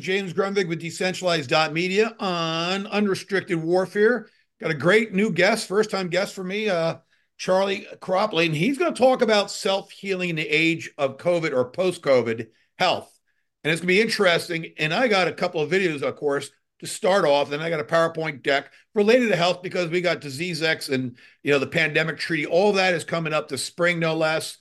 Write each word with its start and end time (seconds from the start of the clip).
Is 0.00 0.06
James 0.06 0.32
Grundvig 0.32 0.66
with 0.66 0.80
Decentralized.media 0.80 2.16
on 2.18 2.86
unrestricted 2.86 3.62
warfare. 3.62 4.28
Got 4.58 4.70
a 4.70 4.74
great 4.74 5.12
new 5.12 5.30
guest, 5.30 5.68
first 5.68 5.90
time 5.90 6.08
guest 6.08 6.34
for 6.34 6.42
me, 6.42 6.70
uh, 6.70 6.96
Charley 7.36 7.86
Cropley, 8.00 8.46
and 8.46 8.54
he's 8.54 8.78
going 8.78 8.94
to 8.94 8.98
talk 8.98 9.20
about 9.20 9.50
self 9.50 9.90
healing 9.90 10.30
in 10.30 10.36
the 10.36 10.48
age 10.48 10.90
of 10.96 11.18
COVID 11.18 11.52
or 11.52 11.70
post 11.70 12.00
COVID 12.00 12.48
health. 12.78 13.14
And 13.62 13.70
it's 13.70 13.82
going 13.82 13.88
to 13.88 13.94
be 13.94 14.00
interesting. 14.00 14.72
And 14.78 14.94
I 14.94 15.06
got 15.06 15.28
a 15.28 15.32
couple 15.32 15.60
of 15.60 15.70
videos, 15.70 16.00
of 16.02 16.16
course, 16.16 16.50
to 16.78 16.86
start 16.86 17.26
off. 17.26 17.50
Then 17.50 17.60
I 17.60 17.68
got 17.68 17.80
a 17.80 17.84
PowerPoint 17.84 18.42
deck 18.42 18.72
related 18.94 19.28
to 19.28 19.36
health 19.36 19.62
because 19.62 19.90
we 19.90 20.00
got 20.00 20.22
Disease 20.22 20.62
X 20.62 20.88
and 20.88 21.18
you 21.42 21.52
know 21.52 21.58
the 21.58 21.66
pandemic 21.66 22.16
treaty. 22.16 22.46
All 22.46 22.72
that 22.72 22.94
is 22.94 23.04
coming 23.04 23.34
up 23.34 23.48
this 23.48 23.64
spring, 23.64 23.98
no 23.98 24.16
less. 24.16 24.56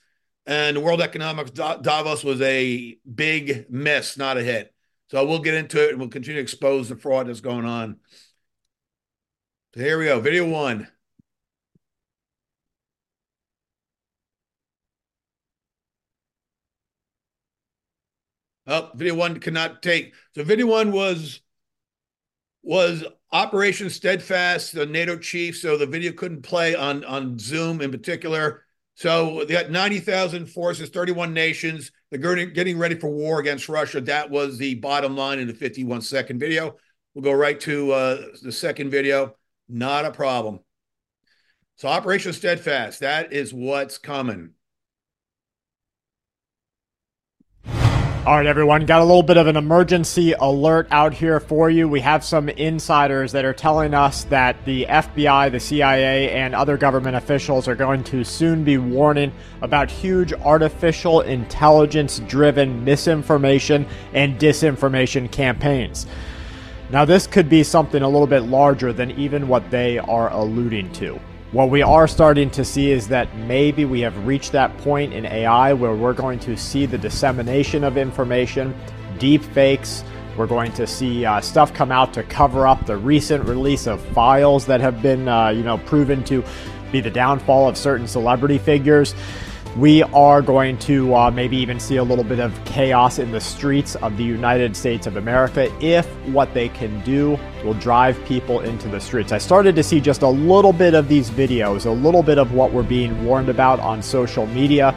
And 0.45 0.75
the 0.75 0.81
World 0.81 1.01
Economics 1.01 1.51
Davos 1.51 2.25
was 2.25 2.41
a 2.41 2.97
big 3.13 3.67
miss, 3.69 4.17
not 4.17 4.37
a 4.37 4.43
hit. 4.43 4.73
So 5.09 5.25
we'll 5.25 5.39
get 5.39 5.55
into 5.55 5.83
it 5.83 5.89
and 5.89 5.99
we'll 5.99 6.09
continue 6.09 6.35
to 6.35 6.41
expose 6.41 6.89
the 6.89 6.95
fraud 6.95 7.27
that's 7.27 7.41
going 7.41 7.65
on. 7.65 7.97
So 9.73 9.81
here 9.81 9.97
we 9.97 10.05
go. 10.05 10.19
Video 10.19 10.47
one. 10.47 10.87
Oh, 18.67 18.91
video 18.93 19.15
one 19.15 19.39
cannot 19.39 19.81
take. 19.81 20.13
So 20.35 20.43
video 20.43 20.67
one 20.67 20.91
was 20.91 21.41
was 22.61 23.03
Operation 23.31 23.89
Steadfast, 23.89 24.73
the 24.73 24.85
NATO 24.85 25.17
chief. 25.17 25.57
So 25.57 25.75
the 25.75 25.87
video 25.87 26.11
couldn't 26.11 26.43
play 26.43 26.75
on 26.75 27.03
on 27.03 27.39
Zoom 27.39 27.81
in 27.81 27.89
particular. 27.89 28.63
So 28.93 29.43
they 29.45 29.53
got 29.53 29.71
90,000 29.71 30.45
forces, 30.45 30.89
31 30.89 31.33
nations. 31.33 31.91
They're 32.11 32.45
getting 32.47 32.79
ready 32.79 32.95
for 32.95 33.09
war 33.09 33.39
against 33.39 33.69
Russia. 33.69 34.01
That 34.01 34.29
was 34.29 34.57
the 34.57 34.75
bottom 34.75 35.15
line 35.15 35.39
in 35.39 35.47
the 35.47 35.53
51 35.53 36.01
second 36.01 36.39
video. 36.39 36.75
We'll 37.13 37.23
go 37.23 37.31
right 37.31 37.59
to 37.61 37.91
uh, 37.91 38.21
the 38.41 38.51
second 38.51 38.89
video. 38.89 39.35
Not 39.67 40.05
a 40.05 40.11
problem. 40.11 40.59
So 41.75 41.87
Operation 41.87 42.33
Steadfast, 42.33 43.01
that 43.01 43.31
is 43.31 43.53
what's 43.53 43.97
coming. 43.97 44.51
All 48.29 48.35
right, 48.35 48.45
everyone, 48.45 48.85
got 48.85 49.01
a 49.01 49.05
little 49.05 49.23
bit 49.23 49.37
of 49.37 49.47
an 49.47 49.57
emergency 49.57 50.33
alert 50.33 50.87
out 50.91 51.15
here 51.15 51.39
for 51.39 51.67
you. 51.71 51.89
We 51.89 52.01
have 52.01 52.23
some 52.23 52.47
insiders 52.47 53.31
that 53.31 53.43
are 53.43 53.55
telling 53.55 53.95
us 53.95 54.25
that 54.25 54.63
the 54.65 54.85
FBI, 54.87 55.51
the 55.51 55.59
CIA, 55.59 56.29
and 56.29 56.53
other 56.53 56.77
government 56.77 57.15
officials 57.15 57.67
are 57.67 57.73
going 57.73 58.03
to 58.03 58.23
soon 58.23 58.63
be 58.63 58.77
warning 58.77 59.31
about 59.63 59.89
huge 59.89 60.31
artificial 60.31 61.21
intelligence 61.21 62.19
driven 62.27 62.85
misinformation 62.85 63.87
and 64.13 64.37
disinformation 64.39 65.31
campaigns. 65.31 66.05
Now, 66.91 67.05
this 67.05 67.25
could 67.25 67.49
be 67.49 67.63
something 67.63 68.03
a 68.03 68.07
little 68.07 68.27
bit 68.27 68.43
larger 68.43 68.93
than 68.93 69.09
even 69.09 69.47
what 69.47 69.71
they 69.71 69.97
are 69.97 70.31
alluding 70.31 70.91
to. 70.91 71.19
What 71.51 71.71
we 71.71 71.81
are 71.81 72.07
starting 72.07 72.51
to 72.51 72.63
see 72.63 72.91
is 72.91 73.07
that 73.07 73.35
maybe 73.35 73.83
we 73.83 74.01
have 74.01 74.27
reached 74.27 74.51
that 74.51 74.77
point 74.77 75.13
in 75.13 75.25
AI 75.25 75.73
where 75.73 75.95
we're 75.95 76.13
going 76.13 76.37
to 76.41 76.55
see 76.55 76.85
the 76.85 76.99
dissemination 76.99 77.83
of 77.83 77.97
information, 77.97 78.79
deep 79.17 79.43
fakes. 79.43 80.03
We're 80.37 80.45
going 80.45 80.71
to 80.73 80.85
see 80.85 81.25
uh, 81.25 81.41
stuff 81.41 81.73
come 81.73 81.91
out 81.91 82.13
to 82.13 82.21
cover 82.21 82.67
up 82.67 82.85
the 82.85 82.97
recent 82.97 83.45
release 83.45 83.87
of 83.87 83.99
files 84.09 84.67
that 84.67 84.79
have 84.79 85.01
been, 85.01 85.27
uh, 85.27 85.49
you 85.49 85.63
know, 85.63 85.79
proven 85.79 86.23
to 86.25 86.43
be 86.91 87.01
the 87.01 87.09
downfall 87.09 87.67
of 87.67 87.77
certain 87.77 88.07
celebrity 88.07 88.59
figures 88.59 89.15
we 89.77 90.01
are 90.03 90.41
going 90.41 90.77
to 90.79 91.13
uh, 91.15 91.31
maybe 91.31 91.55
even 91.57 91.79
see 91.79 91.97
a 91.97 92.03
little 92.03 92.23
bit 92.23 92.39
of 92.39 92.53
chaos 92.65 93.19
in 93.19 93.31
the 93.31 93.39
streets 93.39 93.95
of 93.97 94.17
the 94.17 94.23
United 94.23 94.75
States 94.75 95.05
of 95.05 95.15
America 95.15 95.71
if 95.79 96.07
what 96.27 96.53
they 96.53 96.69
can 96.69 96.99
do 97.03 97.37
will 97.63 97.75
drive 97.75 98.23
people 98.25 98.61
into 98.61 98.87
the 98.87 98.99
streets. 98.99 99.31
I 99.31 99.37
started 99.37 99.75
to 99.75 99.83
see 99.83 100.01
just 100.01 100.23
a 100.23 100.27
little 100.27 100.73
bit 100.73 100.95
of 100.95 101.07
these 101.07 101.29
videos, 101.29 101.85
a 101.85 101.91
little 101.91 102.23
bit 102.23 102.39
of 102.39 102.53
what 102.53 102.73
we're 102.73 102.83
being 102.83 103.23
warned 103.23 103.49
about 103.49 103.79
on 103.79 104.01
social 104.01 104.47
media. 104.47 104.95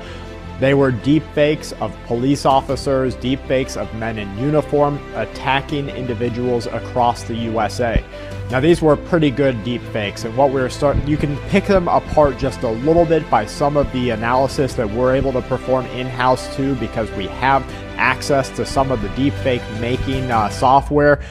They 0.58 0.74
were 0.74 0.90
deep 0.90 1.24
fakes 1.34 1.72
of 1.72 1.94
police 2.06 2.46
officers, 2.46 3.14
deep 3.16 3.40
fakes 3.46 3.76
of 3.76 3.92
men 3.94 4.18
in 4.18 4.38
uniform 4.38 4.98
attacking 5.14 5.90
individuals 5.90 6.66
across 6.66 7.24
the 7.24 7.34
USA. 7.34 8.02
Now 8.52 8.60
these 8.60 8.82
were 8.82 8.98
pretty 8.98 9.30
good 9.30 9.64
deep 9.64 9.80
fakes, 9.94 10.26
and 10.26 10.36
what 10.36 10.52
we 10.52 10.60
are 10.60 10.68
starting, 10.68 11.08
you 11.08 11.16
can 11.16 11.38
pick 11.48 11.64
them 11.64 11.88
apart 11.88 12.36
just 12.36 12.62
a 12.62 12.68
little 12.68 13.06
bit 13.06 13.28
by 13.30 13.46
some 13.46 13.78
of 13.78 13.90
the 13.94 14.10
analysis 14.10 14.74
that 14.74 14.90
we're 14.90 15.14
able 15.14 15.32
to 15.32 15.40
perform 15.40 15.86
in-house 15.86 16.54
too, 16.54 16.74
because 16.74 17.10
we 17.12 17.28
have 17.28 17.64
access 17.96 18.50
to 18.50 18.66
some 18.66 18.90
of 18.90 19.00
the 19.00 19.08
deep 19.16 19.32
fake 19.36 19.62
making 19.80 20.30
uh, 20.30 20.50
software. 20.50 21.22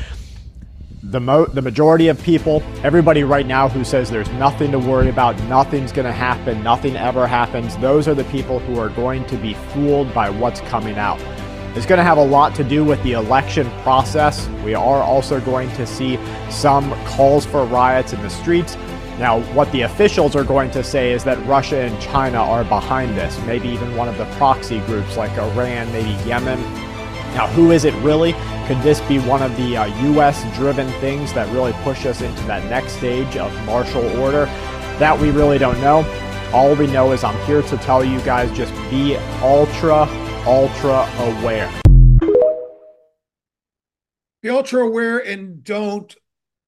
The, 1.03 1.19
mo- 1.19 1.45
the 1.45 1.61
majority 1.61 2.07
of 2.07 2.19
people, 2.23 2.63
everybody 2.83 3.23
right 3.23 3.45
now 3.45 3.69
who 3.69 3.83
says 3.83 4.09
there's 4.09 4.31
nothing 4.31 4.71
to 4.71 4.79
worry 4.79 5.09
about, 5.09 5.39
nothing's 5.43 5.91
going 5.91 6.07
to 6.07 6.11
happen, 6.11 6.63
nothing 6.63 6.95
ever 6.95 7.27
happens, 7.27 7.77
those 7.77 8.07
are 8.07 8.15
the 8.15 8.23
people 8.25 8.57
who 8.57 8.79
are 8.79 8.89
going 8.89 9.27
to 9.27 9.37
be 9.37 9.53
fooled 9.53 10.11
by 10.11 10.31
what's 10.31 10.61
coming 10.61 10.97
out 10.97 11.19
is 11.75 11.85
going 11.85 11.97
to 11.97 12.03
have 12.03 12.17
a 12.17 12.23
lot 12.23 12.53
to 12.55 12.63
do 12.63 12.83
with 12.83 13.01
the 13.03 13.13
election 13.13 13.69
process. 13.81 14.47
We 14.63 14.73
are 14.73 15.01
also 15.01 15.39
going 15.39 15.69
to 15.71 15.85
see 15.85 16.19
some 16.49 16.91
calls 17.05 17.45
for 17.45 17.65
riots 17.65 18.13
in 18.13 18.21
the 18.21 18.29
streets. 18.29 18.75
Now, 19.17 19.41
what 19.53 19.71
the 19.71 19.81
officials 19.81 20.35
are 20.35 20.43
going 20.43 20.71
to 20.71 20.83
say 20.83 21.13
is 21.13 21.23
that 21.25 21.37
Russia 21.45 21.81
and 21.81 22.01
China 22.01 22.39
are 22.39 22.63
behind 22.63 23.15
this, 23.15 23.39
maybe 23.45 23.69
even 23.69 23.95
one 23.95 24.09
of 24.09 24.17
the 24.17 24.25
proxy 24.37 24.79
groups 24.81 25.15
like 25.15 25.31
Iran, 25.37 25.91
maybe 25.91 26.11
Yemen. 26.27 26.59
Now, 27.35 27.47
who 27.47 27.71
is 27.71 27.85
it 27.85 27.93
really? 28.03 28.33
Could 28.67 28.81
this 28.81 28.99
be 29.01 29.19
one 29.19 29.41
of 29.41 29.55
the 29.55 29.77
uh, 29.77 29.85
US 30.11 30.43
driven 30.57 30.89
things 30.99 31.33
that 31.33 31.51
really 31.53 31.73
push 31.83 32.05
us 32.05 32.21
into 32.21 32.43
that 32.43 32.67
next 32.69 32.93
stage 32.93 33.37
of 33.37 33.53
martial 33.65 34.05
order? 34.19 34.45
That 34.99 35.17
we 35.19 35.31
really 35.31 35.57
don't 35.57 35.79
know. 35.81 36.03
All 36.51 36.75
we 36.75 36.87
know 36.87 37.13
is 37.13 37.23
I'm 37.23 37.39
here 37.45 37.61
to 37.61 37.77
tell 37.77 38.03
you 38.03 38.19
guys 38.21 38.51
just 38.57 38.73
be 38.89 39.15
ultra 39.41 40.05
ultra 40.45 41.07
aware. 41.19 41.71
Be 44.41 44.49
ultra 44.49 44.83
aware 44.83 45.19
and 45.19 45.63
don't 45.63 46.15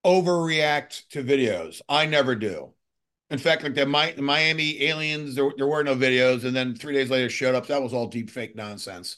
overreact 0.05 1.07
to 1.09 1.23
videos. 1.23 1.81
I 1.89 2.05
never 2.05 2.35
do. 2.35 2.73
In 3.31 3.39
fact, 3.39 3.63
like 3.63 3.73
the, 3.73 3.85
Miami 3.87 4.83
aliens, 4.83 5.33
there, 5.33 5.51
there, 5.57 5.65
were 5.65 5.83
no 5.83 5.95
videos, 5.95 6.43
and 6.43 6.55
then 6.55 6.75
three 6.75 6.93
days 6.93 7.09
later 7.09 7.29
showed 7.29 7.55
up. 7.55 7.65
That 7.65 7.81
was 7.81 7.93
all 7.93 8.05
deep 8.05 8.29
fake 8.29 8.55
nonsense. 8.55 9.17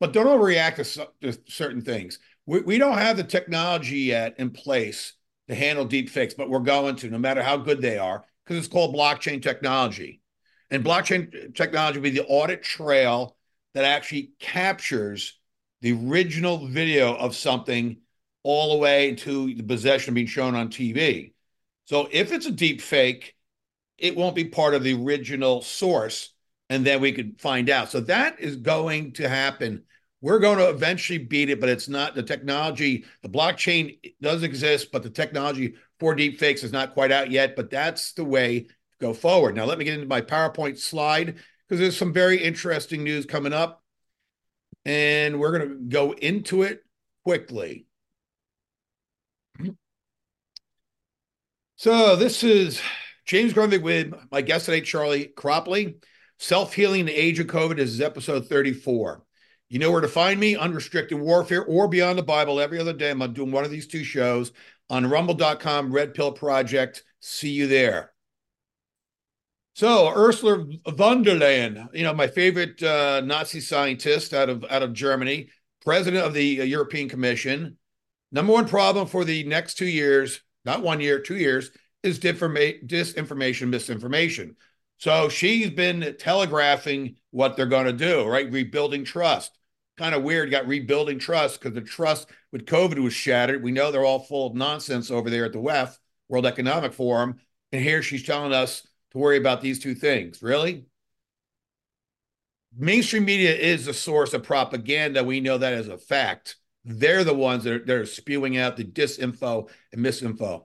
But 0.00 0.12
don't 0.12 0.26
overreact 0.26 0.76
to, 0.92 1.08
to 1.22 1.40
certain 1.48 1.80
things. 1.80 2.18
We, 2.44 2.60
we 2.60 2.78
don't 2.78 2.98
have 2.98 3.16
the 3.16 3.24
technology 3.24 4.00
yet 4.00 4.34
in 4.38 4.50
place 4.50 5.14
to 5.48 5.54
handle 5.54 5.86
deep 5.86 6.10
fakes, 6.10 6.34
but 6.34 6.50
we're 6.50 6.58
going 6.58 6.96
to, 6.96 7.08
no 7.08 7.18
matter 7.18 7.42
how 7.42 7.56
good 7.56 7.80
they 7.80 7.96
are, 7.96 8.24
because 8.44 8.58
it's 8.58 8.72
called 8.72 8.94
blockchain 8.94 9.42
technology. 9.42 10.20
And 10.70 10.84
blockchain 10.84 11.54
technology 11.54 12.00
will 12.00 12.04
be 12.04 12.10
the 12.10 12.26
audit 12.26 12.62
trail 12.62 13.36
that 13.74 13.84
actually 13.84 14.32
captures 14.38 15.38
the 15.80 15.92
original 15.92 16.66
video 16.66 17.14
of 17.14 17.36
something 17.36 17.98
all 18.42 18.72
the 18.72 18.78
way 18.78 19.14
to 19.14 19.54
the 19.54 19.62
possession 19.62 20.14
being 20.14 20.26
shown 20.26 20.54
on 20.54 20.68
TV. 20.68 21.32
So 21.86 22.08
if 22.10 22.32
it's 22.32 22.46
a 22.46 22.52
deep 22.52 22.80
fake, 22.80 23.34
it 23.98 24.16
won't 24.16 24.36
be 24.36 24.44
part 24.44 24.74
of 24.74 24.82
the 24.82 24.94
original 24.94 25.62
source, 25.62 26.32
and 26.70 26.84
then 26.84 27.00
we 27.00 27.12
could 27.12 27.40
find 27.40 27.68
out. 27.68 27.90
So 27.90 28.00
that 28.00 28.40
is 28.40 28.56
going 28.56 29.12
to 29.12 29.28
happen. 29.28 29.84
We're 30.20 30.38
going 30.38 30.58
to 30.58 30.70
eventually 30.70 31.18
beat 31.18 31.50
it, 31.50 31.60
but 31.60 31.68
it's 31.68 31.88
not 31.88 32.14
the 32.14 32.22
technology. 32.22 33.04
The 33.22 33.28
blockchain 33.28 33.98
does 34.22 34.42
exist, 34.42 34.90
but 34.90 35.02
the 35.02 35.10
technology 35.10 35.74
for 36.00 36.14
deep 36.14 36.38
fakes 36.38 36.64
is 36.64 36.72
not 36.72 36.94
quite 36.94 37.12
out 37.12 37.30
yet. 37.30 37.56
But 37.56 37.70
that's 37.70 38.12
the 38.12 38.24
way 38.24 38.60
to 38.60 38.68
go 39.00 39.12
forward. 39.12 39.54
Now, 39.54 39.66
let 39.66 39.78
me 39.78 39.84
get 39.84 39.94
into 39.94 40.06
my 40.06 40.22
PowerPoint 40.22 40.78
slide 40.78 41.36
because 41.68 41.80
there's 41.80 41.96
some 41.96 42.12
very 42.12 42.42
interesting 42.42 43.04
news 43.04 43.26
coming 43.26 43.52
up. 43.52 43.82
And 44.84 45.40
we're 45.40 45.56
going 45.58 45.68
to 45.70 45.76
go 45.76 46.12
into 46.12 46.62
it 46.62 46.84
quickly. 47.24 47.86
So, 51.76 52.16
this 52.16 52.44
is 52.44 52.80
James 53.24 53.52
Grundvig 53.52 53.82
with 53.82 54.14
my 54.30 54.42
guest 54.42 54.66
today, 54.66 54.80
Charley 54.80 55.32
Cropley. 55.36 55.96
Self 56.38 56.74
Healing 56.74 57.00
in 57.00 57.06
the 57.06 57.12
Age 57.12 57.38
of 57.38 57.46
COVID 57.46 57.76
this 57.76 57.90
is 57.90 58.00
episode 58.00 58.48
34. 58.48 59.22
You 59.68 59.78
know 59.78 59.90
where 59.90 60.00
to 60.00 60.08
find 60.08 60.38
me, 60.38 60.56
Unrestricted 60.56 61.18
Warfare 61.18 61.64
or 61.64 61.88
Beyond 61.88 62.18
the 62.18 62.22
Bible 62.22 62.60
every 62.60 62.78
other 62.78 62.92
day. 62.92 63.10
I'm 63.10 63.32
doing 63.32 63.50
one 63.50 63.64
of 63.64 63.70
these 63.70 63.86
two 63.86 64.04
shows 64.04 64.52
on 64.90 65.08
rumble.com, 65.08 65.92
Red 65.92 66.14
Pill 66.14 66.32
Project. 66.32 67.02
See 67.20 67.50
you 67.50 67.66
there. 67.66 68.13
So 69.74 70.08
Ursula 70.14 70.64
von 70.88 71.22
der 71.22 71.34
Leyen, 71.34 71.88
you 71.92 72.04
know, 72.04 72.14
my 72.14 72.28
favorite 72.28 72.80
uh, 72.80 73.20
Nazi 73.24 73.60
scientist 73.60 74.32
out 74.32 74.48
of 74.48 74.64
out 74.70 74.84
of 74.84 74.92
Germany, 74.92 75.48
president 75.84 76.24
of 76.24 76.32
the 76.32 76.60
uh, 76.60 76.64
European 76.64 77.08
Commission. 77.08 77.76
Number 78.30 78.52
one 78.52 78.68
problem 78.68 79.08
for 79.08 79.24
the 79.24 79.42
next 79.44 79.74
two 79.74 79.86
years, 79.86 80.40
not 80.64 80.82
one 80.82 81.00
year, 81.00 81.18
two 81.18 81.36
years, 81.36 81.70
is 82.04 82.20
disinformation, 82.20 83.68
misinformation. 83.68 84.56
So 84.98 85.28
she's 85.28 85.70
been 85.70 86.14
telegraphing 86.18 87.16
what 87.30 87.56
they're 87.56 87.66
going 87.66 87.86
to 87.86 87.92
do, 87.92 88.24
right? 88.26 88.50
Rebuilding 88.50 89.04
trust. 89.04 89.58
kind 89.96 90.14
of 90.14 90.22
weird. 90.22 90.50
Got 90.50 90.68
rebuilding 90.68 91.18
trust 91.18 91.60
because 91.60 91.74
the 91.74 91.80
trust 91.80 92.28
with 92.52 92.66
COVID 92.66 93.02
was 93.02 93.12
shattered. 93.12 93.62
We 93.62 93.72
know 93.72 93.90
they're 93.90 94.04
all 94.04 94.20
full 94.20 94.46
of 94.46 94.54
nonsense 94.54 95.10
over 95.10 95.30
there 95.30 95.44
at 95.44 95.52
the 95.52 95.58
WEF, 95.58 95.96
World 96.28 96.46
Economic 96.46 96.92
Forum. 96.92 97.40
And 97.72 97.82
here 97.82 98.02
she's 98.02 98.22
telling 98.22 98.52
us 98.52 98.86
to 99.14 99.18
worry 99.18 99.38
about 99.38 99.62
these 99.62 99.78
two 99.78 99.94
things. 99.94 100.42
Really? 100.42 100.84
Mainstream 102.76 103.24
media 103.24 103.54
is 103.54 103.86
the 103.86 103.94
source 103.94 104.34
of 104.34 104.42
propaganda. 104.42 105.22
We 105.22 105.40
know 105.40 105.56
that 105.58 105.72
as 105.72 105.88
a 105.88 105.96
fact. 105.96 106.56
They're 106.84 107.24
the 107.24 107.34
ones 107.34 107.64
that 107.64 107.72
are, 107.72 107.84
that 107.84 107.96
are 107.96 108.06
spewing 108.06 108.58
out 108.58 108.76
the 108.76 108.84
disinfo 108.84 109.70
and 109.92 110.04
misinfo. 110.04 110.64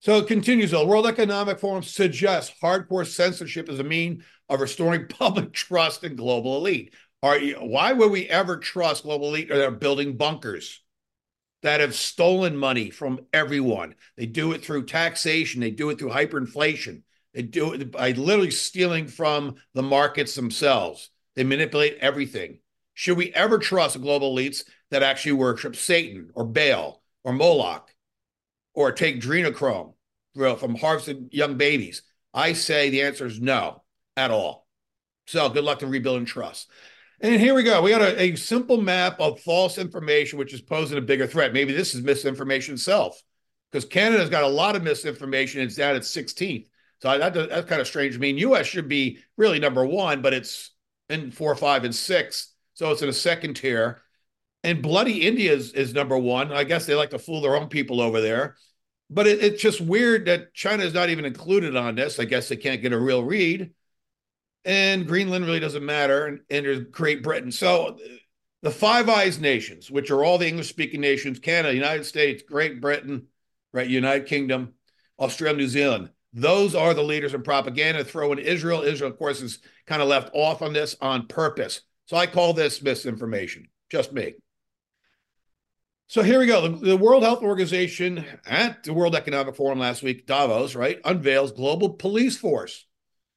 So 0.00 0.18
it 0.18 0.26
continues. 0.26 0.72
The 0.72 0.84
World 0.84 1.06
Economic 1.06 1.60
Forum 1.60 1.82
suggests 1.82 2.54
hardcore 2.62 3.06
censorship 3.06 3.68
is 3.68 3.78
a 3.78 3.84
mean 3.84 4.24
of 4.48 4.60
restoring 4.60 5.06
public 5.08 5.52
trust 5.52 6.04
in 6.04 6.16
global 6.16 6.56
elite. 6.56 6.94
Are 7.22 7.38
you, 7.38 7.54
why 7.56 7.92
would 7.92 8.10
we 8.10 8.26
ever 8.26 8.56
trust 8.56 9.04
global 9.04 9.28
elite 9.28 9.50
that 9.50 9.64
are 9.64 9.70
building 9.70 10.16
bunkers 10.16 10.82
that 11.62 11.80
have 11.80 11.94
stolen 11.94 12.56
money 12.56 12.90
from 12.90 13.20
everyone? 13.32 13.94
They 14.16 14.26
do 14.26 14.52
it 14.52 14.64
through 14.64 14.86
taxation. 14.86 15.60
They 15.60 15.70
do 15.70 15.90
it 15.90 15.98
through 15.98 16.10
hyperinflation. 16.10 17.02
They 17.34 17.42
do 17.42 17.72
it 17.72 17.92
by 17.92 18.12
literally 18.12 18.50
stealing 18.50 19.06
from 19.06 19.56
the 19.74 19.82
markets 19.82 20.34
themselves. 20.34 21.10
They 21.36 21.44
manipulate 21.44 21.98
everything. 22.00 22.58
Should 22.94 23.16
we 23.16 23.32
ever 23.32 23.58
trust 23.58 24.00
global 24.00 24.34
elites 24.34 24.64
that 24.90 25.02
actually 25.02 25.32
worship 25.32 25.76
Satan 25.76 26.30
or 26.34 26.44
Baal 26.44 27.02
or 27.24 27.32
Moloch 27.32 27.94
or 28.74 28.92
take 28.92 29.20
adrenochrome 29.20 29.94
from 30.34 30.74
harvested 30.74 31.28
young 31.32 31.56
babies? 31.56 32.02
I 32.34 32.52
say 32.52 32.90
the 32.90 33.02
answer 33.02 33.26
is 33.26 33.40
no 33.40 33.82
at 34.16 34.30
all. 34.30 34.66
So 35.26 35.48
good 35.48 35.64
luck 35.64 35.78
to 35.80 35.86
rebuilding 35.86 36.26
trust. 36.26 36.68
And 37.22 37.38
here 37.38 37.54
we 37.54 37.62
go. 37.62 37.82
We 37.82 37.90
got 37.90 38.00
a, 38.00 38.20
a, 38.20 38.36
simple 38.36 38.80
map 38.80 39.20
of 39.20 39.40
false 39.40 39.76
information, 39.76 40.38
which 40.38 40.54
is 40.54 40.62
posing 40.62 40.96
a 40.96 41.02
bigger 41.02 41.26
threat. 41.26 41.52
Maybe 41.52 41.72
this 41.72 41.94
is 41.94 42.02
misinformation 42.02 42.74
itself, 42.74 43.20
because 43.70 43.84
Canada's 43.84 44.30
got 44.30 44.42
a 44.42 44.48
lot 44.48 44.74
of 44.74 44.82
misinformation. 44.82 45.60
It's 45.60 45.76
down 45.76 45.96
at 45.96 46.02
16th. 46.02 46.66
So 47.02 47.18
that, 47.18 47.34
that's 47.34 47.68
kind 47.68 47.80
of 47.80 47.86
strange. 47.86 48.16
I 48.16 48.18
mean, 48.18 48.38
U.S. 48.38 48.66
should 48.66 48.88
be 48.88 49.18
really 49.36 49.58
number 49.58 49.84
one, 49.84 50.22
but 50.22 50.32
it's 50.32 50.70
in 51.10 51.30
four, 51.30 51.54
five, 51.54 51.84
and 51.84 51.94
six. 51.94 52.54
So 52.74 52.90
it's 52.90 53.02
in 53.02 53.08
a 53.10 53.12
second 53.12 53.54
tier. 53.54 54.00
And 54.64 54.82
bloody 54.82 55.26
India 55.26 55.52
is, 55.52 55.72
is 55.72 55.92
number 55.92 56.16
one. 56.16 56.52
I 56.52 56.64
guess 56.64 56.86
they 56.86 56.94
like 56.94 57.10
to 57.10 57.18
fool 57.18 57.42
their 57.42 57.56
own 57.56 57.68
people 57.68 58.00
over 58.00 58.20
there. 58.20 58.56
But 59.10 59.26
it, 59.26 59.42
it's 59.42 59.62
just 59.62 59.80
weird 59.80 60.26
that 60.26 60.54
China 60.54 60.84
is 60.84 60.94
not 60.94 61.10
even 61.10 61.24
included 61.24 61.76
on 61.76 61.96
this. 61.96 62.18
I 62.18 62.24
guess 62.24 62.48
they 62.48 62.56
can't 62.56 62.80
get 62.80 62.92
a 62.92 62.98
real 62.98 63.24
read. 63.24 63.72
And 64.64 65.06
Greenland 65.06 65.46
really 65.46 65.60
doesn't 65.60 65.84
matter. 65.84 66.26
And, 66.26 66.40
and 66.50 66.92
Great 66.92 67.22
Britain. 67.22 67.52
So 67.52 67.98
the 68.62 68.70
Five 68.70 69.08
Eyes 69.08 69.40
nations, 69.40 69.90
which 69.90 70.10
are 70.10 70.24
all 70.24 70.38
the 70.38 70.48
English 70.48 70.68
speaking 70.68 71.00
nations 71.00 71.38
Canada, 71.38 71.74
United 71.74 72.04
States, 72.04 72.42
Great 72.42 72.80
Britain, 72.80 73.26
right, 73.72 73.88
United 73.88 74.26
Kingdom, 74.26 74.74
Australia, 75.18 75.56
New 75.56 75.68
Zealand 75.68 76.10
those 76.32 76.74
are 76.74 76.94
the 76.94 77.02
leaders 77.02 77.34
in 77.34 77.42
propaganda. 77.42 78.04
Throw 78.04 78.32
in 78.32 78.38
Israel. 78.38 78.82
Israel, 78.82 79.10
of 79.10 79.18
course, 79.18 79.40
is 79.40 79.58
kind 79.86 80.00
of 80.02 80.08
left 80.08 80.30
off 80.32 80.62
on 80.62 80.72
this 80.72 80.96
on 81.00 81.26
purpose. 81.26 81.80
So 82.06 82.16
I 82.16 82.26
call 82.26 82.52
this 82.52 82.82
misinformation. 82.82 83.68
Just 83.90 84.12
me. 84.12 84.34
So 86.06 86.22
here 86.22 86.40
we 86.40 86.46
go. 86.46 86.68
The, 86.68 86.86
the, 86.86 86.96
World 86.96 87.22
Health 87.22 87.42
Organization 87.42 88.24
at 88.44 88.82
the 88.82 88.92
World 88.92 89.14
Economic 89.14 89.54
Forum 89.54 89.78
last 89.78 90.02
week, 90.02 90.26
Davos, 90.26 90.74
right, 90.74 91.00
unveils 91.04 91.52
global 91.52 91.90
police 91.90 92.36
force 92.36 92.84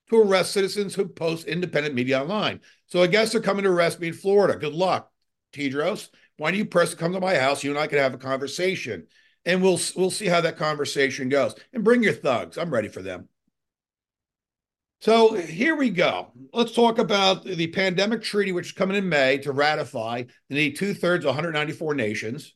to 0.10 0.22
arrest 0.22 0.52
citizens 0.52 0.96
who 0.96 1.08
post 1.08 1.48
independent 1.48 1.96
media 1.96 2.22
online. 2.22 2.60
So 2.88 3.02
I 3.02 3.08
guess 3.08 3.32
they're 3.32 3.42
coming 3.42 3.64
to 3.64 3.70
arrest 3.70 4.00
me 4.00 4.10
in 4.10 4.14
Florida. 4.14 4.58
Good 4.58 4.74
luck, 4.74 5.12
Tedros. 5.54 6.10
Why 6.38 6.52
don't 6.52 6.58
you 6.58 6.66
press 6.66 6.92
to 6.92 6.98
come 6.98 7.14
to 7.14 7.20
my 7.20 7.36
house? 7.36 7.64
You 7.64 7.72
and 7.72 7.80
I 7.80 7.88
can 7.88 8.00
have 8.00 8.14
a 8.14 8.18
conversation 8.18 9.08
and 9.46 9.62
we'll 9.62 9.80
we'll 9.96 10.12
see 10.12 10.28
how 10.28 10.42
that 10.42 10.58
conversation 10.58 11.30
goes. 11.30 11.56
And 11.74 11.84
bring 11.84 12.04
your 12.04 12.14
thugs. 12.14 12.58
I'm 12.58 12.74
ready 12.74 12.88
for 12.88 13.02
them. 13.02 13.28
So 15.02 15.34
here 15.34 15.76
we 15.76 15.90
go. 15.90 16.32
Let's 16.54 16.72
talk 16.72 16.98
about 16.98 17.44
the 17.44 17.68
pandemic 17.68 18.22
treaty, 18.22 18.54
which 18.54 18.68
is 18.68 18.72
coming 18.72 18.96
in 18.96 19.10
May 19.10 19.38
to 19.40 19.52
ratify. 19.52 20.24
They 20.50 20.56
need 20.56 20.78
two 20.78 20.94
thirds, 20.94 21.26
194 21.26 21.94
nations, 21.94 22.56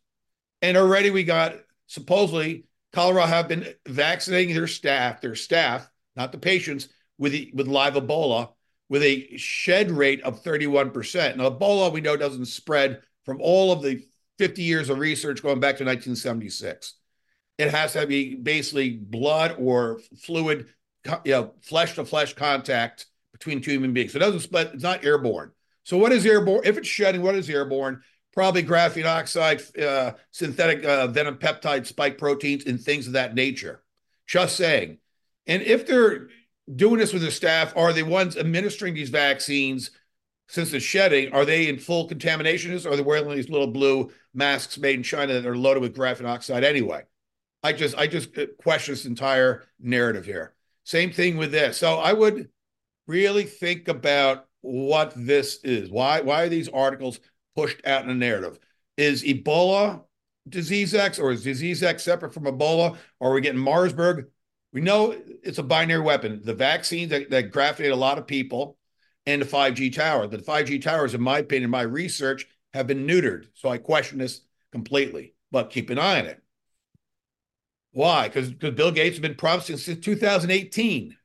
and 0.62 0.78
already 0.78 1.10
we 1.10 1.26
got 1.26 1.56
supposedly 1.88 2.66
Colorado 2.94 3.28
have 3.28 3.50
been 3.50 3.68
vaccinating 3.86 4.56
their 4.56 4.68
staff, 4.68 5.20
their 5.20 5.36
staff, 5.36 5.90
not 6.16 6.32
the 6.32 6.38
patients, 6.38 6.88
with 7.18 7.36
with 7.54 7.68
live 7.68 7.96
Ebola, 7.96 8.50
with 8.90 9.04
a 9.04 9.38
shed 9.38 9.92
rate 9.92 10.22
of 10.22 10.44
31%. 10.44 11.36
Now 11.36 11.50
Ebola 11.50 11.92
we 11.92 12.02
know 12.02 12.18
doesn't 12.18 12.46
spread 12.46 13.02
from 13.26 13.40
all 13.42 13.72
of 13.72 13.82
the 13.82 14.06
50 14.38 14.62
years 14.62 14.90
of 14.90 15.00
research 15.00 15.42
going 15.42 15.60
back 15.60 15.78
to 15.78 15.84
1976. 15.84 16.94
It 17.58 17.72
has 17.72 17.94
to 17.94 18.06
be 18.06 18.36
basically 18.36 18.92
blood 18.92 19.56
or 19.58 20.00
fluid, 20.22 20.68
you 21.26 21.32
know, 21.32 21.54
flesh 21.62 21.96
to 21.96 22.06
flesh 22.06 22.34
contact 22.36 23.08
between 23.32 23.62
two 23.62 23.72
human 23.72 23.94
beings. 23.94 24.14
So 24.14 24.18
it 24.18 24.20
doesn't 24.20 24.42
split, 24.42 24.72
it's 24.74 24.84
not 24.84 25.04
airborne. 25.04 25.52
So, 25.84 25.98
what 25.98 26.12
is 26.12 26.26
airborne? 26.26 26.62
If 26.66 26.78
it's 26.78 26.88
shedding, 26.88 27.22
what 27.22 27.36
is 27.36 27.50
airborne? 27.50 28.02
Probably 28.34 28.62
graphene 28.62 29.06
oxide, 29.06 29.62
uh, 29.82 30.14
synthetic 30.32 30.84
uh, 30.84 31.08
venom 31.08 31.38
peptide 31.38 31.88
spike 31.88 32.18
proteins, 32.18 32.66
and 32.66 32.80
things 32.80 33.08
of 33.08 33.14
that 33.14 33.34
nature. 33.34 33.82
Just 34.28 34.58
saying. 34.58 35.00
And 35.48 35.64
if 35.64 35.88
they're 35.88 36.28
doing 36.74 37.00
this 37.00 37.14
with 37.14 37.22
the 37.22 37.32
staff, 37.32 37.74
are 37.76 37.94
the 37.94 38.04
ones 38.04 38.38
administering 38.38 38.94
these 38.94 39.10
vaccines 39.10 39.92
since 40.50 40.72
the 40.72 40.80
shedding, 40.80 41.34
are 41.34 41.46
they 41.46 41.68
in 41.68 41.78
full 41.78 42.08
contamination? 42.08 42.74
Or 42.74 42.92
are 42.92 42.96
they 42.96 43.02
wearing 43.02 43.30
these 43.30 43.50
little 43.50 43.68
blue 43.68 44.12
masks 44.34 44.78
made 44.78 44.96
in 44.96 45.04
China 45.04 45.34
that 45.34 45.46
are 45.46 45.58
loaded 45.58 45.82
with 45.82 45.96
graphene 45.96 46.28
oxide 46.28 46.64
anyway? 46.64 47.04
I 47.64 47.74
just 47.74 47.98
I 47.98 48.08
just 48.08 48.38
uh, 48.38 48.46
question 48.62 48.94
this 48.94 49.06
entire 49.06 49.66
narrative 49.80 50.26
here. 50.26 50.54
Same 50.84 51.12
thing 51.12 51.38
with 51.38 51.52
this. 51.52 51.78
So 51.78 51.98
I 51.98 52.14
would 52.14 52.50
really 53.08 53.44
think 53.44 53.88
about 53.88 54.46
what 54.62 55.14
this 55.16 55.60
is. 55.64 55.90
Why 55.90 56.22
why 56.22 56.44
are 56.44 56.50
these 56.50 56.70
articles 56.70 57.20
pushed 57.56 57.86
out 57.86 58.04
in 58.04 58.10
a 58.10 58.16
narrative? 58.16 58.60
Is 58.96 59.24
Ebola 59.24 60.04
disease 60.48 60.96
X 60.96 61.20
or 61.20 61.32
is 61.32 61.44
disease 61.44 61.84
X 61.84 62.04
separate 62.04 62.34
from 62.34 62.46
Ebola? 62.46 62.96
Are 63.20 63.34
we 63.34 63.42
getting 63.42 63.60
Marburg? 63.60 64.28
We 64.74 64.82
know 64.82 65.16
it's 65.44 65.58
a 65.58 65.64
binary 65.64 66.02
weapon. 66.02 66.42
The 66.44 66.54
vaccines 66.54 67.12
that, 67.12 67.30
that 67.30 67.52
graphinate 67.52 67.92
a 67.92 67.96
lot 67.96 68.18
of 68.18 68.28
people 68.28 68.78
and 69.26 69.42
the 69.42 69.46
5G 69.46 69.94
tower. 69.94 70.28
The 70.28 70.38
5G 70.38 70.82
towers, 70.82 71.14
in 71.14 71.22
my 71.22 71.40
opinion, 71.40 71.70
my 71.70 71.82
research, 71.82 72.48
have 72.74 72.88
been 72.88 73.08
neutered. 73.08 73.48
So 73.54 73.70
I 73.70 73.78
question 73.78 74.20
this 74.20 74.42
completely, 74.72 75.34
but 75.52 75.70
keep 75.70 75.90
an 75.90 76.00
eye 76.00 76.20
on 76.20 76.26
it. 76.26 76.42
Why? 77.92 78.28
Because 78.28 78.52
Bill 78.52 78.92
Gates 78.92 79.16
has 79.16 79.22
been 79.22 79.36
promising 79.36 79.78
since 79.78 80.04
2018. 80.06 81.18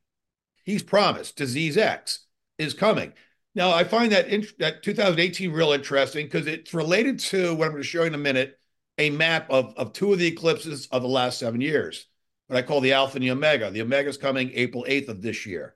He's 0.64 0.82
promised 0.82 1.36
disease 1.36 1.76
X 1.76 2.26
is 2.58 2.74
coming. 2.74 3.12
Now, 3.54 3.72
I 3.72 3.84
find 3.84 4.12
that 4.12 4.28
in, 4.28 4.46
that 4.58 4.82
2018 4.82 5.52
real 5.52 5.72
interesting 5.72 6.26
because 6.26 6.46
it's 6.46 6.72
related 6.72 7.18
to 7.20 7.54
what 7.54 7.66
I'm 7.66 7.72
going 7.72 7.82
to 7.82 7.88
show 7.88 8.00
you 8.00 8.06
in 8.06 8.14
a 8.14 8.18
minute, 8.18 8.58
a 8.96 9.10
map 9.10 9.50
of, 9.50 9.74
of 9.76 9.92
two 9.92 10.12
of 10.12 10.18
the 10.18 10.26
eclipses 10.26 10.86
of 10.86 11.02
the 11.02 11.08
last 11.08 11.38
seven 11.38 11.60
years, 11.60 12.06
what 12.52 12.62
I 12.62 12.66
call 12.66 12.82
the 12.82 12.92
Alpha 12.92 13.16
and 13.16 13.24
the 13.24 13.30
Omega. 13.30 13.70
The 13.70 13.80
Omega 13.80 14.10
is 14.10 14.18
coming 14.18 14.50
April 14.52 14.84
8th 14.86 15.08
of 15.08 15.22
this 15.22 15.46
year. 15.46 15.74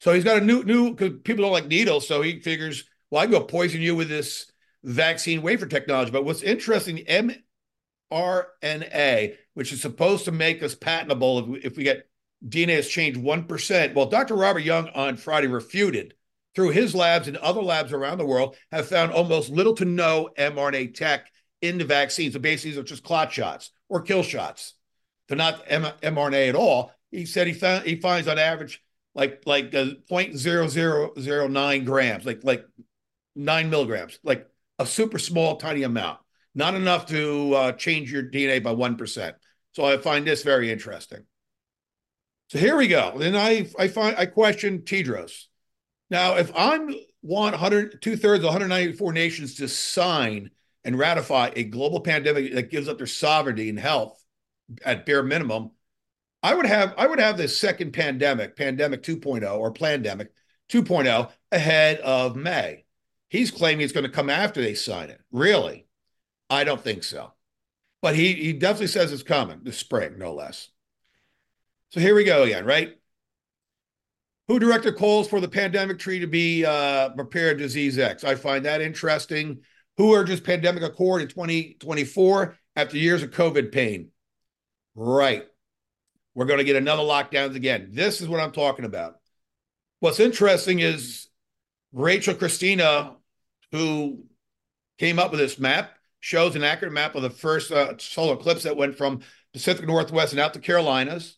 So 0.00 0.12
he's 0.12 0.22
got 0.22 0.40
a 0.40 0.44
new 0.44 0.62
new 0.62 0.94
because 0.94 1.18
people 1.24 1.42
don't 1.42 1.52
like 1.52 1.66
needles, 1.66 2.06
so 2.06 2.22
he 2.22 2.38
figures, 2.38 2.84
well, 3.10 3.20
I 3.20 3.24
can 3.24 3.32
go 3.32 3.40
poison 3.40 3.80
you 3.80 3.96
with 3.96 4.08
this 4.08 4.52
vaccine 4.84 5.42
wafer 5.42 5.66
technology. 5.66 6.12
But 6.12 6.24
what's 6.24 6.42
interesting, 6.42 6.98
mRNA, 8.12 9.34
which 9.54 9.72
is 9.72 9.82
supposed 9.82 10.26
to 10.26 10.32
make 10.32 10.62
us 10.62 10.76
patentable 10.76 11.40
if 11.40 11.46
we, 11.46 11.58
if 11.62 11.76
we 11.76 11.82
get 11.82 12.08
DNA 12.46 12.76
has 12.76 12.86
changed 12.86 13.20
one 13.20 13.44
percent. 13.44 13.96
Well, 13.96 14.06
Dr. 14.06 14.36
Robert 14.36 14.60
Young 14.60 14.90
on 14.90 15.16
Friday 15.16 15.48
refuted 15.48 16.14
through 16.54 16.70
his 16.70 16.94
labs 16.94 17.26
and 17.26 17.36
other 17.38 17.62
labs 17.62 17.92
around 17.92 18.18
the 18.18 18.24
world 18.24 18.54
have 18.70 18.86
found 18.86 19.10
almost 19.10 19.50
little 19.50 19.74
to 19.74 19.84
no 19.84 20.30
mRNA 20.38 20.94
tech 20.94 21.26
in 21.60 21.76
the 21.76 21.84
vaccines. 21.84 22.34
So 22.34 22.38
basically, 22.38 22.70
these 22.70 22.78
are 22.78 22.84
just 22.84 23.02
clot 23.02 23.32
shots 23.32 23.72
or 23.88 24.02
kill 24.02 24.22
shots. 24.22 24.74
They're 25.28 25.36
not 25.36 25.62
M- 25.66 25.82
mRNA 26.02 26.48
at 26.48 26.54
all. 26.54 26.92
He 27.10 27.26
said 27.26 27.46
he 27.46 27.52
found 27.52 27.84
he 27.86 27.96
finds 27.96 28.28
on 28.28 28.38
average 28.38 28.82
like 29.14 29.42
like 29.46 29.74
uh, 29.74 29.86
0.0009 30.10 31.84
grams, 31.84 32.26
like 32.26 32.40
like 32.44 32.64
nine 33.34 33.70
milligrams, 33.70 34.18
like 34.22 34.46
a 34.78 34.86
super 34.86 35.18
small, 35.18 35.56
tiny 35.56 35.82
amount, 35.82 36.20
not 36.54 36.74
enough 36.74 37.06
to 37.06 37.54
uh, 37.54 37.72
change 37.72 38.12
your 38.12 38.22
DNA 38.22 38.62
by 38.62 38.72
one 38.72 38.96
percent. 38.96 39.36
So 39.72 39.84
I 39.84 39.98
find 39.98 40.26
this 40.26 40.42
very 40.42 40.70
interesting. 40.70 41.24
So 42.50 42.58
here 42.58 42.76
we 42.76 42.88
go. 42.88 43.14
Then 43.18 43.36
I 43.36 43.68
I 43.78 43.88
find 43.88 44.16
I 44.16 44.26
question 44.26 44.80
Tedros. 44.80 45.44
Now, 46.10 46.36
if 46.36 46.50
I'm 46.56 46.94
want 47.22 47.52
100 47.52 48.00
two 48.00 48.16
thirds 48.16 48.44
of 48.44 48.46
194 48.48 49.12
nations 49.12 49.56
to 49.56 49.68
sign 49.68 50.50
and 50.84 50.98
ratify 50.98 51.50
a 51.54 51.64
global 51.64 52.00
pandemic 52.00 52.54
that 52.54 52.70
gives 52.70 52.88
up 52.88 52.98
their 52.98 53.06
sovereignty 53.06 53.68
and 53.68 53.78
health 53.78 54.17
at 54.84 55.06
bare 55.06 55.22
minimum, 55.22 55.70
I 56.42 56.54
would 56.54 56.66
have 56.66 56.94
I 56.96 57.06
would 57.06 57.18
have 57.18 57.36
this 57.36 57.58
second 57.58 57.92
pandemic, 57.92 58.56
pandemic 58.56 59.02
2.0 59.02 59.58
or 59.58 59.72
pandemic 59.72 60.32
2.0 60.68 61.30
ahead 61.50 61.98
of 62.00 62.36
May. 62.36 62.84
He's 63.28 63.50
claiming 63.50 63.82
it's 63.82 63.92
going 63.92 64.06
to 64.06 64.10
come 64.10 64.30
after 64.30 64.60
they 64.60 64.74
sign 64.74 65.10
it. 65.10 65.20
Really? 65.32 65.86
I 66.48 66.64
don't 66.64 66.82
think 66.82 67.04
so. 67.04 67.32
But 68.00 68.14
he, 68.14 68.32
he 68.34 68.52
definitely 68.52 68.86
says 68.86 69.12
it's 69.12 69.22
coming 69.22 69.60
this 69.62 69.76
spring, 69.76 70.18
no 70.18 70.32
less. 70.32 70.70
So 71.90 72.00
here 72.00 72.14
we 72.14 72.24
go 72.24 72.44
again, 72.44 72.64
right? 72.64 72.94
Who 74.46 74.58
directed 74.58 74.96
calls 74.96 75.28
for 75.28 75.40
the 75.40 75.48
pandemic 75.48 75.98
tree 75.98 76.20
to 76.20 76.26
be 76.26 76.64
uh, 76.64 77.10
prepared 77.10 77.58
disease 77.58 77.98
X? 77.98 78.24
I 78.24 78.34
find 78.34 78.64
that 78.64 78.80
interesting. 78.80 79.60
Who 79.96 80.14
urges 80.14 80.40
pandemic 80.40 80.82
accord 80.82 81.22
in 81.22 81.28
2024 81.28 82.56
after 82.76 82.96
years 82.96 83.22
of 83.22 83.30
COVID 83.30 83.72
pain? 83.72 84.10
Right. 85.00 85.44
We're 86.34 86.46
going 86.46 86.58
to 86.58 86.64
get 86.64 86.74
another 86.74 87.04
lockdowns 87.04 87.54
again. 87.54 87.90
This 87.92 88.20
is 88.20 88.26
what 88.26 88.40
I'm 88.40 88.50
talking 88.50 88.84
about. 88.84 89.20
What's 90.00 90.18
interesting 90.18 90.80
is 90.80 91.28
Rachel 91.92 92.34
Christina, 92.34 93.14
who 93.70 94.24
came 94.98 95.20
up 95.20 95.30
with 95.30 95.38
this 95.38 95.56
map, 95.56 95.92
shows 96.18 96.56
an 96.56 96.64
accurate 96.64 96.92
map 96.92 97.14
of 97.14 97.22
the 97.22 97.30
first 97.30 97.70
uh, 97.70 97.96
solar 97.98 98.34
eclipse 98.34 98.64
that 98.64 98.76
went 98.76 98.96
from 98.96 99.20
Pacific 99.52 99.86
Northwest 99.86 100.32
and 100.32 100.40
out 100.40 100.54
to 100.54 100.58
Carolinas. 100.58 101.36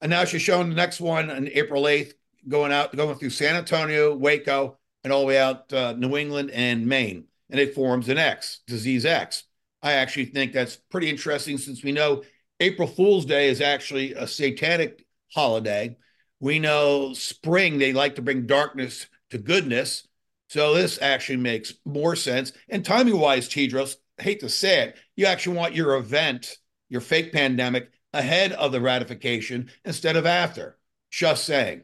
And 0.00 0.08
now 0.08 0.24
she's 0.24 0.40
showing 0.40 0.70
the 0.70 0.74
next 0.74 0.98
one 0.98 1.28
on 1.30 1.48
April 1.48 1.82
8th, 1.82 2.14
going 2.48 2.72
out, 2.72 2.96
going 2.96 3.18
through 3.18 3.28
San 3.28 3.56
Antonio, 3.56 4.16
Waco, 4.16 4.78
and 5.04 5.12
all 5.12 5.20
the 5.20 5.26
way 5.26 5.38
out 5.38 5.70
uh, 5.70 5.92
New 5.92 6.16
England 6.16 6.50
and 6.50 6.86
Maine. 6.86 7.24
And 7.50 7.60
it 7.60 7.74
forms 7.74 8.08
an 8.08 8.16
X, 8.16 8.60
disease 8.66 9.04
X. 9.04 9.44
I 9.82 9.92
actually 9.92 10.24
think 10.26 10.54
that's 10.54 10.76
pretty 10.76 11.10
interesting 11.10 11.58
since 11.58 11.84
we 11.84 11.92
know 11.92 12.22
April 12.60 12.88
Fool's 12.88 13.26
Day 13.26 13.48
is 13.48 13.60
actually 13.60 14.14
a 14.14 14.26
satanic 14.26 15.04
holiday. 15.32 15.96
We 16.40 16.58
know 16.58 17.12
spring, 17.12 17.78
they 17.78 17.92
like 17.92 18.16
to 18.16 18.22
bring 18.22 18.46
darkness 18.46 19.06
to 19.30 19.38
goodness. 19.38 20.06
So 20.48 20.74
this 20.74 21.00
actually 21.02 21.38
makes 21.38 21.74
more 21.84 22.16
sense. 22.16 22.52
And 22.68 22.84
timing 22.84 23.18
wise, 23.18 23.48
Tedros, 23.48 23.96
hate 24.18 24.40
to 24.40 24.48
say 24.48 24.82
it, 24.82 24.96
you 25.16 25.26
actually 25.26 25.56
want 25.56 25.74
your 25.74 25.96
event, 25.96 26.56
your 26.88 27.00
fake 27.00 27.32
pandemic, 27.32 27.90
ahead 28.12 28.52
of 28.52 28.72
the 28.72 28.80
ratification 28.80 29.70
instead 29.84 30.16
of 30.16 30.24
after. 30.24 30.78
Just 31.10 31.44
saying. 31.44 31.82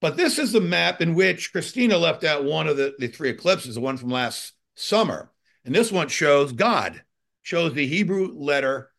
But 0.00 0.16
this 0.16 0.38
is 0.38 0.52
the 0.52 0.60
map 0.60 1.00
in 1.00 1.14
which 1.14 1.52
Christina 1.52 1.98
left 1.98 2.24
out 2.24 2.44
one 2.44 2.66
of 2.66 2.76
the, 2.76 2.94
the 2.98 3.08
three 3.08 3.30
eclipses, 3.30 3.74
the 3.74 3.80
one 3.80 3.96
from 3.96 4.10
last 4.10 4.52
summer. 4.74 5.30
And 5.64 5.74
this 5.74 5.92
one 5.92 6.08
shows 6.08 6.52
God, 6.52 7.02
shows 7.42 7.74
the 7.74 7.86
Hebrew 7.86 8.32
letter, 8.34 8.89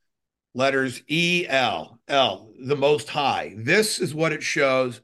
letters 0.53 1.01
E 1.07 1.45
L, 1.47 1.99
L, 2.07 2.51
the 2.59 2.75
most 2.75 3.09
high. 3.09 3.53
This 3.57 3.99
is 3.99 4.13
what 4.13 4.33
it 4.33 4.43
shows. 4.43 5.01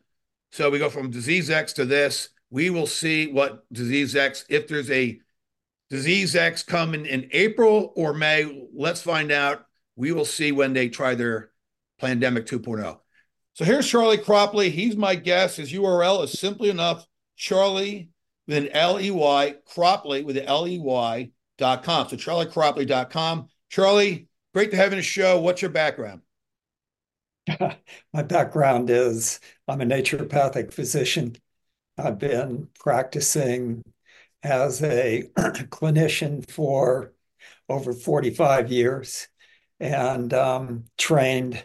So 0.51 0.69
we 0.69 0.79
go 0.79 0.89
from 0.89 1.11
disease 1.11 1.49
X 1.49 1.73
to 1.73 1.85
this. 1.85 2.29
We 2.49 2.69
will 2.69 2.87
see 2.87 3.27
what 3.27 3.65
disease 3.73 4.15
X, 4.15 4.45
if 4.49 4.67
there's 4.67 4.89
a 4.89 5.19
disease 5.89 6.35
X 6.35 6.63
coming 6.63 7.05
in 7.05 7.29
April 7.31 7.93
or 7.95 8.13
May, 8.13 8.67
let's 8.73 9.01
find 9.01 9.31
out. 9.31 9.65
We 9.95 10.11
will 10.11 10.25
see 10.25 10.51
when 10.51 10.73
they 10.73 10.89
try 10.89 11.15
their 11.15 11.51
pandemic 11.99 12.45
2.0. 12.45 12.99
So 13.53 13.65
here's 13.65 13.87
Charley 13.87 14.17
Cropley. 14.17 14.69
He's 14.69 14.95
my 14.95 15.15
guest. 15.15 15.57
His 15.57 15.73
URL 15.73 16.23
is 16.23 16.39
simply 16.39 16.69
enough 16.69 17.07
Charley 17.35 18.09
with 18.47 18.57
an 18.57 18.69
L 18.69 18.99
E 18.99 19.09
Y, 19.09 19.55
Cropley 19.67 20.23
with 20.23 20.37
an 20.37 20.45
L 20.45 20.67
E 20.67 20.77
Y 20.77 21.31
dot 21.57 21.83
com. 21.83 22.07
So 22.07 22.15
charleycropley.com. 22.15 23.47
Charley, 23.69 24.27
great 24.53 24.71
to 24.71 24.77
have 24.77 24.87
you 24.87 24.95
on 24.95 24.97
the 24.97 25.03
show. 25.03 25.39
What's 25.39 25.61
your 25.61 25.71
background? 25.71 26.21
my 28.13 28.23
background 28.23 28.89
is 28.89 29.39
I'm 29.67 29.81
a 29.81 29.85
naturopathic 29.85 30.73
physician. 30.73 31.35
I've 31.97 32.19
been 32.19 32.69
practicing 32.79 33.83
as 34.43 34.83
a 34.83 35.23
clinician 35.37 36.49
for 36.49 37.13
over 37.69 37.93
45 37.93 38.71
years 38.71 39.27
and 39.79 40.33
um, 40.33 40.85
trained 40.97 41.63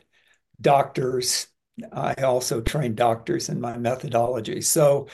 doctors. 0.60 1.48
I 1.92 2.14
also 2.14 2.60
trained 2.60 2.96
doctors 2.96 3.48
in 3.48 3.60
my 3.60 3.78
methodology. 3.78 4.60
So, 4.60 5.08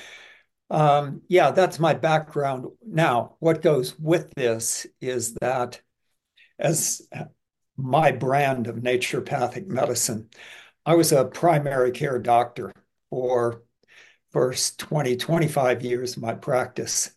um, 0.70 1.22
yeah, 1.28 1.50
that's 1.50 1.78
my 1.78 1.94
background. 1.94 2.66
Now, 2.86 3.36
what 3.38 3.62
goes 3.62 3.98
with 3.98 4.32
this 4.34 4.86
is 5.00 5.34
that 5.40 5.80
as 6.58 7.02
my 7.78 8.10
brand 8.10 8.66
of 8.66 8.76
naturopathic 8.76 9.68
medicine, 9.68 10.28
I 10.84 10.94
was 10.94 11.12
a 11.12 11.24
primary 11.24 11.92
care 11.92 12.18
doctor 12.18 12.72
for 13.10 13.62
first 14.32 14.78
20, 14.80 15.16
25 15.16 15.82
years 15.82 16.16
of 16.16 16.22
my 16.22 16.34
practice. 16.34 17.12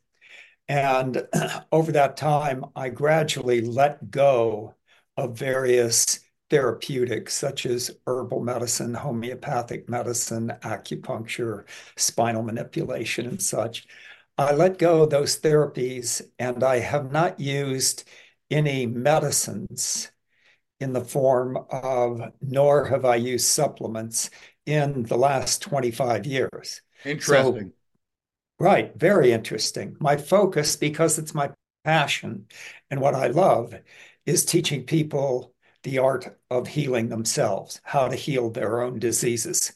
And 0.68 1.28
over 1.72 1.92
that 1.94 2.16
time, 2.16 2.66
I 2.76 2.90
gradually 2.90 3.62
let 3.62 4.12
go 4.12 4.76
of 5.18 5.38
various 5.38 6.20
therapeutics 6.50 7.34
such 7.34 7.66
as 7.66 7.92
herbal 8.06 8.42
medicine, 8.42 8.94
homeopathic 8.94 9.90
medicine, 9.90 10.54
acupuncture, 10.62 11.66
spinal 11.98 12.44
manipulation, 12.44 13.26
and 13.26 13.42
such. 13.42 13.88
I 14.38 14.54
let 14.54 14.78
go 14.78 15.04
of 15.04 15.10
those 15.10 15.40
therapies 15.40 16.22
and 16.40 16.64
I 16.64 16.80
have 16.80 17.12
not 17.12 17.40
used 17.40 18.04
any 18.50 18.86
medicines 18.86 20.12
in 20.82 20.94
the 20.94 21.06
form 21.06 21.58
of, 21.70 22.22
nor 22.42 22.86
have 22.86 23.06
I 23.06 23.16
used 23.16 23.46
supplements 23.46 24.32
in 24.66 25.04
the 25.04 25.18
last 25.18 25.62
25 25.62 26.26
years. 26.26 26.82
Interesting. 27.06 27.68
So, 27.70 27.74
right. 28.60 28.92
Very 28.96 29.32
interesting. 29.32 29.96
My 30.00 30.18
focus, 30.18 30.76
because 30.76 31.20
it's 31.20 31.36
my 31.36 31.52
passion 31.84 32.48
and 32.90 33.00
what 33.00 33.14
I 33.14 33.28
love, 33.28 33.76
is 34.26 34.44
teaching 34.44 34.86
people 34.86 35.54
the 35.84 36.00
art 36.00 36.38
of 36.50 36.68
healing 36.68 37.10
themselves, 37.10 37.80
how 37.84 38.08
to 38.08 38.16
heal 38.16 38.50
their 38.50 38.82
own 38.82 39.00
diseases. 39.00 39.74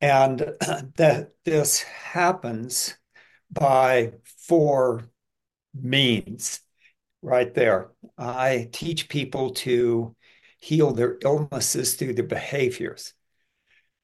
And 0.00 0.40
that 0.96 1.32
this 1.44 1.82
happens 1.82 2.96
by 3.50 4.12
four 4.24 5.04
means 5.74 6.60
right 7.22 7.52
there. 7.54 7.90
I 8.16 8.68
teach 8.72 9.08
people 9.08 9.50
to 9.50 10.14
heal 10.58 10.92
their 10.92 11.18
illnesses 11.22 11.94
through 11.94 12.14
their 12.14 12.26
behaviors. 12.26 13.14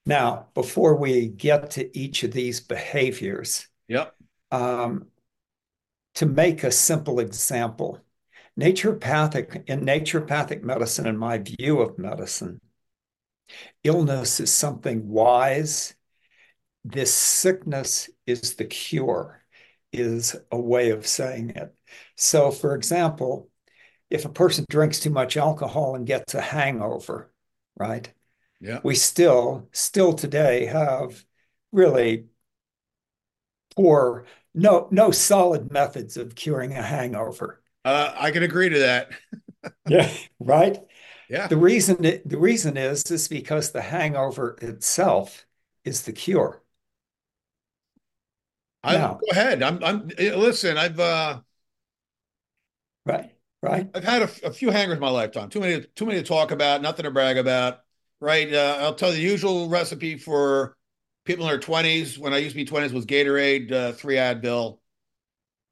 Now, 0.07 0.49
before 0.55 0.97
we 0.97 1.29
get 1.29 1.71
to 1.73 1.99
each 1.99 2.23
of 2.25 2.33
these 2.33 2.61
behaviors, 2.61 3.67
yep. 3.89 4.15
Um, 4.51 5.07
to 6.17 6.27
make 6.27 6.63
a 6.63 6.71
simple 6.71 7.19
example, 7.19 7.99
naturopathic 8.59 9.69
in 9.69 9.81
naturopathic 9.81 10.63
medicine, 10.63 11.09
in 11.09 11.17
my 11.17 11.39
view 11.39 11.81
of 11.81 11.99
medicine, 11.99 12.61
illness 13.83 14.39
is 14.39 14.53
something 14.53 15.09
wise. 15.09 15.95
This 16.85 17.13
sickness 17.13 18.11
is 18.27 18.55
the 18.55 18.65
cure, 18.65 19.43
is 19.93 20.37
a 20.53 20.61
way 20.61 20.91
of 20.91 21.07
saying 21.07 21.51
it. 21.51 21.75
So, 22.17 22.51
for 22.51 22.75
example, 22.75 23.51
if 24.11 24.25
a 24.25 24.29
person 24.29 24.65
drinks 24.69 25.01
too 25.01 25.11
much 25.11 25.37
alcohol 25.37 25.97
and 25.97 26.07
gets 26.07 26.35
a 26.35 26.41
hangover, 26.41 27.33
right? 27.77 28.13
Yeah. 28.61 28.81
We 28.83 28.95
still, 28.95 29.69
still 29.73 30.13
today 30.13 30.67
have 30.67 31.25
really 31.73 32.27
poor, 33.77 34.27
no, 34.55 34.89
no 34.91 35.11
solid 35.11 35.73
methods 35.73 36.17
of 36.17 36.35
curing 36.35 36.73
a 36.73 36.83
hangover. 36.83 37.61
Uh, 37.85 38.13
I 38.17 38.31
can 38.31 38.43
agree 38.43 38.69
to 38.71 38.79
that. 38.81 39.11
yeah, 39.89 40.11
right. 40.39 40.79
Yeah. 41.29 41.49
The 41.49 41.57
reason 41.57 42.03
the 42.03 42.39
reason 42.39 42.77
is 42.77 43.03
is 43.11 43.29
because 43.29 43.73
the 43.73 43.81
hangover 43.83 44.57
itself 44.61 45.47
is 45.85 46.03
the 46.03 46.13
cure. 46.13 46.63
I 48.83 48.97
now, 48.97 49.15
go 49.15 49.27
ahead. 49.31 49.63
I'm 49.63 49.83
I'm 49.83 50.09
listen, 50.19 50.77
I've 50.77 51.01
uh 51.01 51.41
Right. 53.07 53.31
Right. 53.63 53.89
I've 53.95 54.05
had 54.05 54.23
a, 54.23 54.31
a 54.45 54.53
few 54.53 54.71
hangers 54.71 54.97
in 54.97 55.01
my 55.01 55.11
lifetime. 55.11 55.49
Too 55.49 55.61
many, 55.61 55.85
too 55.95 56.05
many 56.05 56.21
to 56.21 56.27
talk 56.27 56.51
about. 56.51 56.83
Nothing 56.83 57.05
to 57.05 57.11
brag 57.11 57.39
about. 57.39 57.81
Right. 58.21 58.53
Uh, 58.53 58.79
I'll 58.81 58.95
tell 58.95 59.11
you 59.11 59.17
the 59.17 59.23
usual 59.23 59.69
recipe 59.69 60.19
for 60.19 60.77
people 61.25 61.45
in 61.47 61.51
their 61.51 61.61
twenties. 61.61 62.19
When 62.19 62.35
I 62.35 62.39
used 62.39 62.51
to 62.51 62.57
be 62.57 62.65
twenties, 62.65 62.93
was 62.93 63.07
Gatorade, 63.07 63.73
uh, 63.73 63.93
three 63.93 64.17
Advil, 64.17 64.79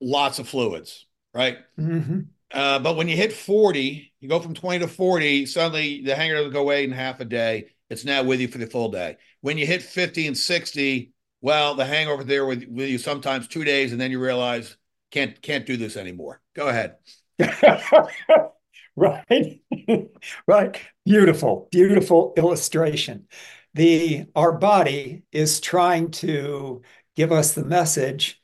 lots 0.00 0.38
of 0.38 0.48
fluids. 0.48 1.06
Right. 1.34 1.58
Mm-hmm. 1.78 2.20
Uh, 2.50 2.78
but 2.78 2.96
when 2.96 3.08
you 3.08 3.16
hit 3.16 3.32
forty, 3.32 4.12
you 4.20 4.28
go 4.28 4.40
from 4.40 4.54
twenty 4.54 4.80
to 4.80 4.88
forty. 4.88 5.46
Suddenly, 5.46 6.02
the 6.02 6.14
hanger 6.14 6.36
doesn't 6.36 6.52
go 6.52 6.60
away 6.60 6.84
in 6.84 6.92
half 6.92 7.20
a 7.20 7.24
day. 7.24 7.66
It's 7.90 8.04
now 8.04 8.22
with 8.22 8.40
you 8.40 8.48
for 8.48 8.58
the 8.58 8.66
full 8.66 8.90
day. 8.90 9.18
When 9.42 9.58
you 9.58 9.66
hit 9.66 9.82
fifty 9.82 10.26
and 10.26 10.36
sixty, 10.36 11.12
well, 11.40 11.74
the 11.74 11.84
hangover 11.84 12.24
there 12.24 12.46
with, 12.46 12.64
with 12.68 12.88
you 12.88 12.98
sometimes 12.98 13.48
two 13.48 13.64
days, 13.64 13.92
and 13.92 14.00
then 14.00 14.10
you 14.10 14.18
realize 14.18 14.76
can't 15.10 15.40
can't 15.42 15.66
do 15.66 15.76
this 15.76 15.96
anymore. 15.96 16.40
Go 16.54 16.68
ahead. 16.68 16.96
right. 18.96 19.60
right. 20.46 20.80
Beautiful, 21.04 21.68
beautiful 21.70 22.34
illustration. 22.36 23.26
The 23.74 24.26
our 24.34 24.52
body 24.52 25.24
is 25.32 25.60
trying 25.60 26.10
to 26.12 26.82
give 27.16 27.32
us 27.32 27.54
the 27.54 27.64
message 27.64 28.40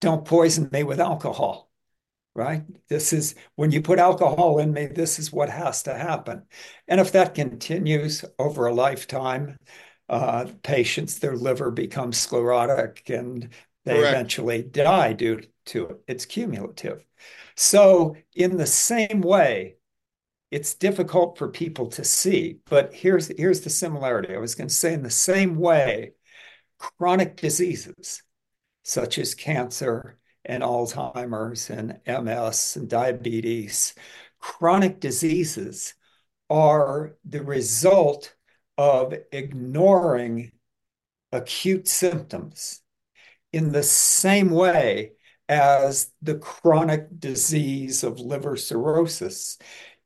don't 0.00 0.24
poison 0.24 0.68
me 0.72 0.82
with 0.82 1.00
alcohol, 1.00 1.70
right? 2.34 2.62
This 2.88 3.12
is 3.12 3.34
when 3.54 3.70
you 3.70 3.80
put 3.82 3.98
alcohol 3.98 4.58
in 4.58 4.72
me, 4.72 4.86
this 4.86 5.18
is 5.18 5.32
what 5.32 5.48
has 5.48 5.82
to 5.84 5.94
happen. 5.94 6.42
And 6.86 7.00
if 7.00 7.12
that 7.12 7.34
continues 7.34 8.24
over 8.38 8.66
a 8.66 8.74
lifetime, 8.74 9.56
uh, 10.08 10.46
patients, 10.62 11.18
their 11.18 11.36
liver 11.36 11.70
becomes 11.70 12.18
sclerotic 12.18 13.08
and 13.08 13.48
they 13.84 13.94
Correct. 13.94 14.14
eventually 14.14 14.62
die 14.62 15.12
due 15.14 15.42
to 15.66 15.86
it. 15.86 16.00
It's 16.06 16.26
cumulative. 16.26 17.04
So, 17.56 18.16
in 18.34 18.56
the 18.56 18.66
same 18.66 19.20
way, 19.22 19.76
it's 20.50 20.74
difficult 20.74 21.38
for 21.38 21.48
people 21.48 21.88
to 21.88 22.04
see, 22.04 22.58
but 22.66 22.94
here's 22.94 23.28
here's 23.36 23.62
the 23.62 23.70
similarity. 23.70 24.34
I 24.34 24.38
was 24.38 24.54
going 24.54 24.68
to 24.68 24.74
say 24.74 24.92
in 24.94 25.02
the 25.02 25.10
same 25.10 25.56
way, 25.56 26.12
chronic 26.78 27.36
diseases 27.36 28.22
such 28.84 29.18
as 29.18 29.34
cancer 29.34 30.18
and 30.44 30.62
Alzheimer's 30.62 31.70
and 31.70 32.00
MS 32.06 32.76
and 32.76 32.88
diabetes, 32.88 33.94
chronic 34.38 35.00
diseases 35.00 35.94
are 36.48 37.16
the 37.24 37.42
result 37.42 38.34
of 38.78 39.14
ignoring 39.32 40.52
acute 41.32 41.88
symptoms 41.88 42.80
in 43.52 43.72
the 43.72 43.82
same 43.82 44.50
way 44.50 45.15
as 45.48 46.12
the 46.22 46.36
chronic 46.36 47.20
disease 47.20 48.02
of 48.02 48.18
liver 48.18 48.56
cirrhosis 48.56 49.58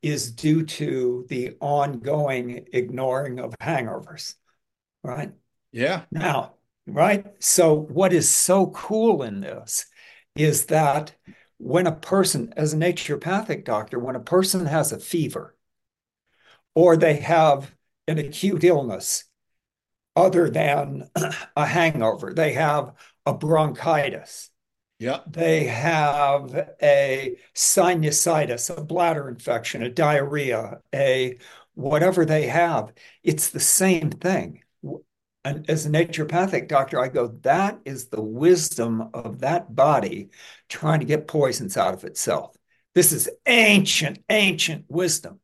is 0.02 0.32
due 0.32 0.64
to 0.64 1.26
the 1.28 1.56
ongoing 1.60 2.66
ignoring 2.72 3.38
of 3.38 3.54
hangovers, 3.60 4.34
right? 5.02 5.32
Yeah. 5.72 6.02
Now, 6.10 6.54
right? 6.86 7.26
So, 7.38 7.74
what 7.74 8.12
is 8.12 8.30
so 8.30 8.68
cool 8.68 9.22
in 9.22 9.40
this 9.40 9.86
is 10.34 10.66
that 10.66 11.14
when 11.58 11.86
a 11.86 11.92
person, 11.92 12.52
as 12.56 12.72
a 12.72 12.76
naturopathic 12.76 13.64
doctor, 13.64 13.98
when 13.98 14.16
a 14.16 14.20
person 14.20 14.66
has 14.66 14.92
a 14.92 14.98
fever 14.98 15.56
or 16.74 16.96
they 16.96 17.16
have 17.16 17.74
an 18.08 18.18
acute 18.18 18.64
illness 18.64 19.24
other 20.16 20.48
than 20.48 21.10
a 21.56 21.66
hangover, 21.66 22.32
they 22.32 22.54
have 22.54 22.92
a 23.26 23.34
bronchitis, 23.34 24.50
yeah. 25.00 25.20
They 25.26 25.64
have 25.64 26.54
a 26.82 27.36
sinusitis, 27.54 28.76
a 28.76 28.84
bladder 28.84 29.30
infection, 29.30 29.82
a 29.82 29.88
diarrhea, 29.88 30.80
a 30.94 31.38
whatever 31.72 32.26
they 32.26 32.46
have. 32.48 32.92
It's 33.22 33.48
the 33.48 33.60
same 33.60 34.10
thing. 34.10 34.62
And 35.42 35.68
as 35.70 35.86
a 35.86 35.88
naturopathic 35.88 36.68
doctor, 36.68 37.00
I 37.00 37.08
go, 37.08 37.28
that 37.42 37.80
is 37.86 38.08
the 38.08 38.20
wisdom 38.20 39.08
of 39.14 39.38
that 39.38 39.74
body 39.74 40.28
trying 40.68 41.00
to 41.00 41.06
get 41.06 41.26
poisons 41.26 41.78
out 41.78 41.94
of 41.94 42.04
itself. 42.04 42.54
This 42.94 43.12
is 43.12 43.30
ancient, 43.46 44.18
ancient 44.28 44.84
wisdom, 44.88 45.40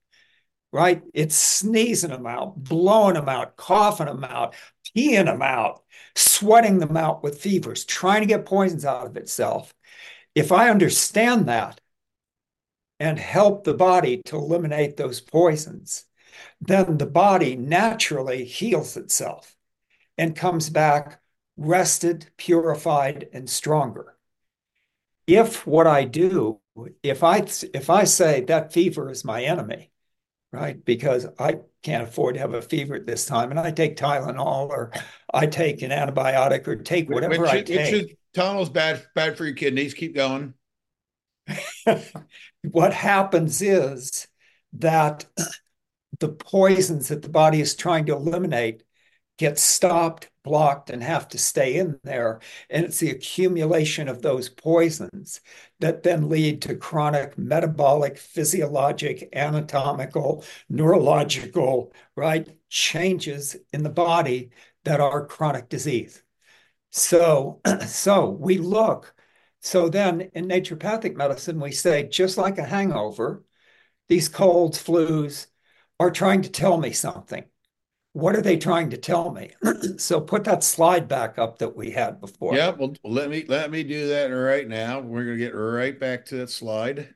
right? 0.76 1.02
It's 1.14 1.34
sneezing 1.34 2.10
them 2.10 2.26
out, 2.26 2.62
blowing 2.62 3.14
them 3.14 3.30
out, 3.30 3.56
coughing 3.56 4.08
them 4.08 4.24
out, 4.24 4.54
peeing 4.94 5.24
them 5.24 5.40
out, 5.40 5.82
sweating 6.14 6.80
them 6.80 6.98
out 6.98 7.22
with 7.22 7.40
fevers, 7.40 7.86
trying 7.86 8.20
to 8.20 8.26
get 8.26 8.44
poisons 8.44 8.84
out 8.84 9.06
of 9.06 9.16
itself. 9.16 9.72
If 10.34 10.52
I 10.52 10.68
understand 10.68 11.48
that 11.48 11.80
and 13.00 13.18
help 13.18 13.64
the 13.64 13.72
body 13.72 14.20
to 14.26 14.36
eliminate 14.36 14.98
those 14.98 15.18
poisons, 15.18 16.04
then 16.60 16.98
the 16.98 17.06
body 17.06 17.56
naturally 17.56 18.44
heals 18.44 18.98
itself 18.98 19.56
and 20.18 20.36
comes 20.36 20.68
back 20.68 21.22
rested, 21.56 22.26
purified, 22.36 23.30
and 23.32 23.48
stronger. 23.48 24.14
If 25.26 25.66
what 25.66 25.86
I 25.86 26.04
do, 26.04 26.60
if 27.02 27.24
I 27.24 27.46
if 27.72 27.88
I 27.88 28.04
say 28.04 28.42
that 28.42 28.74
fever 28.74 29.10
is 29.10 29.24
my 29.24 29.42
enemy, 29.42 29.90
right? 30.56 30.82
Because 30.84 31.26
I 31.38 31.58
can't 31.82 32.02
afford 32.02 32.34
to 32.34 32.40
have 32.40 32.54
a 32.54 32.62
fever 32.62 32.94
at 32.94 33.06
this 33.06 33.26
time, 33.26 33.50
and 33.50 33.60
I 33.60 33.70
take 33.70 33.96
Tylenol 33.96 34.68
or 34.70 34.92
I 35.32 35.46
take 35.46 35.82
an 35.82 35.90
antibiotic 35.90 36.66
or 36.66 36.76
take 36.76 37.10
whatever 37.10 37.42
which, 37.42 37.50
I 37.50 37.62
take. 37.62 37.92
Is, 37.92 38.06
Tylenol's 38.34 38.70
bad 38.70 39.04
bad 39.14 39.36
for 39.36 39.44
your 39.44 39.54
kidneys. 39.54 39.94
Keep 39.94 40.14
going. 40.14 40.54
what 42.62 42.92
happens 42.92 43.62
is 43.62 44.26
that 44.72 45.26
the 46.18 46.30
poisons 46.30 47.08
that 47.08 47.22
the 47.22 47.28
body 47.28 47.60
is 47.60 47.76
trying 47.76 48.06
to 48.06 48.14
eliminate 48.14 48.82
get 49.38 49.58
stopped, 49.58 50.30
blocked, 50.46 50.88
and 50.90 51.02
have 51.02 51.28
to 51.28 51.38
stay 51.38 51.76
in 51.76 52.00
there. 52.04 52.40
And 52.70 52.86
it's 52.86 53.00
the 53.00 53.10
accumulation 53.10 54.08
of 54.08 54.22
those 54.22 54.48
poisons 54.48 55.42
that 55.80 56.02
then 56.02 56.30
lead 56.30 56.62
to 56.62 56.76
chronic 56.76 57.36
metabolic, 57.36 58.16
physiologic, 58.16 59.28
anatomical, 59.34 60.44
neurological, 60.70 61.92
right, 62.16 62.48
changes 62.70 63.56
in 63.74 63.82
the 63.82 63.90
body 63.90 64.50
that 64.84 65.00
are 65.00 65.26
chronic 65.26 65.68
disease. 65.68 66.22
So, 66.90 67.60
so 67.86 68.30
we 68.30 68.58
look. 68.58 69.14
So 69.60 69.88
then 69.88 70.22
in 70.34 70.46
naturopathic 70.48 71.16
medicine, 71.16 71.60
we 71.60 71.72
say, 71.72 72.04
just 72.08 72.38
like 72.38 72.58
a 72.58 72.64
hangover, 72.64 73.44
these 74.08 74.28
colds, 74.28 74.82
flus 74.82 75.48
are 75.98 76.10
trying 76.10 76.42
to 76.42 76.50
tell 76.50 76.78
me 76.78 76.92
something 76.92 77.44
what 78.16 78.34
are 78.34 78.40
they 78.40 78.56
trying 78.56 78.88
to 78.88 78.96
tell 78.96 79.30
me? 79.30 79.50
so 79.98 80.22
put 80.22 80.44
that 80.44 80.64
slide 80.64 81.06
back 81.06 81.38
up 81.38 81.58
that 81.58 81.76
we 81.76 81.90
had 81.90 82.18
before. 82.18 82.56
Yeah, 82.56 82.70
well, 82.70 82.94
let 83.04 83.28
me 83.28 83.44
let 83.46 83.70
me 83.70 83.82
do 83.84 84.08
that 84.08 84.28
right 84.28 84.66
now. 84.66 85.00
We're 85.00 85.26
going 85.26 85.38
to 85.38 85.44
get 85.44 85.54
right 85.54 86.00
back 86.00 86.24
to 86.26 86.36
that 86.36 86.48
slide. 86.48 87.14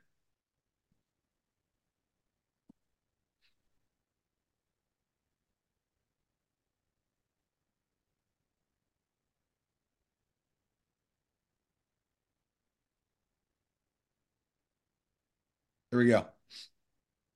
Here 15.91 15.99
we 15.99 16.09
go. 16.09 16.27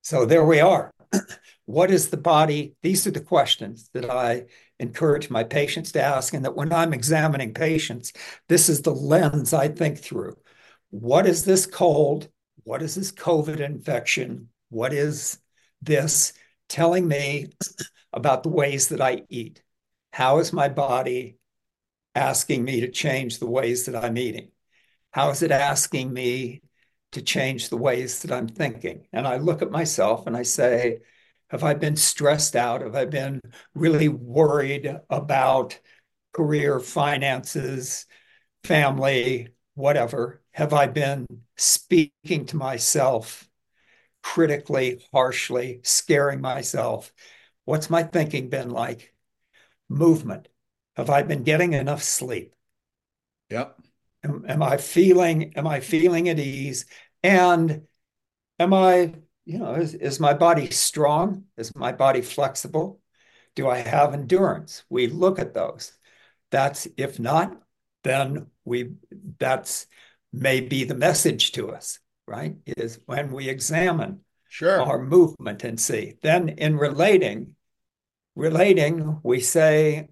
So 0.03 0.27
there 0.27 0.45
we 0.45 0.61
are. 0.61 0.93
what 1.67 1.91
is 1.91 2.11
the 2.11 2.17
body? 2.17 2.75
These 2.83 3.07
are 3.07 3.11
the 3.11 3.21
questions 3.21 3.89
that 3.95 4.11
I 4.11 4.47
encourage 4.79 5.31
my 5.31 5.45
patients 5.45 5.93
to 5.93 6.03
ask. 6.03 6.35
And 6.35 6.45
that 6.45 6.57
when 6.57 6.73
I'm 6.73 6.93
examining 6.93 7.55
patients, 7.55 8.13
this 8.49 8.69
is 8.69 8.83
the 8.83 8.95
lens 8.95 9.55
I 9.55 9.69
think 9.69 9.99
through. 9.99 10.37
What 10.91 11.27
is 11.27 11.45
this 11.45 11.67
cold? 11.67 12.29
What 12.65 12.83
is 12.83 12.95
this 12.95 13.13
COVID 13.13 13.61
infection? 13.61 14.49
What 14.69 14.93
is 14.93 15.39
this 15.81 16.33
telling 16.69 17.09
me 17.09 17.49
about 18.13 18.43
the 18.43 18.51
ways 18.51 18.89
that 18.89 19.01
I 19.01 19.23
eat? 19.29 19.63
How 20.13 20.39
is 20.39 20.53
my 20.53 20.69
body 20.69 21.39
asking 22.15 22.65
me 22.65 22.81
to 22.83 22.91
change 22.91 23.39
the 23.39 23.47
ways 23.47 23.87
that 23.87 24.03
I'm 24.03 24.17
eating? 24.17 24.51
How 25.11 25.31
is 25.31 25.43
it 25.43 25.51
asking 25.51 26.13
me 26.13 26.63
to 27.13 27.23
change 27.23 27.69
the 27.69 27.77
ways 27.77 28.23
that 28.23 28.33
I'm 28.33 28.49
thinking? 28.49 29.07
And 29.13 29.27
I 29.27 29.39
look 29.39 29.63
at 29.63 29.71
myself 29.71 30.27
and 30.27 30.37
I 30.37 30.43
say, 30.43 31.01
have 31.55 31.63
I 31.63 31.75
been 31.75 31.95
stressed 31.95 32.57
out? 32.57 32.81
Have 32.81 32.97
I 32.97 33.05
been 33.05 33.41
really 33.77 34.09
worried 34.09 34.99
about 35.09 35.79
career, 36.33 36.81
finances, 36.81 38.07
family, 38.65 39.51
whatever? 39.75 40.43
Have 40.51 40.73
I 40.73 40.89
been 40.89 41.27
speaking 41.57 42.47
to 42.47 42.57
myself 42.57 43.49
critically, 44.21 45.07
harshly, 45.13 45.79
scaring 45.85 46.41
myself? 46.41 47.13
What's 47.67 47.89
my 47.89 48.03
thinking 48.03 48.49
been 48.49 48.71
like? 48.71 49.15
Movement. 49.89 50.49
Have 50.97 51.09
I 51.09 51.23
been 51.23 51.45
getting 51.45 51.73
enough 51.73 52.03
sleep? 52.03 52.53
Yep. 53.51 53.79
Am, 54.25 54.45
am 54.49 54.61
I 54.61 54.77
feeling 54.77 55.55
am 55.55 55.69
I 55.69 55.79
feeling 55.79 56.29
at 56.29 56.41
ease? 56.41 56.87
And 57.23 57.87
am 58.59 58.75
I 58.75 59.15
you 59.45 59.59
know, 59.59 59.75
is, 59.75 59.95
is 59.95 60.21
my 60.21 60.35
body 60.35 60.71
strong? 60.71 61.45
Is 61.57 61.75
my 61.75 61.93
body 61.93 62.23
flexible? 62.23 63.01
Do 63.55 63.69
I 63.69 63.79
have 63.79 64.15
endurance? 64.15 64.85
We 64.89 65.07
look 65.07 65.39
at 65.39 65.55
those. 65.55 65.93
That's 66.51 66.89
if 66.97 67.19
not, 67.19 67.61
then 68.03 68.47
we 68.65 68.95
that's 69.39 69.87
maybe 70.33 70.85
the 70.85 70.95
message 70.95 71.53
to 71.53 71.71
us, 71.71 71.99
right? 72.27 72.57
Is 72.67 72.99
when 73.07 73.33
we 73.33 73.49
examine 73.49 74.21
sure. 74.49 74.81
our 74.81 75.03
movement 75.03 75.65
and 75.65 75.79
see. 75.79 76.15
Then 76.23 76.49
in 76.49 76.77
relating, 76.77 77.55
relating, 78.35 79.21
we 79.23 79.41
say, 79.41 80.09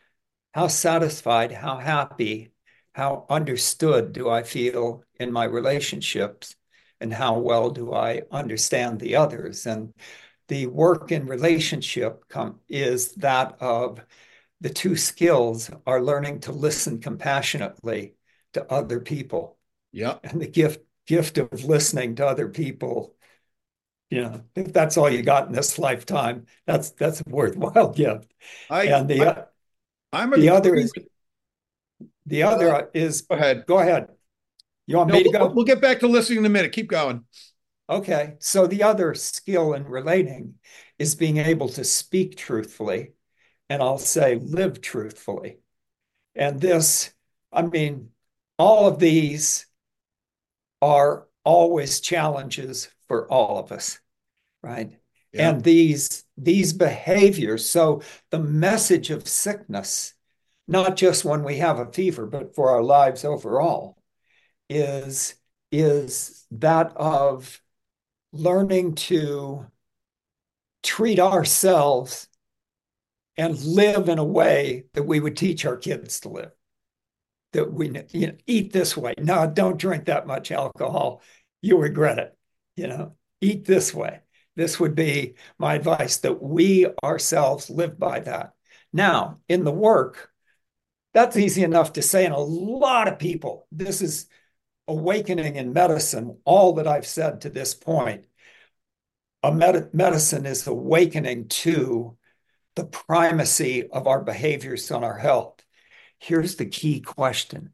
how 0.54 0.66
satisfied, 0.68 1.52
how 1.52 1.78
happy, 1.78 2.52
how 2.94 3.26
understood 3.30 4.12
do 4.12 4.28
I 4.28 4.42
feel 4.42 5.04
in 5.18 5.32
my 5.32 5.44
relationships? 5.44 6.56
And 7.02 7.12
how 7.12 7.38
well 7.38 7.70
do 7.70 7.92
I 7.92 8.22
understand 8.30 9.00
the 9.00 9.16
others? 9.16 9.66
And 9.66 9.92
the 10.48 10.66
work 10.66 11.12
in 11.12 11.26
relationship 11.26 12.24
com- 12.28 12.60
is 12.68 13.12
that 13.16 13.56
of 13.60 14.04
the 14.60 14.70
two 14.70 14.96
skills 14.96 15.70
are 15.86 16.00
learning 16.00 16.40
to 16.40 16.52
listen 16.52 17.00
compassionately 17.00 18.14
to 18.52 18.70
other 18.72 19.00
people. 19.00 19.58
Yeah. 19.90 20.18
And 20.22 20.40
the 20.40 20.46
gift 20.46 20.80
gift 21.06 21.38
of 21.38 21.64
listening 21.64 22.14
to 22.16 22.26
other 22.26 22.48
people, 22.48 23.16
you 24.08 24.22
know, 24.22 24.44
if 24.54 24.72
that's 24.72 24.96
all 24.96 25.10
you 25.10 25.22
got 25.22 25.48
in 25.48 25.52
this 25.52 25.78
lifetime, 25.78 26.46
that's 26.66 26.90
that's 26.90 27.20
a 27.20 27.24
worthwhile 27.28 27.92
gift. 27.92 28.32
I, 28.70 28.84
and 28.84 29.08
the 29.08 29.26
I, 29.26 29.44
I'm 30.12 30.30
the 30.30 30.50
other 30.50 30.74
is 30.74 30.92
the 32.26 32.44
other 32.44 32.74
uh, 32.74 32.82
is 32.94 33.22
go 33.22 33.34
ahead. 33.34 33.66
Go 33.66 33.78
ahead. 33.78 34.08
You 34.92 34.98
want 34.98 35.08
no, 35.08 35.14
me 35.14 35.22
to 35.22 35.30
we'll, 35.30 35.48
go? 35.48 35.54
We'll 35.54 35.64
get 35.64 35.80
back 35.80 36.00
to 36.00 36.06
listening 36.06 36.40
in 36.40 36.44
a 36.44 36.50
minute. 36.50 36.72
Keep 36.72 36.88
going. 36.88 37.24
Okay. 37.88 38.34
So 38.40 38.66
the 38.66 38.82
other 38.82 39.14
skill 39.14 39.72
in 39.72 39.84
relating 39.84 40.56
is 40.98 41.14
being 41.14 41.38
able 41.38 41.70
to 41.70 41.82
speak 41.82 42.36
truthfully, 42.36 43.12
and 43.70 43.82
I'll 43.82 43.96
say 43.96 44.34
live 44.34 44.82
truthfully. 44.82 45.60
And 46.34 46.60
this, 46.60 47.10
I 47.50 47.62
mean, 47.62 48.10
all 48.58 48.86
of 48.86 48.98
these 48.98 49.64
are 50.82 51.26
always 51.42 52.00
challenges 52.00 52.90
for 53.08 53.26
all 53.32 53.58
of 53.58 53.72
us, 53.72 53.98
right? 54.62 54.92
Yeah. 55.32 55.52
And 55.52 55.64
these 55.64 56.24
these 56.36 56.74
behaviors, 56.74 57.64
so 57.68 58.02
the 58.28 58.38
message 58.38 59.08
of 59.08 59.26
sickness, 59.26 60.12
not 60.68 60.96
just 60.96 61.24
when 61.24 61.44
we 61.44 61.56
have 61.56 61.78
a 61.78 61.90
fever, 61.90 62.26
but 62.26 62.54
for 62.54 62.68
our 62.70 62.82
lives 62.82 63.24
overall, 63.24 63.96
is 64.68 65.34
is 65.70 66.46
that 66.50 66.92
of 66.96 67.60
learning 68.32 68.94
to 68.94 69.66
treat 70.82 71.18
ourselves 71.18 72.28
and 73.36 73.58
live 73.62 74.08
in 74.08 74.18
a 74.18 74.24
way 74.24 74.84
that 74.92 75.04
we 75.04 75.20
would 75.20 75.36
teach 75.36 75.64
our 75.64 75.76
kids 75.76 76.20
to 76.20 76.28
live. 76.28 76.50
That 77.52 77.72
we 77.72 77.86
you 78.10 78.28
know, 78.28 78.36
eat 78.46 78.72
this 78.72 78.96
way. 78.96 79.14
No, 79.18 79.50
don't 79.50 79.78
drink 79.78 80.06
that 80.06 80.26
much 80.26 80.50
alcohol. 80.50 81.22
You'll 81.60 81.80
regret 81.80 82.18
it. 82.18 82.36
You 82.76 82.88
know, 82.88 83.16
eat 83.40 83.64
this 83.64 83.92
way. 83.92 84.20
This 84.56 84.78
would 84.80 84.94
be 84.94 85.34
my 85.58 85.74
advice 85.74 86.18
that 86.18 86.42
we 86.42 86.86
ourselves 87.02 87.70
live 87.70 87.98
by 87.98 88.20
that. 88.20 88.52
Now, 88.92 89.40
in 89.48 89.64
the 89.64 89.72
work, 89.72 90.30
that's 91.14 91.36
easy 91.36 91.62
enough 91.62 91.94
to 91.94 92.02
say, 92.02 92.24
and 92.24 92.34
a 92.34 92.38
lot 92.38 93.08
of 93.08 93.18
people, 93.18 93.66
this 93.70 94.02
is 94.02 94.26
awakening 94.92 95.56
in 95.56 95.72
medicine, 95.72 96.38
all 96.44 96.74
that 96.74 96.86
I've 96.86 97.06
said 97.06 97.40
to 97.40 97.50
this 97.50 97.74
point. 97.74 98.26
A 99.42 99.52
med- 99.52 99.92
medicine 99.94 100.46
is 100.46 100.66
awakening 100.66 101.48
to 101.48 102.16
the 102.76 102.84
primacy 102.84 103.88
of 103.88 104.06
our 104.06 104.22
behaviors 104.22 104.90
on 104.90 105.02
our 105.02 105.18
health. 105.18 105.64
Here's 106.18 106.56
the 106.56 106.66
key 106.66 107.00
question. 107.00 107.72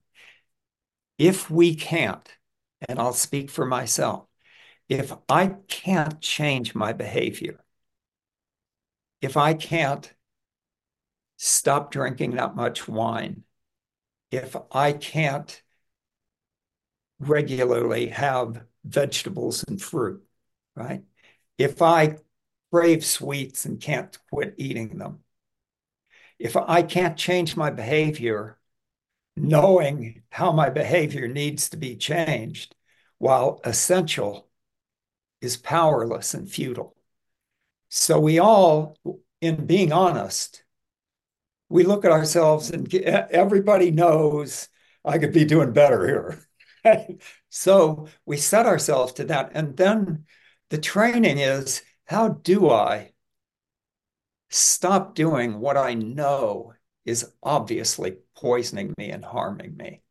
If 1.18 1.50
we 1.50 1.74
can't, 1.74 2.28
and 2.88 2.98
I'll 2.98 3.12
speak 3.12 3.50
for 3.50 3.66
myself, 3.66 4.24
if 4.88 5.12
I 5.28 5.56
can't 5.66 6.20
change 6.20 6.74
my 6.74 6.92
behavior, 6.92 7.62
if 9.20 9.36
I 9.36 9.54
can't 9.54 10.12
stop 11.36 11.90
drinking 11.90 12.36
that 12.36 12.54
much 12.54 12.88
wine, 12.88 13.42
if 14.30 14.56
I 14.72 14.92
can't 14.92 15.62
regularly 17.20 18.08
have 18.08 18.62
vegetables 18.84 19.64
and 19.64 19.80
fruit, 19.80 20.22
right? 20.76 21.02
If 21.58 21.82
I 21.82 22.18
crave 22.70 23.04
sweets 23.04 23.64
and 23.64 23.80
can't 23.80 24.16
quit 24.30 24.54
eating 24.58 24.98
them. 24.98 25.20
If 26.38 26.56
I 26.56 26.82
can't 26.82 27.16
change 27.16 27.56
my 27.56 27.70
behavior, 27.70 28.58
knowing 29.36 30.22
how 30.30 30.52
my 30.52 30.70
behavior 30.70 31.28
needs 31.28 31.70
to 31.70 31.76
be 31.76 31.96
changed, 31.96 32.74
while 33.18 33.60
essential, 33.64 34.48
is 35.40 35.56
powerless 35.56 36.34
and 36.34 36.50
futile. 36.50 36.96
So 37.90 38.20
we 38.20 38.38
all, 38.38 38.96
in 39.40 39.66
being 39.66 39.92
honest, 39.92 40.62
we 41.68 41.84
look 41.84 42.04
at 42.04 42.12
ourselves 42.12 42.70
and 42.70 42.92
everybody 42.94 43.90
knows 43.90 44.68
I 45.04 45.18
could 45.18 45.32
be 45.32 45.44
doing 45.44 45.72
better 45.72 46.06
here. 46.06 46.47
so 47.48 48.08
we 48.26 48.36
set 48.36 48.66
ourselves 48.66 49.12
to 49.14 49.24
that. 49.24 49.52
And 49.54 49.76
then 49.76 50.26
the 50.70 50.78
training 50.78 51.38
is 51.38 51.82
how 52.06 52.28
do 52.28 52.70
I 52.70 53.12
stop 54.50 55.14
doing 55.14 55.60
what 55.60 55.76
I 55.76 55.94
know 55.94 56.74
is 57.04 57.32
obviously 57.42 58.18
poisoning 58.36 58.94
me 58.98 59.10
and 59.10 59.24
harming 59.24 59.76
me? 59.76 60.02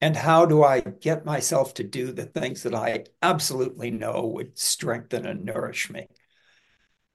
And 0.00 0.16
how 0.16 0.46
do 0.46 0.62
I 0.62 0.80
get 0.80 1.24
myself 1.24 1.74
to 1.74 1.84
do 1.84 2.12
the 2.12 2.24
things 2.26 2.62
that 2.62 2.74
I 2.74 3.04
absolutely 3.22 3.90
know 3.90 4.26
would 4.26 4.56
strengthen 4.58 5.26
and 5.26 5.44
nourish 5.44 5.90
me? 5.90 6.06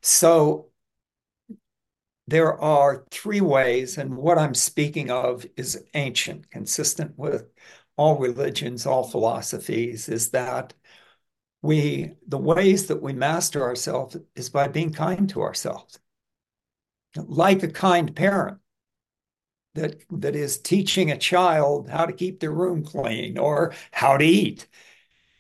So 0.02 0.70
there 2.28 2.58
are 2.60 3.06
three 3.12 3.42
ways, 3.42 3.98
and 3.98 4.16
what 4.18 4.38
I'm 4.38 4.54
speaking 4.54 5.12
of 5.12 5.46
is 5.58 5.84
ancient, 5.94 6.50
consistent 6.50 7.18
with 7.18 7.46
all 7.98 8.18
religions, 8.18 8.86
all 8.86 9.04
philosophies, 9.04 10.10
is 10.10 10.30
that 10.32 10.74
we 11.62 12.14
the 12.28 12.38
ways 12.38 12.88
that 12.88 13.02
we 13.02 13.14
master 13.14 13.64
ourselves 13.64 14.18
is 14.36 14.50
by 14.50 14.68
being 14.68 14.92
kind 14.92 15.30
to 15.30 15.42
ourselves. 15.42 16.00
Like 17.16 17.64
a 17.64 17.68
kind 17.68 18.14
parent 18.16 18.58
that 19.76 20.02
that 20.12 20.36
is 20.36 20.60
teaching 20.60 21.12
a 21.12 21.18
child 21.18 21.90
how 21.90 22.06
to 22.06 22.14
keep 22.14 22.40
their 22.40 22.52
room 22.52 22.84
clean 22.84 23.38
or 23.38 23.74
how 23.92 24.18
to 24.18 24.26
eat. 24.26 24.68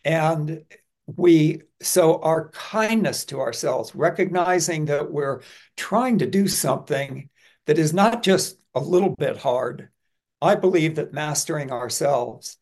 And 0.05 0.63
we 1.05 1.61
so 1.81 2.21
our 2.21 2.49
kindness 2.49 3.25
to 3.25 3.39
ourselves 3.41 3.93
recognizing 3.93 4.85
that 4.85 5.11
we're 5.11 5.41
trying 5.75 6.19
to 6.19 6.29
do 6.29 6.47
something 6.47 7.29
that 7.65 7.77
is 7.77 7.93
not 7.93 8.23
just 8.23 8.57
a 8.73 8.79
little 8.79 9.15
bit 9.17 9.37
hard 9.37 9.89
i 10.43 10.55
believe 10.55 10.95
that 10.95 11.13
mastering 11.13 11.71
ourselves 11.71 12.57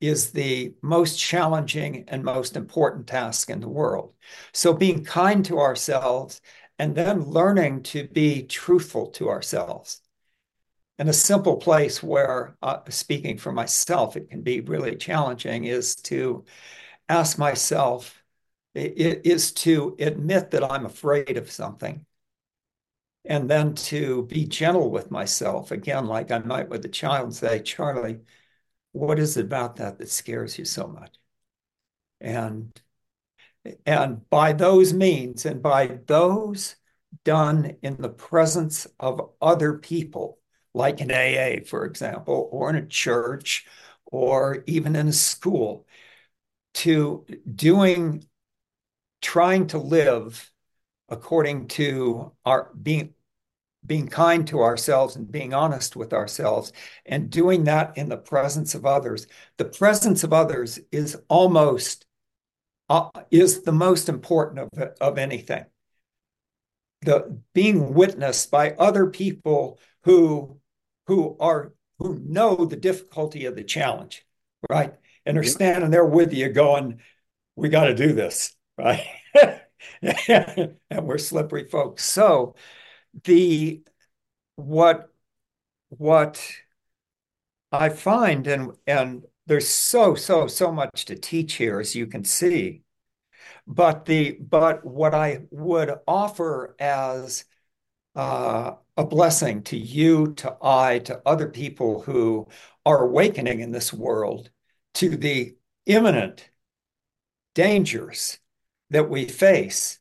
is 0.00 0.30
the 0.32 0.74
most 0.82 1.18
challenging 1.18 2.04
and 2.08 2.24
most 2.24 2.56
important 2.56 3.06
task 3.06 3.50
in 3.50 3.60
the 3.60 3.68
world. 3.68 4.14
So, 4.52 4.72
being 4.72 5.04
kind 5.04 5.44
to 5.44 5.60
ourselves 5.60 6.40
and 6.78 6.94
then 6.94 7.24
learning 7.24 7.82
to 7.82 8.08
be 8.08 8.44
truthful 8.44 9.08
to 9.08 9.28
ourselves. 9.28 10.00
And 10.98 11.08
a 11.08 11.14
simple 11.14 11.56
place 11.56 12.02
where, 12.02 12.56
uh, 12.62 12.80
speaking 12.88 13.38
for 13.38 13.52
myself, 13.52 14.16
it 14.16 14.30
can 14.30 14.42
be 14.42 14.60
really 14.60 14.96
challenging 14.96 15.64
is 15.64 15.94
to 15.96 16.44
ask 17.08 17.38
myself, 17.38 18.22
is 18.74 19.52
to 19.52 19.96
admit 19.98 20.50
that 20.52 20.64
I'm 20.64 20.86
afraid 20.86 21.36
of 21.36 21.50
something. 21.50 22.06
And 23.24 23.50
then 23.50 23.74
to 23.74 24.24
be 24.26 24.46
gentle 24.46 24.90
with 24.90 25.10
myself, 25.10 25.70
again, 25.70 26.06
like 26.06 26.30
I 26.30 26.38
might 26.38 26.68
with 26.68 26.84
a 26.84 26.88
child 26.88 27.24
and 27.26 27.34
say, 27.34 27.60
Charley, 27.62 28.20
what 28.92 29.18
is 29.18 29.36
it 29.36 29.44
about 29.46 29.76
that 29.76 29.98
that 29.98 30.10
scares 30.10 30.58
you 30.58 30.64
so 30.64 30.86
much? 30.86 31.14
And 32.20 32.72
and 33.84 34.28
by 34.30 34.52
those 34.52 34.92
means, 34.92 35.44
and 35.44 35.62
by 35.62 35.98
those 36.06 36.76
done 37.24 37.76
in 37.82 37.96
the 38.00 38.08
presence 38.08 38.86
of 38.98 39.30
other 39.40 39.78
people, 39.78 40.38
like 40.72 41.00
in 41.00 41.10
AA, 41.10 41.60
for 41.64 41.84
example, 41.84 42.48
or 42.52 42.70
in 42.70 42.76
a 42.76 42.86
church, 42.86 43.66
or 44.06 44.64
even 44.66 44.96
in 44.96 45.08
a 45.08 45.12
school, 45.12 45.86
to 46.74 47.26
doing, 47.54 48.24
trying 49.20 49.66
to 49.68 49.78
live 49.78 50.50
according 51.10 51.68
to 51.68 52.32
our 52.44 52.70
being 52.80 53.14
being 53.86 54.08
kind 54.08 54.46
to 54.46 54.60
ourselves 54.60 55.16
and 55.16 55.32
being 55.32 55.54
honest 55.54 55.96
with 55.96 56.12
ourselves 56.12 56.70
and 57.06 57.30
doing 57.30 57.64
that 57.64 57.96
in 57.96 58.10
the 58.10 58.16
presence 58.16 58.74
of 58.74 58.84
others. 58.84 59.26
The 59.56 59.64
presence 59.64 60.22
of 60.22 60.34
others 60.34 60.78
is 60.92 61.16
almost 61.28 62.04
uh, 62.90 63.08
is 63.30 63.62
the 63.62 63.72
most 63.72 64.08
important 64.08 64.68
of, 64.72 64.92
of 65.00 65.18
anything. 65.18 65.64
The 67.02 67.40
being 67.54 67.94
witnessed 67.94 68.50
by 68.50 68.72
other 68.72 69.06
people 69.06 69.78
who 70.04 70.60
who 71.06 71.36
are 71.40 71.72
who 71.98 72.18
know 72.18 72.66
the 72.66 72.76
difficulty 72.76 73.46
of 73.46 73.56
the 73.56 73.64
challenge 73.64 74.24
right? 74.68 74.94
And 75.24 75.38
are 75.38 75.44
standing 75.44 75.90
there 75.90 76.04
with 76.04 76.32
you 76.32 76.48
going 76.48 77.00
we 77.56 77.68
got 77.68 77.84
to 77.84 77.94
do 77.94 78.12
this 78.12 78.54
right 78.78 79.06
and 80.02 80.76
we're 81.02 81.18
slippery 81.18 81.68
folks. 81.68 82.04
So 82.04 82.54
the 83.24 83.82
what 84.56 85.12
what 85.90 86.40
I 87.72 87.88
find 87.88 88.46
and 88.46 88.72
and 88.86 89.24
there's 89.46 89.68
so 89.68 90.14
so 90.14 90.46
so 90.46 90.72
much 90.72 91.04
to 91.06 91.16
teach 91.16 91.54
here 91.54 91.80
as 91.80 91.94
you 91.94 92.06
can 92.06 92.24
see. 92.24 92.82
But 93.66 94.04
the 94.06 94.32
but 94.32 94.84
what 94.84 95.14
I 95.14 95.42
would 95.50 95.90
offer 96.06 96.76
as 96.78 97.44
uh, 98.14 98.74
a 98.96 99.04
blessing 99.04 99.62
to 99.64 99.76
you, 99.78 100.34
to 100.34 100.56
I, 100.62 100.98
to 101.00 101.22
other 101.26 101.48
people 101.48 102.02
who 102.02 102.48
are 102.84 103.04
awakening 103.04 103.60
in 103.60 103.72
this 103.72 103.92
world 103.92 104.50
to 104.94 105.16
the 105.16 105.56
imminent 105.86 106.50
dangers 107.54 108.39
that 108.90 109.08
we 109.08 109.24
face. 109.24 109.98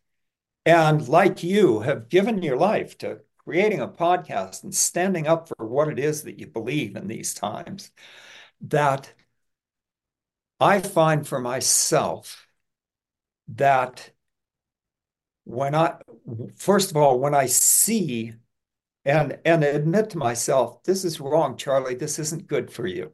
And 0.65 1.07
like 1.07 1.43
you, 1.43 1.79
have 1.81 2.09
given 2.09 2.41
your 2.41 2.57
life 2.57 2.97
to 2.99 3.21
creating 3.37 3.81
a 3.81 3.87
podcast 3.87 4.63
and 4.63 4.73
standing 4.75 5.27
up 5.27 5.47
for 5.47 5.65
what 5.65 5.87
it 5.87 5.97
is 5.97 6.23
that 6.23 6.39
you 6.39 6.47
believe 6.47 6.95
in 6.95 7.07
these 7.07 7.33
times, 7.33 7.91
that 8.61 9.13
I 10.59 10.81
find 10.81 11.27
for 11.27 11.39
myself 11.39 12.45
that 13.55 14.11
when 15.45 15.73
I, 15.73 15.95
first 16.57 16.91
of 16.91 16.97
all, 16.97 17.19
when 17.19 17.33
I 17.33 17.47
see 17.47 18.33
and 19.05 19.39
and 19.45 19.63
admit 19.63 20.11
to 20.11 20.17
myself, 20.17 20.83
this 20.83 21.03
is 21.03 21.19
wrong, 21.19 21.57
Charley, 21.57 21.95
this 21.95 22.19
isn't 22.19 22.47
good 22.47 22.71
for 22.71 22.85
you. 22.85 23.13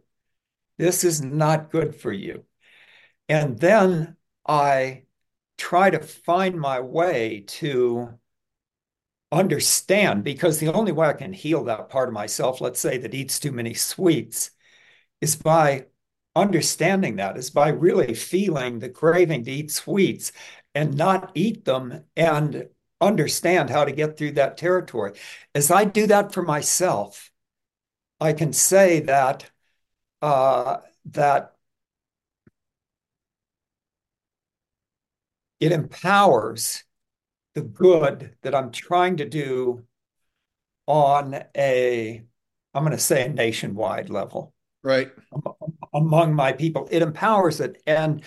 This 0.78 1.04
is 1.04 1.22
not 1.22 1.72
good 1.72 1.96
for 1.96 2.12
you. 2.12 2.44
And 3.30 3.58
then 3.60 4.18
I 4.46 5.05
try 5.58 5.90
to 5.90 6.00
find 6.00 6.60
my 6.60 6.80
way 6.80 7.44
to 7.48 8.20
understand 9.32 10.24
because 10.24 10.60
the 10.60 10.72
only 10.74 10.92
way 10.92 11.08
I 11.08 11.14
can 11.14 11.34
heal 11.34 11.64
that 11.66 11.90
part 11.90 12.08
of 12.08 12.14
myself, 12.14 12.62
let's 12.62 12.80
say 12.80 12.98
that 12.98 13.14
eats 13.14 13.40
too 13.40 13.52
many 13.52 13.74
sweets, 13.74 14.52
is 15.22 15.36
by 15.36 15.86
understanding 16.36 17.18
that, 17.18 17.38
is 17.38 17.50
by 17.50 17.70
really 17.70 18.14
feeling 18.14 18.80
the 18.80 18.90
craving 18.90 19.46
to 19.46 19.52
eat 19.52 19.72
sweets 19.72 20.32
and 20.74 20.96
not 20.98 21.32
eat 21.36 21.66
them 21.66 22.04
and 22.16 22.68
understand 23.02 23.70
how 23.70 23.86
to 23.86 23.92
get 23.92 24.18
through 24.18 24.32
that 24.34 24.58
territory. 24.58 25.14
As 25.54 25.72
I 25.72 25.86
do 25.86 26.08
that 26.08 26.34
for 26.34 26.44
myself, 26.44 27.32
I 28.20 28.34
can 28.34 28.54
say 28.54 29.02
that 29.02 29.50
uh, 30.22 30.78
that 31.12 31.55
it 35.60 35.72
empowers 35.72 36.84
the 37.54 37.62
good 37.62 38.36
that 38.42 38.54
I'm 38.54 38.72
trying 38.72 39.18
to 39.18 39.26
do 39.30 39.86
on 40.88 41.44
a, 41.56 42.24
I'm 42.74 42.84
going 42.84 42.92
to 42.92 43.02
say 43.02 43.26
a 43.26 43.30
nationwide 43.30 44.10
level. 44.10 44.54
Right. 44.84 45.12
Among 45.94 46.34
my 46.34 46.52
people, 46.52 46.88
it 46.92 47.02
empowers 47.02 47.60
it. 47.60 47.82
And 47.88 48.24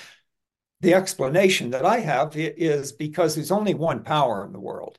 the 0.81 0.95
explanation 0.95 1.71
that 1.71 1.85
I 1.85 2.01
have 2.01 2.33
is 2.37 2.93
because 2.93 3.35
there's 3.35 3.51
only 3.51 3.75
one 3.75 4.03
power 4.03 4.45
in 4.45 4.53
the 4.53 4.61
world, 4.61 4.99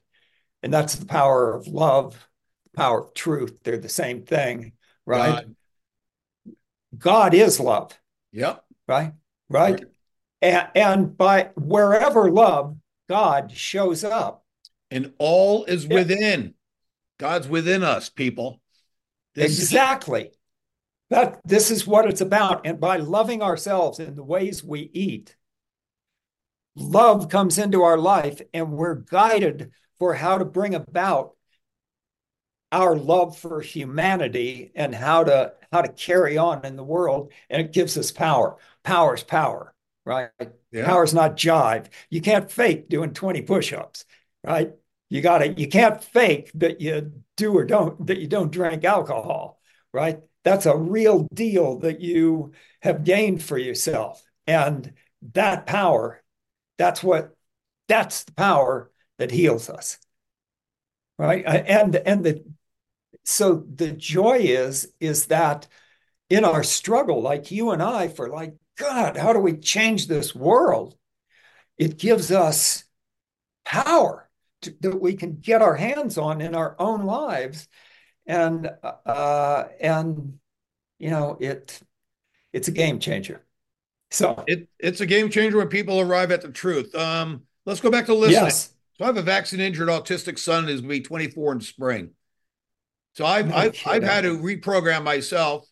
and 0.62 0.74
that's 0.74 0.96
the 0.96 1.06
power 1.06 1.54
of 1.54 1.68
love, 1.68 2.28
the 2.66 2.78
power 2.78 3.02
of 3.02 3.14
truth. 3.14 3.60
They're 3.64 3.78
the 3.78 3.90
same 3.90 4.24
thing, 4.24 4.74
right? 5.06 5.46
God, 5.46 5.56
God 6.98 7.34
is 7.34 7.60
love. 7.60 7.98
Yep. 8.34 8.64
Right. 8.88 9.14
Right. 9.50 9.84
And, 10.42 10.68
and 10.76 11.18
by 11.18 11.50
wherever 11.56 12.32
love, 12.32 12.78
God 13.08 13.52
shows 13.52 14.04
up. 14.04 14.44
And 14.92 15.14
all 15.18 15.66
is 15.66 15.88
within. 15.88 16.54
God's 17.20 17.48
within 17.48 17.84
us, 17.84 18.10
people. 18.10 18.62
This 19.36 19.60
exactly. 19.60 20.26
Is- 20.26 20.36
that 21.10 21.42
this 21.44 21.72
is 21.72 21.88
what 21.88 22.06
it's 22.06 22.22
about. 22.22 22.66
And 22.66 22.80
by 22.80 22.98
loving 22.98 23.42
ourselves 23.42 24.00
in 24.00 24.16
the 24.16 24.24
ways 24.24 24.64
we 24.64 24.92
eat, 24.94 25.36
love 26.76 27.30
comes 27.30 27.58
into 27.58 27.82
our 27.82 27.98
life 27.98 28.42
and 28.54 28.72
we're 28.72 28.96
guided 28.96 29.72
for 29.98 30.14
how 30.14 30.38
to 30.38 30.46
bring 30.46 30.76
about 30.76 31.36
our 32.72 32.96
love 32.96 33.38
for 33.38 33.62
humanity 33.62 34.72
and 34.76 34.94
how 34.94 35.24
to 35.24 35.54
how 35.72 35.82
to 35.82 35.92
carry 35.92 36.38
on 36.38 36.64
in 36.66 36.76
the 36.76 36.84
world 36.84 37.32
and 37.50 37.62
it 37.62 37.74
gives 37.74 37.98
us 37.98 38.12
power 38.12 38.58
power 38.84 39.16
is 39.16 39.24
power 39.24 39.74
right 40.10 40.30
yeah. 40.72 40.86
power 40.86 41.04
is 41.04 41.14
not 41.14 41.38
jive 41.38 41.88
you 42.10 42.22
can't 42.22 42.52
fake 42.52 42.90
doing 42.90 43.14
20 43.14 43.42
push-ups 43.44 44.06
right 44.44 44.74
you 45.10 45.22
got 45.22 45.40
to 45.40 45.54
you 45.54 45.68
can't 45.68 46.04
fake 46.04 46.52
that 46.56 46.82
you 46.82 47.12
do 47.38 47.56
or 47.56 47.66
don't 47.66 48.08
that 48.08 48.20
you 48.20 48.28
don't 48.28 48.52
drink 48.52 48.84
alcohol 48.84 49.60
right 49.94 50.20
that's 50.44 50.66
a 50.66 50.76
real 50.76 51.28
deal 51.34 51.80
that 51.80 52.02
you 52.02 52.52
have 52.82 53.04
gained 53.04 53.42
for 53.42 53.58
yourself 53.58 54.22
and 54.48 54.94
that 55.34 55.66
power 55.66 56.22
that's 56.78 57.04
what 57.04 57.36
that's 57.90 58.24
the 58.24 58.32
power 58.34 58.90
that 59.18 59.32
heals 59.32 59.70
us. 59.70 60.00
Right? 61.18 61.46
Uh, 61.46 61.50
and 61.50 61.96
and 61.98 62.24
the 62.24 62.44
so 63.26 63.66
the 63.76 63.92
joy 63.92 64.38
is 64.40 64.94
is 65.02 65.26
that 65.28 65.68
in 66.30 66.46
our 66.46 66.64
struggle, 66.64 67.22
like 67.22 67.52
you 67.52 67.72
and 67.72 67.84
I, 67.84 68.08
for 68.08 68.30
like, 68.30 68.56
God, 68.80 69.18
how 69.18 69.34
do 69.34 69.40
we 69.40 69.58
change 69.58 70.08
this 70.08 70.34
world? 70.34 70.96
It 71.78 71.98
gives 71.98 72.32
us 72.32 72.86
power 73.66 74.30
to, 74.62 74.74
that 74.80 75.02
we 75.02 75.16
can 75.16 75.36
get 75.36 75.62
our 75.62 75.76
hands 75.76 76.18
on 76.18 76.40
in 76.40 76.56
our 76.56 76.76
own 76.80 77.04
lives. 77.06 77.68
And 78.26 78.72
uh, 78.84 79.66
and 79.82 80.40
you 80.98 81.10
know, 81.10 81.38
it 81.40 81.80
it's 82.54 82.70
a 82.70 82.72
game 82.72 83.00
changer. 83.00 83.46
So 84.12 84.44
it, 84.48 84.70
it's 84.80 85.02
a 85.02 85.06
game 85.06 85.30
changer 85.30 85.58
when 85.58 85.68
people 85.68 86.00
arrive 86.00 86.32
at 86.32 86.42
the 86.42 86.50
truth. 86.50 86.96
Um, 86.96 87.44
let's 87.66 87.82
go 87.82 87.92
back 87.92 88.06
to 88.06 88.14
listening. 88.14 88.46
Yes. 88.46 88.74
So 88.98 89.04
I 89.04 89.08
have 89.08 89.18
a 89.18 89.22
vaccine 89.22 89.60
injured 89.60 89.90
autistic 89.90 90.40
son 90.40 90.66
who's 90.66 90.82
going 90.82 90.90
to 90.90 91.00
be 91.00 91.02
24 91.02 91.54
in 91.54 91.62
spring. 91.62 92.10
So 93.14 93.26
I've, 93.26 93.50
no 93.50 93.56
I've, 93.56 93.82
I've 93.86 94.04
had 94.04 94.24
to 94.24 94.38
reprogram 94.38 95.04
myself 95.04 95.68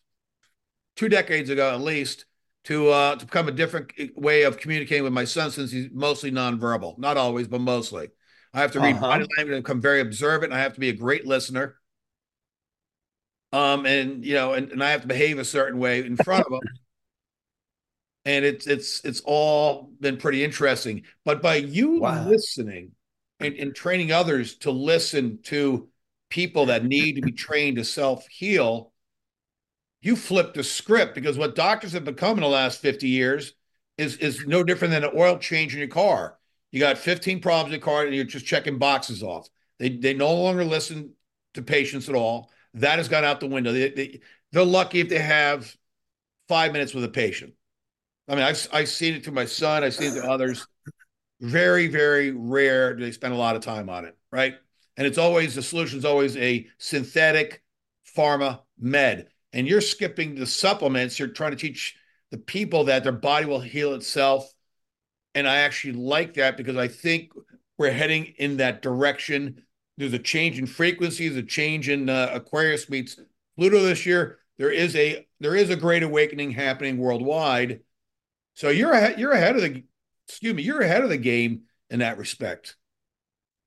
two 0.96 1.08
decades 1.08 1.50
ago 1.50 1.72
at 1.72 1.80
least 1.80 2.26
to 2.68 2.88
uh, 2.90 3.16
to 3.16 3.26
become 3.26 3.48
a 3.48 3.52
different 3.52 3.92
way 4.16 4.42
of 4.42 4.58
communicating 4.58 5.04
with 5.04 5.12
my 5.12 5.24
son 5.24 5.50
since 5.50 5.70
he's 5.70 5.88
mostly 5.92 6.30
nonverbal. 6.30 6.98
Not 6.98 7.16
always, 7.16 7.48
but 7.48 7.60
mostly. 7.60 8.08
I 8.54 8.60
have 8.60 8.72
to 8.72 8.80
read 8.80 8.96
uh-huh. 8.96 9.00
body 9.00 9.26
language 9.36 9.56
and 9.56 9.64
become 9.64 9.80
very 9.80 10.00
observant. 10.00 10.52
I 10.52 10.60
have 10.60 10.74
to 10.74 10.80
be 10.80 10.88
a 10.88 10.94
great 10.94 11.26
listener. 11.26 11.76
Um, 13.52 13.86
and 13.86 14.24
you 14.24 14.34
know, 14.34 14.52
and, 14.52 14.70
and 14.70 14.82
I 14.82 14.90
have 14.90 15.02
to 15.02 15.08
behave 15.08 15.38
a 15.38 15.44
certain 15.44 15.78
way 15.78 16.00
in 16.00 16.16
front 16.16 16.46
of 16.46 16.52
him 16.52 16.60
and 18.28 18.44
it's 18.44 18.66
it's 18.66 19.02
it's 19.04 19.22
all 19.24 19.90
been 20.00 20.18
pretty 20.18 20.44
interesting. 20.44 21.04
But 21.24 21.40
by 21.40 21.56
you 21.56 22.00
wow. 22.00 22.28
listening 22.28 22.92
and, 23.40 23.54
and 23.54 23.74
training 23.74 24.12
others 24.12 24.56
to 24.58 24.70
listen 24.70 25.38
to 25.44 25.88
people 26.28 26.66
that 26.66 26.84
need 26.84 27.14
to 27.14 27.22
be 27.22 27.32
trained 27.32 27.78
to 27.78 27.84
self 27.84 28.26
heal, 28.28 28.92
you 30.00 30.16
flipped 30.16 30.54
the 30.54 30.64
script 30.64 31.14
because 31.14 31.36
what 31.36 31.54
doctors 31.54 31.92
have 31.92 32.04
become 32.04 32.38
in 32.38 32.42
the 32.42 32.48
last 32.48 32.80
50 32.80 33.08
years 33.08 33.54
is 33.96 34.16
is 34.18 34.46
no 34.46 34.62
different 34.62 34.92
than 34.92 35.04
an 35.04 35.10
oil 35.16 35.38
change 35.38 35.74
in 35.74 35.80
your 35.80 35.88
car. 35.88 36.38
You 36.70 36.80
got 36.80 36.98
15 36.98 37.40
problems 37.40 37.74
in 37.74 37.80
your 37.80 37.84
car 37.84 38.04
and 38.04 38.14
you're 38.14 38.24
just 38.24 38.46
checking 38.46 38.78
boxes 38.78 39.22
off. 39.22 39.48
They 39.78 39.90
they 39.90 40.14
no 40.14 40.32
longer 40.34 40.64
listen 40.64 41.14
to 41.54 41.62
patients 41.62 42.08
at 42.08 42.14
all. 42.14 42.50
That 42.74 42.98
has 42.98 43.08
gone 43.08 43.24
out 43.24 43.40
the 43.40 43.46
window. 43.46 43.72
They, 43.72 43.90
they, 43.90 44.20
they're 44.52 44.64
lucky 44.64 45.00
if 45.00 45.08
they 45.08 45.18
have 45.18 45.74
five 46.48 46.72
minutes 46.72 46.94
with 46.94 47.04
a 47.04 47.08
patient. 47.08 47.54
I 48.28 48.34
mean, 48.34 48.44
I've 48.44 48.68
I've 48.72 48.88
seen 48.88 49.14
it 49.14 49.24
to 49.24 49.32
my 49.32 49.46
son. 49.46 49.82
I've 49.82 49.94
seen 49.94 50.16
it 50.16 50.20
to 50.20 50.30
others. 50.30 50.66
Very, 51.40 51.86
very 51.86 52.30
rare 52.32 52.94
do 52.94 53.04
they 53.04 53.12
spend 53.12 53.32
a 53.32 53.36
lot 53.36 53.56
of 53.56 53.62
time 53.62 53.88
on 53.88 54.04
it, 54.04 54.16
right? 54.30 54.56
And 54.96 55.06
it's 55.06 55.18
always 55.18 55.54
the 55.54 55.62
solution 55.62 55.98
is 55.98 56.04
always 56.04 56.36
a 56.36 56.66
synthetic 56.78 57.62
pharma 58.16 58.60
med. 58.78 59.28
And 59.52 59.66
you're 59.66 59.80
skipping 59.80 60.34
the 60.34 60.46
supplements. 60.46 61.18
You're 61.18 61.28
trying 61.28 61.52
to 61.52 61.56
teach 61.56 61.96
the 62.30 62.38
people 62.38 62.84
that 62.84 63.02
their 63.02 63.12
body 63.12 63.46
will 63.46 63.60
heal 63.60 63.94
itself. 63.94 64.52
And 65.34 65.48
I 65.48 65.58
actually 65.58 65.94
like 65.94 66.34
that 66.34 66.56
because 66.56 66.76
I 66.76 66.88
think 66.88 67.32
we're 67.78 67.90
heading 67.90 68.34
in 68.38 68.58
that 68.58 68.82
direction. 68.82 69.62
There's 69.96 70.12
a 70.12 70.18
change 70.18 70.58
in 70.58 70.66
frequencies, 70.66 71.36
a 71.36 71.42
change 71.42 71.88
in 71.88 72.08
uh, 72.08 72.30
Aquarius 72.32 72.90
meets 72.90 73.18
Pluto 73.56 73.82
this 73.82 74.04
year. 74.04 74.38
There 74.58 74.70
is 74.70 74.94
a 74.96 75.26
there 75.40 75.54
is 75.54 75.70
a 75.70 75.76
great 75.76 76.02
awakening 76.02 76.50
happening 76.50 76.98
worldwide 76.98 77.80
so 78.58 78.70
you're 78.70 78.90
ahead, 78.90 79.20
you're 79.20 79.30
ahead 79.30 79.54
of 79.54 79.62
the 79.62 79.84
excuse 80.26 80.52
me, 80.52 80.64
you're 80.64 80.80
ahead 80.80 81.04
of 81.04 81.10
the 81.10 81.16
game 81.16 81.62
in 81.90 82.00
that 82.00 82.18
respect. 82.18 82.74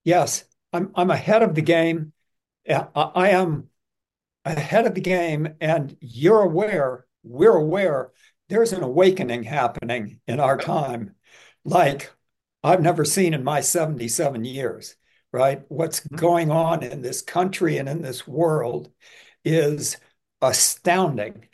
Yes, 0.04 0.44
I'm 0.74 0.92
I'm 0.96 1.10
ahead 1.10 1.44
of 1.44 1.56
the 1.56 1.62
game. 1.62 2.12
I 2.70 3.30
am 3.30 3.70
ahead 4.46 4.86
of 4.86 4.96
the 4.96 5.02
game, 5.02 5.56
and 5.62 5.96
you're 6.00 6.42
aware, 6.42 7.06
we're 7.24 7.56
aware 7.56 8.12
there's 8.52 8.74
an 8.74 8.84
awakening 8.84 9.44
happening 9.44 10.20
in 10.28 10.42
our 10.42 10.58
time, 10.58 11.16
like 11.64 12.12
I've 12.64 12.82
never 12.82 13.06
seen 13.06 13.34
in 13.34 13.46
my 13.46 13.62
77 13.62 14.44
years, 14.44 14.98
right? 15.32 15.64
What's 15.70 16.02
mm-hmm. 16.02 16.18
going 16.18 16.52
on 16.52 16.84
in 16.84 17.02
this 17.02 17.22
country 17.22 17.78
and 17.78 17.88
in 17.88 18.02
this 18.02 18.28
world 18.28 18.92
is 19.46 19.96
astounding. 20.42 21.48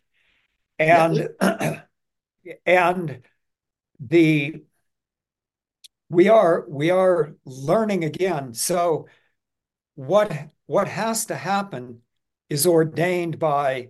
And 0.80 1.30
yeah. 1.40 1.82
and 2.66 3.22
the 4.00 4.64
we 6.10 6.30
are 6.30 6.66
we 6.70 6.90
are 6.92 7.36
learning 7.44 8.04
again 8.06 8.54
so 8.54 9.08
what 9.96 10.32
what 10.68 10.88
has 10.88 11.26
to 11.26 11.36
happen 11.36 12.02
is 12.50 12.66
ordained 12.66 13.40
by 13.40 13.90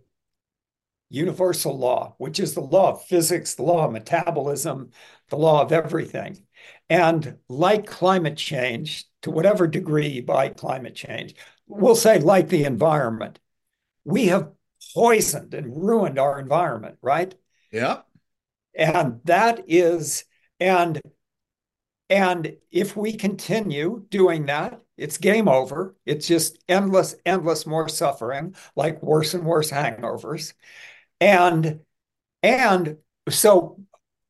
universal 1.09 1.77
law, 1.77 2.15
which 2.17 2.39
is 2.39 2.53
the 2.53 2.61
law 2.61 2.91
of 2.91 3.05
physics, 3.05 3.55
the 3.55 3.63
law 3.63 3.85
of 3.85 3.93
metabolism, 3.93 4.91
the 5.29 5.37
law 5.37 5.61
of 5.61 5.71
everything. 5.71 6.37
And 6.89 7.37
like 7.47 7.85
climate 7.85 8.37
change, 8.37 9.05
to 9.21 9.31
whatever 9.31 9.67
degree 9.67 10.21
by 10.21 10.49
climate 10.49 10.95
change, 10.95 11.35
we'll 11.67 11.95
say 11.95 12.19
like 12.19 12.49
the 12.49 12.65
environment, 12.65 13.39
we 14.03 14.27
have 14.27 14.51
poisoned 14.93 15.53
and 15.53 15.85
ruined 15.85 16.19
our 16.19 16.39
environment, 16.39 16.97
right? 17.01 17.33
Yeah. 17.71 18.01
And 18.75 19.21
that 19.25 19.63
is, 19.67 20.23
and 20.59 21.01
and 22.09 22.55
if 22.71 22.95
we 22.95 23.13
continue 23.13 24.05
doing 24.09 24.45
that, 24.45 24.81
it's 24.97 25.17
game 25.17 25.47
over. 25.47 25.95
It's 26.05 26.27
just 26.27 26.57
endless, 26.67 27.15
endless 27.25 27.65
more 27.65 27.87
suffering, 27.87 28.55
like 28.75 29.01
worse 29.03 29.33
and 29.33 29.45
worse 29.45 29.71
hangovers. 29.71 30.53
And 31.21 31.81
and 32.43 32.97
so 33.29 33.79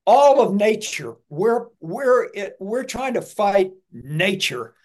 all 0.06 0.42
of 0.42 0.54
nature, 0.54 1.16
we're 1.30 1.68
we're 1.80 2.30
it, 2.34 2.56
we're 2.60 2.84
trying 2.84 3.16
to 3.16 3.22
fight 3.22 3.72
nature 3.92 4.76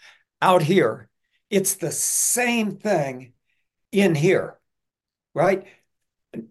out 0.41 0.63
here. 0.63 1.09
It's 1.51 1.75
the 1.75 1.93
same 1.93 2.77
thing 2.77 3.33
in 3.91 4.15
here, 4.15 4.59
right? 5.35 5.67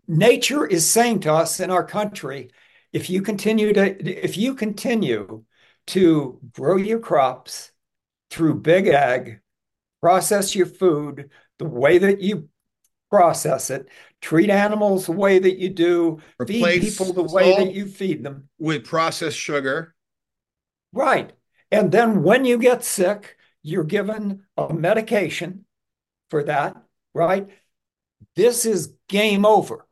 Nature 0.08 0.66
is 0.66 0.90
saying 0.90 1.22
to 1.22 1.34
us 1.34 1.60
in 1.60 1.72
our 1.72 1.84
country, 1.84 2.52
if 2.94 3.10
you 3.10 3.22
continue 3.22 3.74
to 3.74 4.26
if 4.26 4.38
you 4.38 4.56
continue 4.56 5.44
to 5.88 6.40
grow 6.54 6.76
your 6.78 7.00
crops 7.00 7.72
through 8.32 8.56
big 8.56 8.88
ag, 8.88 9.42
process 10.02 10.56
your 10.56 10.66
food 10.66 11.30
the 11.60 11.66
way 11.66 12.00
that 12.00 12.22
you 12.22 12.50
process 13.12 13.70
it, 13.70 13.88
treat 14.22 14.50
animals 14.50 15.06
the 15.06 15.12
way 15.12 15.38
that 15.38 15.60
you 15.60 15.70
do, 15.70 16.20
Replace 16.40 16.82
feed 16.82 16.90
people 16.90 17.14
the 17.14 17.34
way 17.34 17.56
that 17.58 17.74
you 17.74 17.86
feed 17.86 18.24
them 18.24 18.50
with 18.58 18.86
processed 18.86 19.38
sugar. 19.38 19.94
Right. 20.94 21.32
And 21.70 21.92
then 21.92 22.24
when 22.24 22.46
you 22.46 22.58
get 22.58 22.84
sick, 22.84 23.38
you're 23.62 23.84
given 23.84 24.44
a 24.58 24.74
medication 24.74 25.66
for 26.30 26.44
that, 26.46 26.82
right? 27.14 27.50
This 28.36 28.66
is 28.66 28.94
game 29.08 29.46
over 29.46 29.86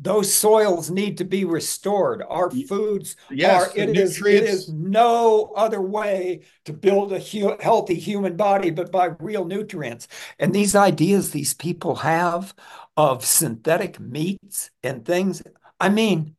those 0.00 0.32
soils 0.32 0.90
need 0.90 1.18
to 1.18 1.24
be 1.24 1.44
restored. 1.44 2.22
Our 2.28 2.50
foods 2.50 3.16
yes, 3.30 3.70
are, 3.70 3.76
it 3.76 3.96
is, 3.96 4.20
it 4.24 4.44
is 4.44 4.68
no 4.68 5.52
other 5.56 5.80
way 5.80 6.42
to 6.66 6.72
build 6.72 7.12
a 7.12 7.18
hu- 7.18 7.56
healthy 7.58 7.96
human 7.96 8.36
body 8.36 8.70
but 8.70 8.92
by 8.92 9.06
real 9.18 9.44
nutrients. 9.44 10.06
And 10.38 10.54
these 10.54 10.76
ideas 10.76 11.30
these 11.30 11.52
people 11.52 11.96
have 11.96 12.54
of 12.96 13.24
synthetic 13.24 13.98
meats 13.98 14.70
and 14.84 15.04
things, 15.04 15.42
I 15.80 15.88
mean, 15.88 16.36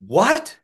what? 0.00 0.58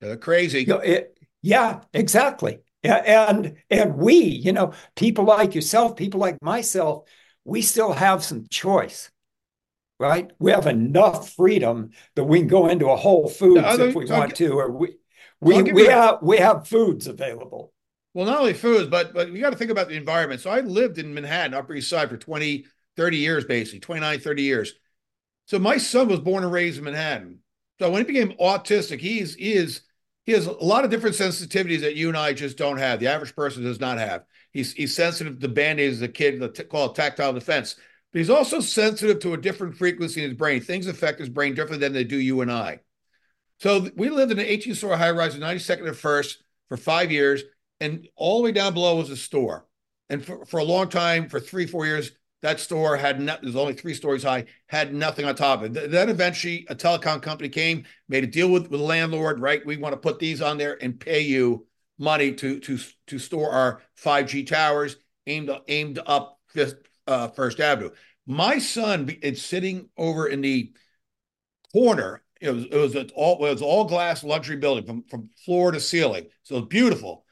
They're 0.00 0.16
crazy. 0.16 0.60
You 0.60 0.66
know, 0.66 0.78
it, 0.78 1.16
yeah, 1.42 1.80
exactly. 1.92 2.58
And 2.82 3.56
and 3.70 3.96
we, 3.96 4.14
you 4.14 4.52
know, 4.52 4.72
people 4.94 5.24
like 5.24 5.54
yourself, 5.54 5.96
people 5.96 6.20
like 6.20 6.40
myself, 6.42 7.08
we 7.44 7.62
still 7.62 7.92
have 7.92 8.24
some 8.24 8.46
choice 8.48 9.10
right? 9.98 10.30
We 10.38 10.50
have 10.50 10.66
enough 10.66 11.30
freedom 11.34 11.90
that 12.14 12.24
we 12.24 12.38
can 12.38 12.48
go 12.48 12.68
into 12.68 12.88
a 12.88 12.96
Whole 12.96 13.28
Foods 13.28 13.78
if 13.78 13.94
we 13.94 14.06
want 14.06 14.34
to, 14.36 14.58
or 14.58 14.70
we 14.70 14.96
we 15.40 15.62
we 15.62 15.86
have 15.86 16.18
we 16.22 16.38
have 16.38 16.66
foods 16.66 17.06
available. 17.06 17.72
Well, 18.14 18.26
not 18.26 18.40
only 18.40 18.54
foods, 18.54 18.88
but 18.88 19.14
but 19.14 19.30
you 19.30 19.40
got 19.40 19.50
to 19.50 19.56
think 19.56 19.70
about 19.70 19.88
the 19.88 19.96
environment. 19.96 20.40
So 20.40 20.50
I 20.50 20.60
lived 20.60 20.98
in 20.98 21.14
Manhattan, 21.14 21.54
Upper 21.54 21.74
East 21.74 21.90
Side 21.90 22.08
for 22.08 22.16
20, 22.16 22.66
30 22.96 23.16
years, 23.16 23.44
basically, 23.44 23.80
29, 23.80 24.20
30 24.20 24.42
years. 24.42 24.74
So 25.46 25.58
my 25.58 25.78
son 25.78 26.08
was 26.08 26.20
born 26.20 26.42
and 26.42 26.52
raised 26.52 26.78
in 26.78 26.84
Manhattan. 26.84 27.38
So 27.78 27.90
when 27.90 28.04
he 28.04 28.12
became 28.12 28.36
autistic, 28.38 29.00
he's 29.00 29.34
he 29.34 29.52
is 29.52 29.82
he 30.26 30.32
has 30.32 30.46
a 30.46 30.52
lot 30.52 30.84
of 30.84 30.90
different 30.90 31.16
sensitivities 31.16 31.80
that 31.80 31.96
you 31.96 32.08
and 32.08 32.16
I 32.16 32.32
just 32.32 32.58
don't 32.58 32.76
have. 32.76 33.00
The 33.00 33.06
average 33.06 33.34
person 33.34 33.62
does 33.62 33.80
not 33.80 33.98
have. 33.98 34.24
He's 34.52 34.72
he's 34.72 34.94
sensitive 34.94 35.38
to 35.40 35.48
band-aids 35.48 35.96
as 35.96 36.02
a 36.02 36.08
kid, 36.08 36.40
the 36.40 36.50
t- 36.50 36.64
called 36.64 36.96
tactile 36.96 37.32
defense. 37.32 37.76
But 38.12 38.20
he's 38.20 38.30
also 38.30 38.60
sensitive 38.60 39.20
to 39.20 39.34
a 39.34 39.38
different 39.38 39.76
frequency 39.76 40.22
in 40.22 40.30
his 40.30 40.38
brain. 40.38 40.60
Things 40.60 40.86
affect 40.86 41.20
his 41.20 41.28
brain 41.28 41.54
differently 41.54 41.86
than 41.86 41.92
they 41.92 42.04
do 42.04 42.18
you 42.18 42.40
and 42.40 42.50
I. 42.50 42.80
So 43.60 43.88
we 43.96 44.08
lived 44.08 44.32
in 44.32 44.38
an 44.38 44.46
18 44.46 44.74
story 44.74 44.96
high 44.96 45.10
rise 45.10 45.34
in 45.34 45.40
92nd 45.40 45.88
and 45.88 45.96
First 45.96 46.42
for 46.68 46.76
five 46.76 47.10
years. 47.10 47.42
And 47.80 48.08
all 48.16 48.38
the 48.38 48.44
way 48.44 48.52
down 48.52 48.74
below 48.74 48.96
was 48.96 49.10
a 49.10 49.16
store. 49.16 49.66
And 50.08 50.24
for, 50.24 50.44
for 50.46 50.58
a 50.58 50.64
long 50.64 50.88
time, 50.88 51.28
for 51.28 51.38
three, 51.38 51.66
four 51.66 51.86
years, 51.86 52.12
that 52.40 52.60
store 52.60 52.96
had 52.96 53.20
not, 53.20 53.42
was 53.42 53.56
only 53.56 53.74
three 53.74 53.94
stories 53.94 54.22
high, 54.22 54.46
had 54.68 54.94
nothing 54.94 55.24
on 55.24 55.34
top 55.34 55.62
of 55.62 55.76
it. 55.76 55.90
Then 55.90 56.08
eventually 56.08 56.66
a 56.68 56.74
telecom 56.74 57.20
company 57.20 57.48
came, 57.48 57.84
made 58.08 58.24
a 58.24 58.28
deal 58.28 58.50
with, 58.50 58.70
with 58.70 58.80
the 58.80 58.86
landlord, 58.86 59.40
right? 59.40 59.64
We 59.66 59.76
want 59.76 59.92
to 59.92 60.00
put 60.00 60.18
these 60.18 60.40
on 60.40 60.56
there 60.56 60.78
and 60.80 60.98
pay 60.98 61.20
you 61.20 61.66
money 61.98 62.32
to 62.32 62.60
to 62.60 62.78
to 63.08 63.18
store 63.18 63.50
our 63.50 63.82
5G 63.96 64.46
towers 64.46 64.96
aimed 65.26 65.50
aimed 65.66 65.98
up 66.06 66.38
uh, 67.08 67.28
First 67.28 67.58
Avenue. 67.58 67.90
My 68.26 68.58
son 68.58 69.08
is 69.22 69.42
sitting 69.44 69.88
over 69.96 70.28
in 70.28 70.42
the 70.42 70.72
corner. 71.72 72.22
It 72.40 72.50
was 72.50 72.64
it 72.66 72.76
was 72.76 72.94
an 72.94 73.10
all 73.16 73.44
it 73.44 73.50
was 73.50 73.62
all 73.62 73.84
glass 73.84 74.22
luxury 74.22 74.56
building 74.56 74.84
from 74.84 75.04
from 75.08 75.30
floor 75.44 75.72
to 75.72 75.80
ceiling. 75.80 76.26
So 76.44 76.60
beautiful. 76.60 77.24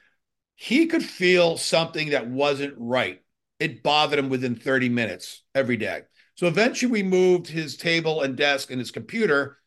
He 0.55 0.87
could 0.87 1.03
feel 1.03 1.57
something 1.57 2.09
that 2.09 2.27
wasn't 2.27 2.73
right. 2.77 3.21
It 3.59 3.83
bothered 3.83 4.19
him 4.19 4.29
within 4.29 4.55
30 4.55 4.89
minutes 4.89 5.43
every 5.53 5.77
day. 5.77 6.01
So 6.35 6.47
eventually 6.47 6.91
we 6.91 7.03
moved 7.03 7.47
his 7.47 7.77
table 7.77 8.21
and 8.21 8.35
desk 8.35 8.71
and 8.71 8.79
his 8.79 8.91
computer 8.91 9.57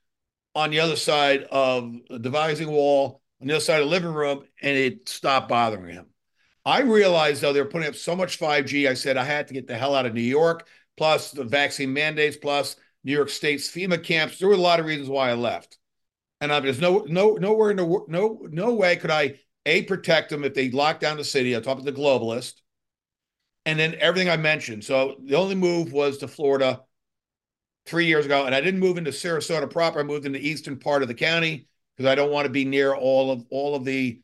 on 0.55 0.71
the 0.71 0.81
other 0.81 0.97
side 0.97 1.45
of 1.51 1.95
the 2.09 2.19
devising 2.19 2.71
wall, 2.71 3.23
on 3.41 3.47
the 3.47 3.55
other 3.55 3.65
side 3.65 3.81
of 3.81 3.87
the 3.87 3.91
living 3.91 4.13
room, 4.13 4.45
and 4.61 4.77
it 4.77 5.09
stopped 5.09 5.49
bothering 5.49 5.95
him. 5.95 6.07
I 6.65 6.81
realized 6.83 7.41
though 7.41 7.53
they 7.53 7.61
were 7.61 7.69
putting 7.69 7.89
up 7.89 7.95
so 7.95 8.15
much 8.15 8.39
5G, 8.39 8.89
I 8.89 8.95
said 8.95 9.17
I 9.17 9.25
had 9.25 9.49
to 9.49 9.55
get 9.55 9.67
the 9.67 9.77
hell 9.77 9.95
out 9.95 10.07
of 10.07 10.15
New 10.15 10.21
York, 10.21 10.67
plus 10.97 11.31
the 11.31 11.45
vaccine 11.45 11.93
mandates, 11.93 12.37
plus 12.37 12.77
New 13.05 13.13
York 13.13 13.31
State's 13.31 13.71
FEMA 13.71 14.03
camps. 14.03 14.39
There 14.39 14.49
were 14.49 14.55
a 14.55 14.59
lot 14.59 14.81
of 14.81 14.87
reasons 14.87 15.09
why 15.09 15.31
I 15.31 15.35
left. 15.35 15.79
And 16.41 16.53
I, 16.53 16.61
there's 16.61 16.81
no 16.81 17.05
no 17.09 17.35
nowhere 17.35 17.75
no 17.75 18.05
no 18.09 18.47
no 18.51 18.75
way 18.75 18.97
could 18.97 19.11
I 19.11 19.39
a 19.67 19.83
protect 19.83 20.31
them 20.31 20.45
if 20.45 20.55
they 20.55 20.71
lock 20.71 21.01
down 21.01 21.17
the 21.17 21.25
city. 21.25 21.57
I 21.57 21.61
talked 21.61 21.85
to 21.85 21.91
the 21.91 21.99
globalist, 21.99 22.55
and 23.67 23.79
then 23.79 23.97
everything 23.99 24.31
I 24.31 24.37
mentioned. 24.37 24.85
So 24.85 25.17
the 25.23 25.37
only 25.37 25.55
move 25.55 25.93
was 25.93 26.19
to 26.19 26.29
Florida 26.29 26.81
three 27.87 28.07
years 28.07 28.25
ago, 28.25 28.47
and 28.47 28.55
I 28.55 28.61
didn't 28.61 28.81
move 28.81 28.97
into 28.97 29.11
Sarasota 29.11 29.69
proper. 29.71 30.01
I 30.01 30.03
moved 30.03 30.25
into 30.25 30.39
the 30.39 30.49
eastern 30.49 30.79
part 30.79 31.03
of 31.03 31.09
the 31.09 31.15
county 31.15 31.67
because 31.97 32.11
I 32.11 32.15
don't 32.15 32.31
want 32.31 32.47
to 32.47 32.53
be 32.53 32.65
near 32.65 32.95
all 32.95 33.31
of 33.31 33.45
all 33.51 33.75
of 33.75 33.85
the 33.85 34.21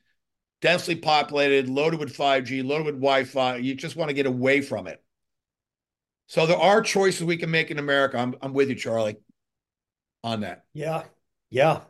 densely 0.60 0.96
populated, 0.96 1.68
loaded 1.68 2.00
with 2.00 2.14
5G, 2.14 2.62
loaded 2.62 2.86
with 2.86 2.96
Wi-Fi. 2.96 3.56
You 3.56 3.74
just 3.74 3.96
want 3.96 4.08
to 4.10 4.14
get 4.14 4.26
away 4.26 4.60
from 4.60 4.86
it. 4.86 5.02
So 6.28 6.46
there 6.46 6.58
are 6.58 6.82
choices 6.82 7.24
we 7.24 7.36
can 7.36 7.50
make 7.50 7.70
in 7.70 7.78
America. 7.78 8.18
I'm 8.18 8.34
I'm 8.42 8.52
with 8.52 8.68
you, 8.68 8.74
Charley, 8.74 9.16
on 10.24 10.40
that. 10.40 10.64
Yeah, 10.72 11.04
yeah, 11.50 11.84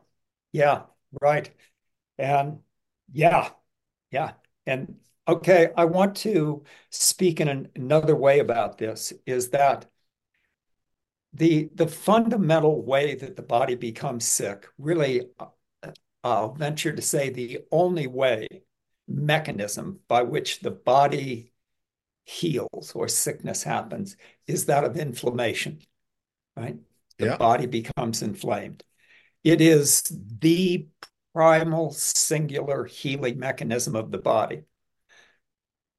yeah, 0.53 0.85
right. 1.21 1.51
And 2.19 2.61
yeah, 3.13 3.51
yeah. 4.13 4.35
And 4.67 4.97
okay, 5.29 5.71
I 5.77 5.87
want 5.87 6.17
to 6.19 6.65
speak 6.91 7.41
in 7.41 7.49
an, 7.49 7.71
another 7.77 8.17
way 8.17 8.41
about 8.41 8.79
this 8.79 9.13
is 9.27 9.51
that 9.51 9.87
the 11.33 11.69
the 11.75 11.87
fundamental 11.87 12.83
way 12.83 13.15
that 13.15 13.37
the 13.37 13.43
body 13.43 13.75
becomes 13.75 14.27
sick 14.27 14.67
really 14.79 15.29
I'll 16.27 16.53
venture 16.53 16.93
to 16.93 17.03
say 17.03 17.31
the 17.31 17.61
only 17.71 18.09
way 18.09 18.49
mechanism 19.07 20.01
by 20.09 20.23
which 20.23 20.59
the 20.59 20.73
body 20.73 21.53
heals 22.25 22.93
or 22.97 23.07
sickness 23.07 23.63
happens 23.63 24.17
is 24.49 24.67
that 24.67 24.83
of 24.83 24.97
inflammation, 24.97 25.79
right? 26.57 26.77
The 27.19 27.27
yeah. 27.27 27.37
body 27.37 27.67
becomes 27.67 28.23
inflamed. 28.23 28.83
It 29.45 29.61
is 29.61 30.03
the 30.41 30.89
primal 31.33 31.93
singular 31.93 32.85
healing 32.87 33.39
mechanism 33.39 33.95
of 33.95 34.11
the 34.11 34.19
body. 34.19 34.63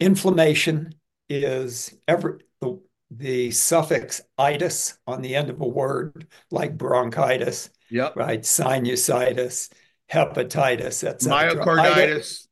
Inflammation 0.01 0.95
is 1.29 1.95
every 2.05 2.39
the, 2.59 2.81
the 3.11 3.51
suffix 3.51 4.21
itis 4.37 4.97
on 5.07 5.21
the 5.21 5.37
end 5.37 5.49
of 5.49 5.61
a 5.61 5.67
word, 5.67 6.27
like 6.51 6.77
bronchitis, 6.77 7.69
yep. 7.89 8.17
right? 8.17 8.41
Sinusitis, 8.41 9.69
hepatitis, 10.11 11.03
etc. 11.03 11.55
Myocarditis. 11.55 12.47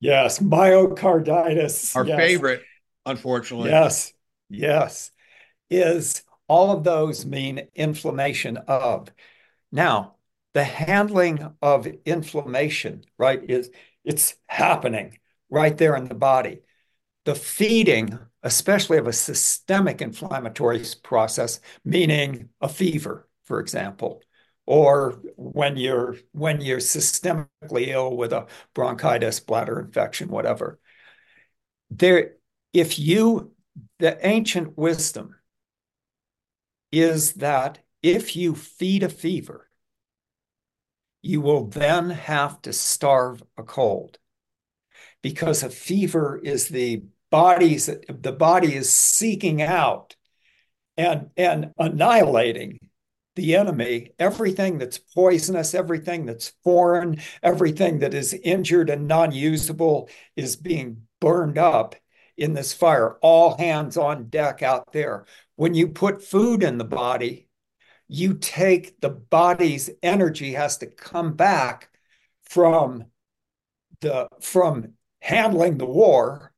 Yes, 0.00 0.38
myocarditis. 0.38 1.94
Our 1.94 2.06
yes. 2.06 2.18
favorite, 2.18 2.62
unfortunately. 3.06 3.70
Yes, 3.70 4.12
yes. 4.48 5.10
Is 5.68 6.22
all 6.48 6.72
of 6.76 6.84
those 6.84 7.24
mean 7.24 7.68
inflammation 7.74 8.56
of. 8.56 9.08
Now, 9.70 10.16
the 10.52 10.64
handling 10.64 11.54
of 11.62 11.86
inflammation, 12.04 13.04
right, 13.18 13.40
is 13.48 13.70
it's 14.04 14.34
happening 14.46 15.18
right 15.48 15.76
there 15.76 15.94
in 15.94 16.06
the 16.06 16.14
body. 16.14 16.62
The 17.24 17.34
feeding 17.34 18.18
especially 18.42 18.98
of 18.98 19.06
a 19.06 19.12
systemic 19.12 20.00
inflammatory 20.00 20.82
process, 21.02 21.60
meaning 21.84 22.48
a 22.60 22.68
fever, 22.68 23.28
for 23.44 23.60
example, 23.60 24.22
or 24.70 25.20
when 25.34 25.76
you're 25.76 26.16
when 26.30 26.60
you're 26.60 26.78
systemically 26.78 27.88
ill 27.88 28.16
with 28.16 28.32
a 28.32 28.46
bronchitis, 28.72 29.40
bladder 29.40 29.80
infection, 29.80 30.28
whatever. 30.28 30.78
There, 31.90 32.34
if 32.72 32.96
you 32.96 33.50
the 33.98 34.24
ancient 34.24 34.78
wisdom 34.78 35.34
is 36.92 37.32
that 37.34 37.80
if 38.00 38.36
you 38.36 38.54
feed 38.54 39.02
a 39.02 39.08
fever, 39.08 39.68
you 41.20 41.40
will 41.40 41.66
then 41.66 42.10
have 42.10 42.62
to 42.62 42.72
starve 42.72 43.42
a 43.56 43.64
cold 43.64 44.18
because 45.20 45.64
a 45.64 45.68
fever 45.68 46.40
is 46.44 46.68
the 46.68 47.02
body's 47.28 47.86
the 48.08 48.32
body 48.32 48.76
is 48.76 48.92
seeking 48.92 49.62
out 49.62 50.14
and 50.96 51.30
and 51.36 51.72
annihilating 51.76 52.78
the 53.36 53.56
enemy. 53.56 54.10
Everything 54.18 54.78
that's 54.78 54.98
poisonous 54.98 55.74
everything 55.74 56.26
that's 56.26 56.52
foreign 56.64 57.20
everything 57.42 58.00
that 58.00 58.14
is 58.14 58.34
injured 58.34 58.90
and 58.90 59.06
non-usable 59.06 60.08
is 60.36 60.56
being 60.56 61.02
burned 61.20 61.58
up 61.58 61.94
in 62.36 62.54
this 62.54 62.72
fire 62.72 63.18
all 63.22 63.56
hands 63.56 63.96
on 63.96 64.28
deck 64.28 64.62
out 64.62 64.92
there. 64.92 65.26
When 65.56 65.74
you 65.74 65.88
put 65.88 66.24
food 66.24 66.62
in 66.62 66.78
the 66.78 66.84
body 66.84 67.48
you 68.08 68.34
take 68.34 69.00
the 69.00 69.10
body's 69.10 69.90
energy 70.02 70.54
has 70.54 70.78
to 70.78 70.86
come 70.86 71.34
back 71.34 71.88
from 72.42 73.04
the 74.00 74.28
from 74.40 74.94
handling 75.20 75.78
the 75.78 75.86
war 75.86 76.52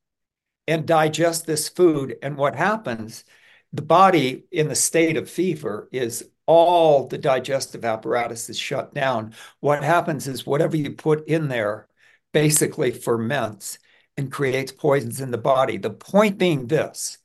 and 0.67 0.85
digest 0.85 1.45
this 1.45 1.69
food. 1.69 2.15
And 2.21 2.37
what 2.37 2.55
happens, 2.55 3.23
the 3.71 3.81
body 3.81 4.45
in 4.51 4.67
the 4.67 4.75
state 4.75 5.17
of 5.17 5.29
fever 5.29 5.89
is 5.91 6.29
all 6.45 7.07
the 7.07 7.17
digestive 7.17 7.85
apparatus 7.85 8.49
is 8.49 8.57
shut 8.57 8.93
down. 8.93 9.33
What 9.59 9.83
happens 9.83 10.27
is 10.27 10.45
whatever 10.45 10.75
you 10.75 10.91
put 10.91 11.27
in 11.27 11.47
there 11.47 11.87
basically 12.33 12.91
ferments 12.91 13.77
and 14.17 14.31
creates 14.31 14.71
poisons 14.71 15.21
in 15.21 15.31
the 15.31 15.37
body. 15.37 15.77
The 15.77 15.89
point 15.89 16.37
being 16.37 16.67
this 16.67 17.19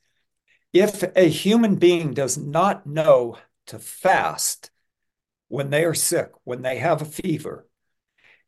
if 0.71 1.03
a 1.15 1.27
human 1.27 1.75
being 1.75 2.13
does 2.13 2.37
not 2.37 2.85
know 2.85 3.37
to 3.67 3.79
fast 3.79 4.69
when 5.47 5.71
they 5.71 5.83
are 5.83 5.95
sick, 5.95 6.31
when 6.43 6.61
they 6.61 6.77
have 6.77 7.01
a 7.01 7.05
fever, 7.05 7.67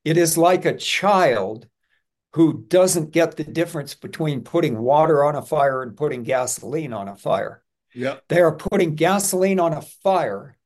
it 0.06 0.18
is 0.18 0.38
like 0.38 0.66
a 0.66 0.78
child 0.78 1.68
who 2.34 2.64
doesn't 2.68 3.12
get 3.12 3.36
the 3.36 3.44
difference 3.44 3.94
between 3.96 4.42
putting 4.42 4.78
water 4.78 5.24
on 5.24 5.36
a 5.36 5.42
fire 5.42 5.82
and 5.84 5.98
putting 5.98 6.24
gasoline 6.24 6.94
on 6.94 7.08
a 7.08 7.16
fire. 7.16 7.64
Yeah. 7.94 8.18
They 8.30 8.40
are 8.40 8.56
putting 8.56 8.96
gasoline 8.96 9.60
on 9.60 9.74
a 9.74 9.82
fire, 9.82 10.58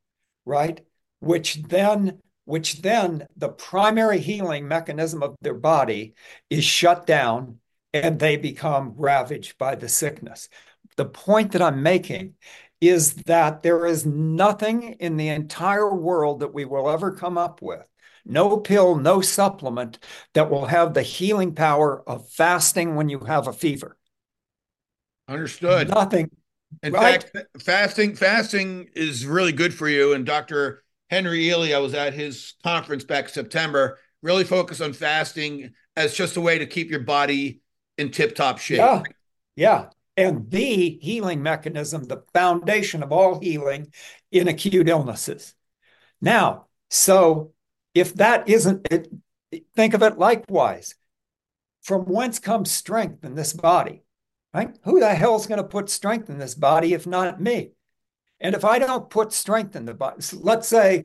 right? 0.46 0.82
Which 1.20 1.62
then 1.64 2.20
which 2.46 2.84
then 2.84 3.28
the 3.36 3.50
primary 3.50 4.20
healing 4.20 4.68
mechanism 4.68 5.24
of 5.24 5.36
their 5.42 5.56
body 5.56 6.14
is 6.52 6.64
shut 6.64 7.08
down 7.08 7.58
and 7.92 8.20
they 8.20 8.38
become 8.38 8.94
ravaged 8.98 9.58
by 9.58 9.74
the 9.74 9.90
sickness. 9.90 10.48
The 10.96 11.06
point 11.06 11.54
that 11.54 11.62
I'm 11.64 11.82
making 11.82 12.36
is 12.80 13.16
that 13.24 13.64
there 13.64 13.88
is 13.88 14.06
nothing 14.06 14.84
in 15.00 15.18
the 15.18 15.30
entire 15.30 15.94
world 15.94 16.42
that 16.42 16.54
we 16.54 16.66
will 16.66 16.88
ever 16.88 17.12
come 17.12 17.38
up 17.38 17.64
with 17.64 17.84
no 18.26 18.58
pill, 18.58 18.96
no 18.96 19.22
supplement 19.22 20.00
that 20.34 20.50
will 20.50 20.66
have 20.66 20.94
the 20.94 21.04
healing 21.04 21.54
power 21.54 22.02
of 22.08 22.28
fasting 22.30 22.96
when 22.96 23.08
you 23.08 23.20
have 23.20 23.48
a 23.48 23.54
fever. 23.54 23.98
Understood. 25.28 25.90
Nothing. 25.90 26.30
In 26.84 26.94
right? 26.94 27.24
fact, 27.24 27.62
fasting 27.62 28.16
fasting 28.16 28.90
is 28.96 29.26
really 29.26 29.52
good 29.52 29.74
for 29.74 29.88
you. 29.88 30.14
And 30.14 30.26
Dr. 30.26 30.84
Henry 31.10 31.46
Ealy, 31.46 31.76
I 31.76 31.80
was 31.80 31.94
at 31.94 32.14
his 32.14 32.56
conference 32.64 33.04
back 33.04 33.30
September, 33.30 34.00
really 34.22 34.44
focused 34.44 34.82
on 34.82 34.94
fasting 34.94 35.72
as 35.96 36.14
just 36.14 36.38
a 36.38 36.42
way 36.42 36.60
to 36.60 36.66
keep 36.66 36.90
your 36.90 37.02
body 37.02 37.62
in 37.98 38.12
tip-top 38.12 38.58
shape. 38.58 38.78
Yeah. 38.78 39.04
Yeah. 39.56 39.86
And 40.18 40.50
the 40.50 40.98
healing 41.02 41.44
mechanism, 41.44 42.04
the 42.06 42.24
foundation 42.34 43.04
of 43.04 43.12
all 43.12 43.40
healing 43.40 43.92
in 44.32 44.48
acute 44.48 44.90
illnesses. 44.90 45.54
Now, 46.22 46.68
so 46.90 47.54
if 47.94 48.16
that 48.16 48.48
isn't 48.50 48.88
it, 48.92 49.10
think 49.76 49.94
of 49.94 50.04
it 50.04 50.18
likewise. 50.18 50.96
From 51.84 52.02
whence 52.06 52.40
comes 52.40 52.72
strength 52.72 53.24
in 53.24 53.36
this 53.36 53.54
body? 53.54 54.05
Right? 54.56 54.74
Who 54.84 55.02
the 55.02 55.14
hell 55.14 55.36
is 55.36 55.48
going 55.48 55.62
to 55.62 55.68
put 55.68 55.90
strength 55.90 56.30
in 56.30 56.38
this 56.38 56.56
body 56.56 56.94
if 56.94 57.06
not 57.06 57.42
me? 57.42 57.72
And 58.40 58.56
if 58.56 58.64
I 58.64 58.80
don't 58.80 59.10
put 59.10 59.34
strength 59.34 59.76
in 59.76 59.84
the 59.84 59.94
body, 59.94 60.22
so 60.22 60.38
let's 60.40 60.66
say 60.66 61.04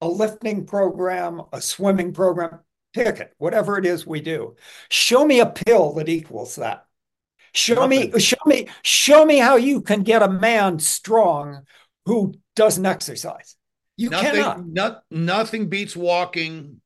a 0.00 0.08
lifting 0.08 0.64
program, 0.64 1.42
a 1.52 1.60
swimming 1.60 2.14
program, 2.14 2.60
pick 2.94 3.20
it, 3.20 3.34
whatever 3.36 3.76
it 3.76 3.84
is 3.84 4.06
we 4.06 4.22
do. 4.22 4.56
Show 4.88 5.26
me 5.26 5.40
a 5.40 5.46
pill 5.46 5.92
that 5.94 6.08
equals 6.08 6.56
that. 6.56 6.86
Show 7.52 7.86
Nothing. 7.86 8.12
me, 8.12 8.18
show 8.18 8.36
me, 8.46 8.68
show 8.82 9.26
me 9.26 9.36
how 9.36 9.56
you 9.56 9.82
can 9.82 10.02
get 10.02 10.22
a 10.22 10.28
man 10.28 10.78
strong 10.78 11.64
who 12.06 12.32
doesn't 12.54 12.86
exercise. 12.86 13.56
You 13.98 14.08
nothing, 14.08 14.30
cannot. 14.30 14.66
Not, 14.68 15.02
nothing 15.10 15.68
beats 15.68 15.94
walking 15.94 16.80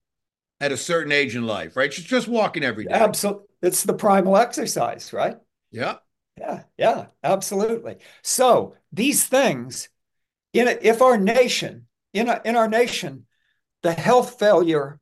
at 0.60 0.72
a 0.72 0.76
certain 0.76 1.12
age 1.12 1.36
in 1.36 1.46
life, 1.46 1.76
right? 1.76 1.90
Just 1.90 2.08
just 2.08 2.26
walking 2.26 2.64
every 2.64 2.86
day. 2.86 2.94
Absolutely. 2.94 3.46
It's 3.62 3.84
the 3.84 3.94
primal 3.94 4.36
exercise, 4.36 5.12
right? 5.12 5.36
Yeah. 5.70 5.96
Yeah. 6.38 6.62
Yeah. 6.78 7.06
Absolutely. 7.22 7.96
So 8.22 8.74
these 8.92 9.26
things, 9.26 9.88
in 10.52 10.68
a, 10.68 10.78
if 10.80 11.02
our 11.02 11.18
nation, 11.18 11.86
in 12.12 12.28
a, 12.28 12.40
in 12.44 12.56
our 12.56 12.68
nation, 12.68 13.26
the 13.82 13.92
health 13.92 14.38
failure, 14.38 15.00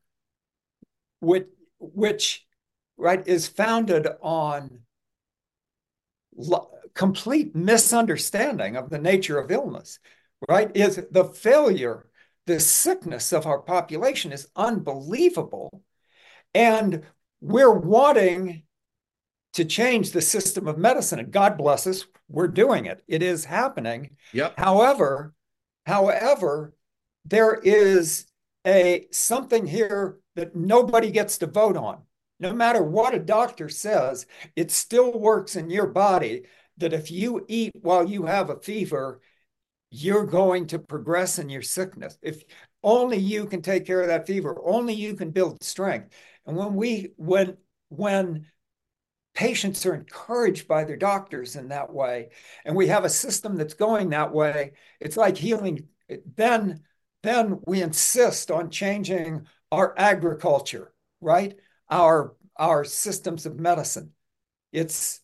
which 1.21 1.47
which 1.81 2.47
right 2.97 3.27
is 3.27 3.47
founded 3.47 4.07
on 4.21 4.81
lo- 6.37 6.71
complete 6.95 7.55
misunderstanding 7.55 8.77
of 8.77 8.91
the 8.91 8.99
nature 8.99 9.39
of 9.39 9.51
illness 9.51 9.99
right? 10.49 10.71
Is 10.77 11.05
the 11.11 11.25
failure, 11.25 12.07
the 12.47 12.61
sickness 12.61 13.33
of 13.33 13.45
our 13.45 13.59
population 13.59 14.31
is 14.31 14.47
unbelievable. 14.55 15.83
And 16.55 17.05
we're 17.41 17.73
wanting 17.73 18.63
to 19.55 19.65
change 19.65 20.11
the 20.11 20.23
system 20.23 20.69
of 20.69 20.79
medicine. 20.79 21.19
And 21.19 21.31
God 21.31 21.57
bless 21.57 21.87
us, 21.87 22.05
we're 22.29 22.49
doing 22.49 22.87
it. 22.87 23.03
It 23.09 23.23
is 23.23 23.45
happening. 23.45 24.17
Yep. 24.33 24.55
However, 24.59 25.35
however, 25.87 26.75
there 27.25 27.55
is 27.55 28.27
a 28.67 29.07
something 29.11 29.67
here 29.67 30.19
that 30.37 30.55
nobody 30.55 31.11
gets 31.11 31.39
to 31.39 31.47
vote 31.47 31.77
on. 31.77 32.03
No 32.41 32.53
matter 32.53 32.83
what 32.83 33.15
a 33.15 33.19
doctor 33.19 33.69
says, 33.69 34.27
it 34.55 34.71
still 34.71 35.19
works 35.19 35.57
in 35.57 35.71
your 35.71 35.87
body 35.87 36.45
that 36.77 36.93
if 36.93 37.11
you 37.11 37.45
eat 37.49 37.73
while 37.81 38.09
you 38.09 38.27
have 38.27 38.51
a 38.51 38.61
fever, 38.61 39.21
you're 39.91 40.27
going 40.27 40.67
to 40.69 40.79
progress 40.79 41.39
in 41.39 41.49
your 41.49 41.63
sickness. 41.63 42.17
If 42.23 42.45
only 42.83 43.17
you 43.17 43.47
can 43.47 43.63
take 43.63 43.87
care 43.87 44.01
of 44.01 44.09
that 44.09 44.27
fever, 44.27 44.57
only 44.63 44.95
you 44.95 45.15
can 45.15 45.31
build 45.31 45.63
strength. 45.63 46.15
And 46.47 46.57
when 46.57 46.75
we 46.75 47.13
when 47.17 47.57
when 47.89 48.47
patients 49.39 49.87
are 49.87 49.95
encouraged 49.95 50.67
by 50.67 50.83
their 50.83 50.97
doctors 50.97 51.55
in 51.55 51.69
that 51.69 51.93
way, 51.93 52.31
and 52.65 52.75
we 52.75 52.89
have 52.89 53.05
a 53.05 53.09
system 53.09 53.55
that's 53.55 53.75
going 53.75 54.11
that 54.11 54.33
way, 54.33 54.73
it's 54.99 55.17
like 55.17 55.37
healing. 55.37 55.87
Then 56.35 56.83
then 57.23 57.61
we 57.65 57.81
insist 57.81 58.51
on 58.51 58.69
changing 58.71 59.47
our 59.71 59.95
agriculture, 59.97 60.93
right? 61.21 61.55
Our 61.89 62.35
our 62.57 62.83
systems 62.85 63.47
of 63.47 63.61
medicine. 63.61 64.11
It's 64.73 65.21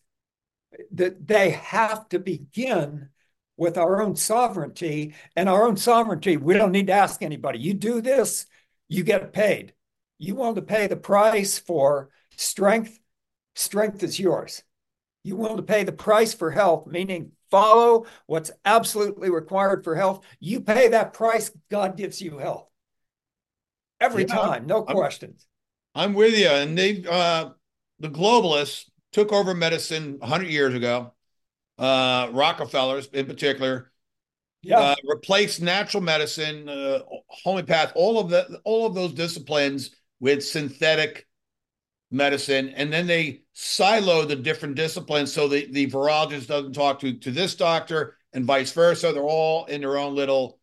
that 0.91 1.27
they 1.27 1.49
have 1.49 2.07
to 2.09 2.19
begin 2.19 3.09
with 3.57 3.77
our 3.77 4.01
own 4.01 4.15
sovereignty 4.15 5.13
and 5.35 5.49
our 5.49 5.67
own 5.67 5.75
sovereignty. 5.75 6.37
We 6.37 6.53
don't 6.53 6.71
need 6.71 6.87
to 6.87 6.93
ask 6.93 7.21
anybody. 7.21 7.59
You 7.59 7.73
do 7.73 7.99
this, 7.99 8.45
you 8.87 9.03
get 9.03 9.33
paid. 9.33 9.73
You 10.19 10.35
want 10.35 10.55
to 10.55 10.61
pay 10.61 10.87
the 10.87 10.95
price 10.95 11.59
for 11.59 12.11
strength, 12.37 12.97
strength 13.55 14.03
is 14.03 14.19
yours. 14.19 14.63
You 15.23 15.35
want 15.35 15.57
to 15.57 15.63
pay 15.63 15.83
the 15.83 15.91
price 15.91 16.33
for 16.33 16.51
health, 16.51 16.85
meaning 16.87 17.31
follow 17.49 18.05
what's 18.27 18.51
absolutely 18.63 19.29
required 19.29 19.83
for 19.83 19.95
health. 19.95 20.23
You 20.39 20.61
pay 20.61 20.89
that 20.89 21.13
price, 21.13 21.51
God 21.71 21.97
gives 21.97 22.21
you 22.21 22.37
health. 22.37 22.67
Every 23.99 24.23
yeah, 24.23 24.35
time, 24.35 24.65
no 24.67 24.85
I'm, 24.87 24.95
questions. 24.95 25.47
I'm 25.95 26.13
with 26.13 26.37
you. 26.37 26.49
And 26.49 26.77
they 26.77 27.03
uh 27.09 27.49
the 27.99 28.09
globalists 28.09 28.85
took 29.13 29.31
over 29.31 29.55
medicine 29.55 30.17
100 30.19 30.49
years 30.49 30.75
ago 30.75 31.13
uh, 31.77 32.29
Rockefellers 32.31 33.07
in 33.07 33.25
particular, 33.25 33.91
yeah, 34.61 34.79
uh, 34.79 34.95
replace 35.07 35.59
natural 35.59 36.01
medicine, 36.01 36.69
uh, 36.69 36.99
homeopath, 37.43 37.91
all 37.95 38.19
of 38.19 38.29
the 38.29 38.59
all 38.63 38.85
of 38.85 38.95
those 38.95 39.13
disciplines 39.13 39.91
with 40.19 40.43
synthetic 40.43 41.27
medicine, 42.15 42.69
and 42.69 42.91
then 42.91 43.07
they 43.07 43.41
silo 43.53 44.25
the 44.25 44.35
different 44.35 44.75
disciplines 44.75 45.31
so 45.31 45.47
the, 45.47 45.67
the 45.71 45.87
virologist 45.87 46.47
doesn't 46.47 46.73
talk 46.73 46.99
to, 46.99 47.13
to 47.13 47.31
this 47.31 47.55
doctor 47.55 48.17
and 48.33 48.45
vice 48.45 48.71
versa. 48.71 49.11
They're 49.11 49.23
all 49.23 49.65
in 49.65 49.81
their 49.81 49.97
own 49.97 50.15
little 50.15 50.59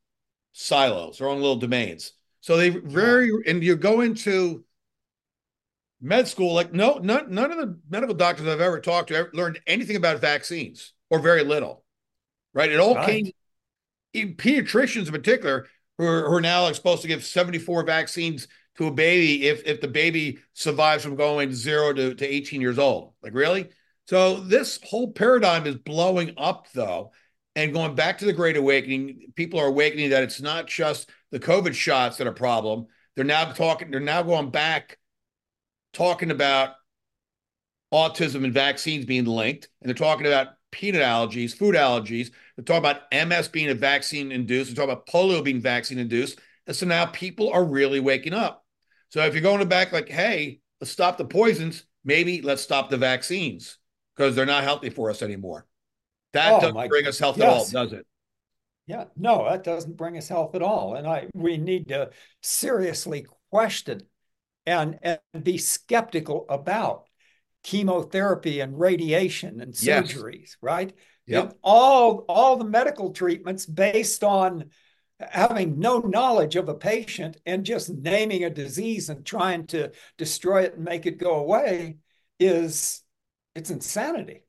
silos, 0.53 1.19
their 1.19 1.29
own 1.29 1.39
little 1.41 1.57
domains. 1.57 2.13
So 2.41 2.57
they 2.57 2.71
very, 2.71 3.31
and 3.47 3.63
you 3.63 3.77
go 3.77 4.01
into 4.01 4.65
med 6.01 6.27
school, 6.27 6.55
like 6.55 6.73
no, 6.73 6.95
none, 6.95 7.33
none 7.33 7.53
of 7.53 7.59
the 7.59 7.79
medical 7.89 8.15
doctors 8.15 8.49
I've 8.49 8.61
ever 8.61 8.81
talked 8.81 9.09
to 9.09 9.17
ever 9.17 9.31
learned 9.33 9.61
anything 9.67 9.97
about 9.97 10.21
vaccines 10.21 10.93
or 11.11 11.21
very 11.21 11.45
little, 11.45 11.85
right? 12.53 12.71
It 12.71 12.81
all 12.81 12.97
right. 12.97 13.07
came, 13.07 13.31
in 14.13 14.35
pediatricians 14.35 15.07
in 15.07 15.13
particular, 15.13 15.69
who 15.99 16.07
are, 16.07 16.29
who 16.29 16.35
are 16.35 16.41
now 16.41 16.65
like 16.65 16.75
supposed 16.75 17.03
to 17.03 17.09
give 17.09 17.25
74 17.25 17.85
vaccines 17.85 18.49
to 18.79 18.87
a 18.87 18.91
baby 18.91 19.47
if 19.49 19.67
if 19.67 19.81
the 19.81 19.89
baby 19.89 20.39
survives 20.55 21.05
from 21.05 21.17
going 21.17 21.53
zero 21.53 21.93
to, 21.93 22.15
to 22.15 22.27
18 22.27 22.61
years 22.61 22.79
old. 22.79 23.15
Like, 23.23 23.35
really? 23.35 23.69
So 24.07 24.41
this 24.41 24.81
whole 24.83 25.13
paradigm 25.13 25.67
is 25.67 25.77
blowing 25.77 26.35
up 26.37 26.67
though. 26.73 27.13
And 27.55 27.73
going 27.73 27.95
back 27.95 28.19
to 28.19 28.25
the 28.25 28.33
Great 28.33 28.57
Awakening, 28.57 29.33
people 29.35 29.61
are 29.61 29.67
awakening 29.67 30.11
that 30.11 30.23
it's 30.23 30.41
not 30.41 30.67
just 30.67 31.11
the 31.31 31.41
COVID 31.41 31.75
shots 31.75 32.17
that 32.17 32.27
are 32.27 32.33
problem. 32.33 32.87
They're 33.15 33.25
now 33.27 33.53
talking, 33.53 33.91
they're 33.91 34.01
now 34.01 34.23
going 34.23 34.51
back 34.51 34.99
talking 35.93 36.31
about 36.31 36.71
autism 37.93 38.45
and 38.45 38.55
vaccines 38.55 39.05
being 39.05 39.27
linked, 39.27 39.69
and 39.81 39.89
they're 39.89 39.95
talking 39.95 40.27
about 40.27 40.49
peanut 40.71 41.03
allergies, 41.03 41.55
food 41.55 41.75
allergies. 41.75 42.31
They're 42.57 42.65
talking 42.65 42.79
about 42.79 43.03
MS 43.13 43.49
being 43.49 43.69
a 43.69 43.75
vaccine 43.75 44.33
induced. 44.33 44.75
They're 44.75 44.87
talking 44.87 44.93
about 44.93 45.07
polio 45.07 45.45
being 45.45 45.61
vaccine 45.61 45.99
induced. 45.99 46.41
And 46.67 46.75
so 46.75 46.87
now 46.87 47.07
people 47.07 47.53
are 47.53 47.65
really 47.65 48.01
waking 48.01 48.33
up. 48.33 48.62
So 49.13 49.21
if 49.27 49.35
you're 49.35 49.43
going 49.43 49.59
to 49.59 49.67
back, 49.67 49.93
like, 49.93 50.09
hey, 50.09 50.61
let's 50.81 50.91
stop 50.91 51.19
the 51.19 51.27
poisons, 51.27 51.85
maybe 52.03 52.41
let's 52.41 52.63
stop 52.63 52.89
the 52.89 52.97
vaccines 52.97 53.77
because 54.17 54.35
they're 54.35 54.47
not 54.47 54.65
healthy 54.65 54.89
for 54.89 55.11
us 55.11 55.21
anymore. 55.21 55.67
That 56.33 56.55
oh, 56.55 56.61
doesn't 56.61 56.89
bring 56.89 57.07
us 57.07 57.19
health 57.19 57.37
yes. 57.37 57.47
at 57.47 57.77
all, 57.77 57.85
does 57.85 57.93
it? 57.93 58.07
Yeah, 58.87 59.05
no, 59.15 59.45
that 59.45 59.65
doesn't 59.65 59.99
bring 59.99 60.17
us 60.17 60.29
health 60.29 60.55
at 60.55 60.63
all. 60.63 60.95
And 60.95 61.07
I 61.07 61.27
we 61.35 61.59
need 61.59 61.89
to 61.89 62.09
seriously 62.41 63.27
question 63.51 64.01
and, 64.65 64.99
and 65.03 65.21
be 65.43 65.59
skeptical 65.59 66.47
about 66.49 67.05
chemotherapy 67.63 68.61
and 68.61 68.81
radiation 68.81 69.61
and 69.61 69.75
surgeries, 69.75 70.41
yes. 70.41 70.57
right? 70.63 70.97
Yep. 71.27 71.59
all 71.63 72.25
all 72.29 72.57
the 72.57 72.65
medical 72.65 73.13
treatments 73.13 73.67
based 73.67 74.25
on 74.25 74.71
having 75.31 75.79
no 75.79 76.01
knowledge 76.01 76.57
of 76.57 76.69
a 76.69 76.75
patient 76.75 77.37
and 77.47 77.65
just 77.65 77.91
naming 77.91 78.45
a 78.45 78.51
disease 78.51 79.09
and 79.09 79.25
trying 79.25 79.67
to 79.69 79.93
destroy 80.19 80.63
it 80.63 80.75
and 80.75 80.85
make 80.85 81.07
it 81.07 81.19
go 81.19 81.37
away 81.37 81.97
is 82.41 83.03
it's 83.55 83.71
insanity. 83.71 84.45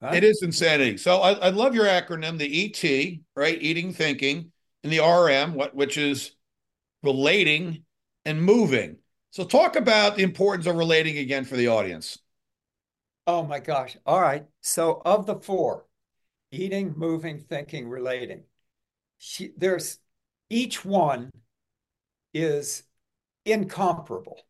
Right? 0.00 0.16
It 0.16 0.24
is 0.24 0.42
insanity. 0.42 0.96
So 0.98 1.20
I, 1.20 1.32
I 1.32 1.48
love 1.50 1.74
your 1.74 1.86
acronym, 1.86 2.38
the 2.38 2.64
ET, 2.66 3.18
right? 3.34 3.58
Eating, 3.60 3.92
thinking, 3.92 4.52
and 4.82 4.92
the 4.92 5.00
RM, 5.00 5.54
what 5.54 5.74
which 5.74 5.96
is 5.96 6.32
relating 7.02 7.84
and 8.24 8.42
moving. 8.42 8.96
So, 9.30 9.44
talk 9.44 9.76
about 9.76 10.16
the 10.16 10.22
importance 10.22 10.66
of 10.66 10.76
relating 10.76 11.18
again 11.18 11.44
for 11.44 11.56
the 11.56 11.68
audience. 11.68 12.18
Oh 13.26 13.42
my 13.42 13.58
gosh. 13.58 13.96
All 14.06 14.20
right. 14.20 14.46
So, 14.60 15.02
of 15.04 15.26
the 15.26 15.36
four 15.36 15.86
eating, 16.52 16.94
moving, 16.96 17.40
thinking, 17.40 17.88
relating, 17.88 18.44
she, 19.18 19.52
there's 19.56 19.98
each 20.50 20.84
one 20.84 21.30
is 22.32 22.82
incomparable, 23.44 24.40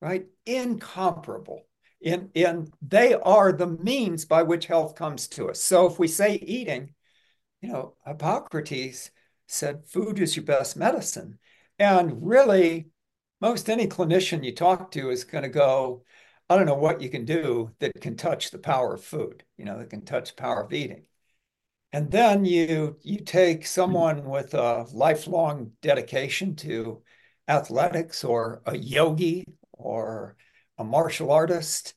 right? 0.00 0.26
Incomparable. 0.46 1.62
In, 2.00 2.30
in 2.34 2.70
they 2.82 3.14
are 3.14 3.52
the 3.52 3.66
means 3.66 4.24
by 4.24 4.42
which 4.42 4.66
health 4.66 4.94
comes 4.94 5.26
to 5.28 5.48
us. 5.50 5.62
So 5.62 5.86
if 5.86 5.98
we 5.98 6.08
say 6.08 6.34
eating, 6.34 6.94
you 7.60 7.70
know, 7.70 7.94
Hippocrates 8.06 9.10
said 9.46 9.86
food 9.86 10.18
is 10.18 10.36
your 10.36 10.44
best 10.44 10.76
medicine. 10.76 11.38
And 11.78 12.26
really, 12.26 12.88
most 13.40 13.68
any 13.68 13.86
clinician 13.86 14.44
you 14.44 14.54
talk 14.54 14.90
to 14.92 15.10
is 15.10 15.24
going 15.24 15.44
to 15.44 15.50
go, 15.50 16.04
I 16.48 16.56
don't 16.56 16.66
know 16.66 16.74
what 16.74 17.00
you 17.00 17.08
can 17.08 17.24
do 17.24 17.70
that 17.78 18.00
can 18.00 18.16
touch 18.16 18.50
the 18.50 18.58
power 18.58 18.94
of 18.94 19.04
food, 19.04 19.44
you 19.56 19.64
know, 19.64 19.78
that 19.78 19.90
can 19.90 20.04
touch 20.04 20.30
the 20.30 20.42
power 20.42 20.62
of 20.62 20.72
eating. 20.72 21.06
And 21.94 22.10
then 22.10 22.44
you 22.44 22.98
you 23.02 23.20
take 23.20 23.60
hmm. 23.60 23.66
someone 23.66 24.24
with 24.24 24.52
a 24.54 24.84
lifelong 24.92 25.70
dedication 25.80 26.56
to 26.56 27.04
athletics 27.46 28.24
or 28.24 28.62
a 28.66 28.76
yogi 28.76 29.44
or 29.72 30.36
a 30.76 30.82
martial 30.82 31.30
artist, 31.30 31.94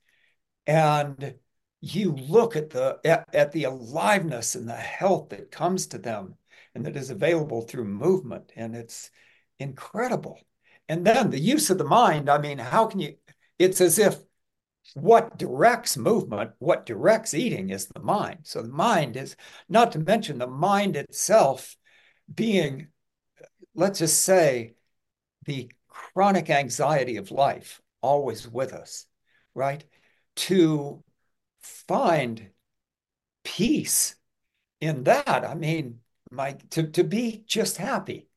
and 0.68 1.34
you 1.82 2.12
look 2.12 2.56
at 2.56 2.70
the 2.70 3.00
at, 3.04 3.26
at 3.34 3.52
the 3.54 3.64
aliveness 3.64 4.54
and 4.54 4.70
the 4.70 4.76
health 4.76 5.30
that 5.30 5.50
comes 5.50 5.88
to 5.88 5.98
them 5.98 6.36
and 6.76 6.86
that 6.86 6.96
is 6.96 7.10
available 7.10 7.64
through 7.64 7.86
movement, 7.86 8.52
and 8.56 8.76
it's 8.76 9.10
incredible. 9.58 10.40
And 10.88 11.08
then 11.08 11.32
the 11.32 11.40
use 11.40 11.72
of 11.72 11.80
the 11.80 11.86
mind, 11.86 12.30
I 12.30 12.38
mean, 12.38 12.60
how 12.60 12.86
can 12.86 13.00
you? 13.00 13.16
It's 13.58 13.82
as 13.82 13.98
if 13.98 14.20
what 14.94 15.38
directs 15.38 15.98
movement, 15.98 16.52
what 16.60 16.86
directs 16.86 17.34
eating 17.34 17.70
is 17.70 17.88
the 17.88 18.00
mind. 18.00 18.40
So 18.44 18.62
the 18.62 18.70
mind 18.70 19.18
is, 19.18 19.36
not 19.70 19.92
to 19.94 20.00
mention 20.00 20.38
the 20.38 20.48
mind 20.48 20.96
itself 20.96 21.76
being, 22.34 22.88
let's 23.76 24.00
just 24.00 24.24
say, 24.24 24.76
the 25.46 25.72
chronic 25.88 26.50
anxiety 26.50 27.18
of 27.18 27.32
life 27.32 27.82
always 28.02 28.48
with 28.48 28.74
us, 28.74 29.06
right? 29.54 29.84
To 30.36 31.04
find 31.62 32.50
peace 33.44 34.16
in 34.80 35.04
that, 35.06 35.46
I 35.46 35.54
mean, 35.54 36.00
my 36.32 36.58
to, 36.72 36.88
to 36.88 37.04
be 37.04 37.44
just 37.48 37.78
happy 37.78 38.28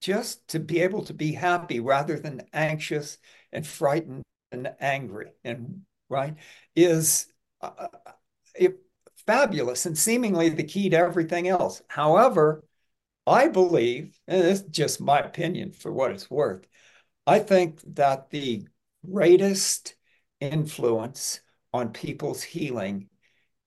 just 0.00 0.48
to 0.48 0.58
be 0.58 0.80
able 0.80 1.04
to 1.04 1.14
be 1.14 1.32
happy 1.32 1.80
rather 1.80 2.18
than 2.18 2.42
anxious 2.52 3.18
and 3.52 3.66
frightened 3.66 4.22
and 4.50 4.72
angry 4.80 5.30
and 5.44 5.82
right 6.10 6.34
is 6.76 7.26
uh, 7.62 7.88
it, 8.54 8.78
fabulous 9.26 9.86
and 9.86 9.96
seemingly 9.96 10.50
the 10.50 10.64
key 10.64 10.90
to 10.90 10.96
everything 10.96 11.48
else. 11.48 11.82
However 11.88 12.64
i 13.26 13.46
believe 13.46 14.18
and 14.26 14.42
this 14.42 14.60
is 14.60 14.66
just 14.68 14.98
my 14.98 15.18
opinion 15.18 15.72
for 15.72 15.92
what 15.92 16.10
it's 16.10 16.30
worth 16.30 16.66
i 17.26 17.38
think 17.38 17.80
that 17.94 18.30
the 18.30 18.66
greatest 19.06 19.94
influence 20.40 21.40
on 21.72 21.92
people's 21.92 22.42
healing 22.42 23.08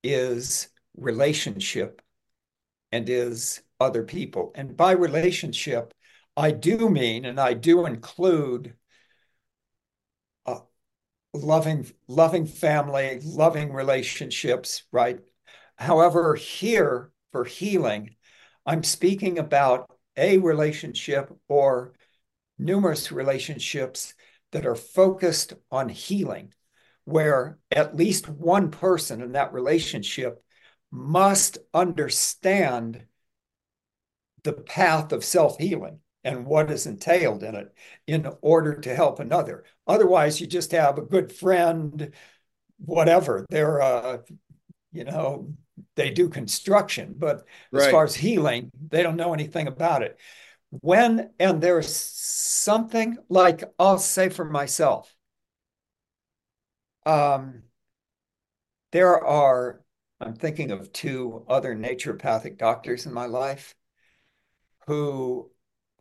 is 0.03 0.69
relationship 0.97 2.01
and 2.91 3.09
is 3.09 3.61
other 3.79 4.03
people. 4.03 4.51
And 4.55 4.77
by 4.77 4.91
relationship 4.91 5.93
I 6.35 6.49
do 6.49 6.89
mean, 6.89 7.25
and 7.25 7.39
I 7.39 7.53
do 7.53 7.85
include 7.85 8.67
uh, 8.67 8.73
loving, 11.33 11.87
loving 12.07 12.45
family, 12.45 13.19
loving 13.23 13.73
relationships, 13.73 14.83
right? 14.91 15.19
However, 15.75 16.35
here 16.35 17.11
for 17.31 17.43
healing, 17.43 18.15
I'm 18.65 18.83
speaking 18.83 19.39
about 19.39 19.91
a 20.15 20.37
relationship 20.37 21.31
or 21.47 21.93
numerous 22.59 23.11
relationships 23.11 24.13
that 24.51 24.65
are 24.65 24.75
focused 24.75 25.53
on 25.71 25.89
healing, 25.89 26.53
where 27.05 27.57
at 27.71 27.95
least 27.95 28.29
one 28.29 28.69
person 28.69 29.21
in 29.21 29.31
that 29.33 29.53
relationship 29.53 30.41
must 30.91 31.57
understand 31.73 33.03
the 34.43 34.53
path 34.53 35.11
of 35.11 35.25
self 35.25 35.57
healing 35.57 35.99
and 36.23 36.45
what 36.45 36.71
is 36.71 36.85
entailed 36.85 37.43
in 37.43 37.55
it 37.55 37.73
in 38.07 38.27
order 38.41 38.75
to 38.79 38.95
help 38.95 39.19
another. 39.19 39.63
Otherwise, 39.87 40.39
you 40.39 40.47
just 40.47 40.71
have 40.71 40.97
a 40.97 41.01
good 41.01 41.31
friend, 41.31 42.13
whatever. 42.77 43.45
They're, 43.49 43.81
uh, 43.81 44.17
you 44.91 45.03
know, 45.03 45.53
they 45.95 46.11
do 46.11 46.29
construction, 46.29 47.15
but 47.17 47.45
right. 47.71 47.85
as 47.85 47.91
far 47.91 48.03
as 48.03 48.15
healing, 48.15 48.71
they 48.89 49.03
don't 49.03 49.17
know 49.17 49.33
anything 49.33 49.67
about 49.67 50.03
it. 50.03 50.17
When, 50.69 51.31
and 51.39 51.61
there's 51.61 51.93
something 51.93 53.17
like, 53.29 53.63
I'll 53.77 53.99
say 53.99 54.29
for 54.29 54.45
myself, 54.45 55.13
um, 57.05 57.63
there 58.91 59.23
are, 59.23 59.81
I'm 60.21 60.35
thinking 60.35 60.71
of 60.71 60.93
two 60.93 61.43
other 61.49 61.75
naturopathic 61.75 62.57
doctors 62.57 63.05
in 63.05 63.13
my 63.13 63.25
life 63.25 63.75
who 64.87 65.51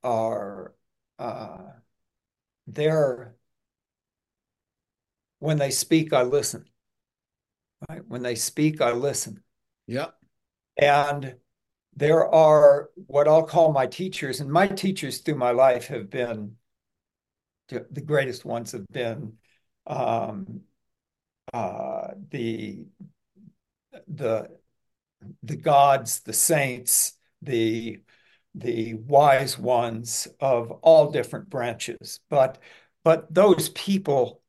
are 0.02 0.74
uh, 1.18 1.58
they're 2.66 3.36
when 5.38 5.58
they 5.58 5.70
speak, 5.70 6.12
I 6.12 6.22
listen. 6.22 6.64
Right? 7.88 8.02
When 8.06 8.22
they 8.22 8.36
speak, 8.36 8.80
I 8.80 8.92
listen. 8.92 9.42
Yeah. 9.86 10.08
And 10.76 11.34
there 11.96 12.26
are 12.32 12.90
what 13.06 13.26
I'll 13.28 13.42
call 13.42 13.72
my 13.72 13.86
teachers, 13.86 14.40
and 14.40 14.50
my 14.50 14.68
teachers 14.68 15.18
through 15.18 15.34
my 15.36 15.50
life 15.50 15.88
have 15.88 16.08
been 16.10 16.56
the 17.68 18.00
greatest 18.00 18.44
ones 18.44 18.72
have 18.72 18.86
been 18.88 19.34
um, 19.86 20.60
uh, 21.52 22.08
the 22.30 22.84
the 24.08 24.48
the 25.42 25.56
gods, 25.56 26.20
the 26.20 26.32
saints, 26.32 27.14
the 27.40 28.00
the 28.54 28.94
wise 28.94 29.58
ones 29.58 30.28
of 30.40 30.70
all 30.82 31.10
different 31.10 31.48
branches. 31.50 32.20
But 32.28 32.58
but 33.04 33.32
those 33.32 33.68
people 33.70 34.42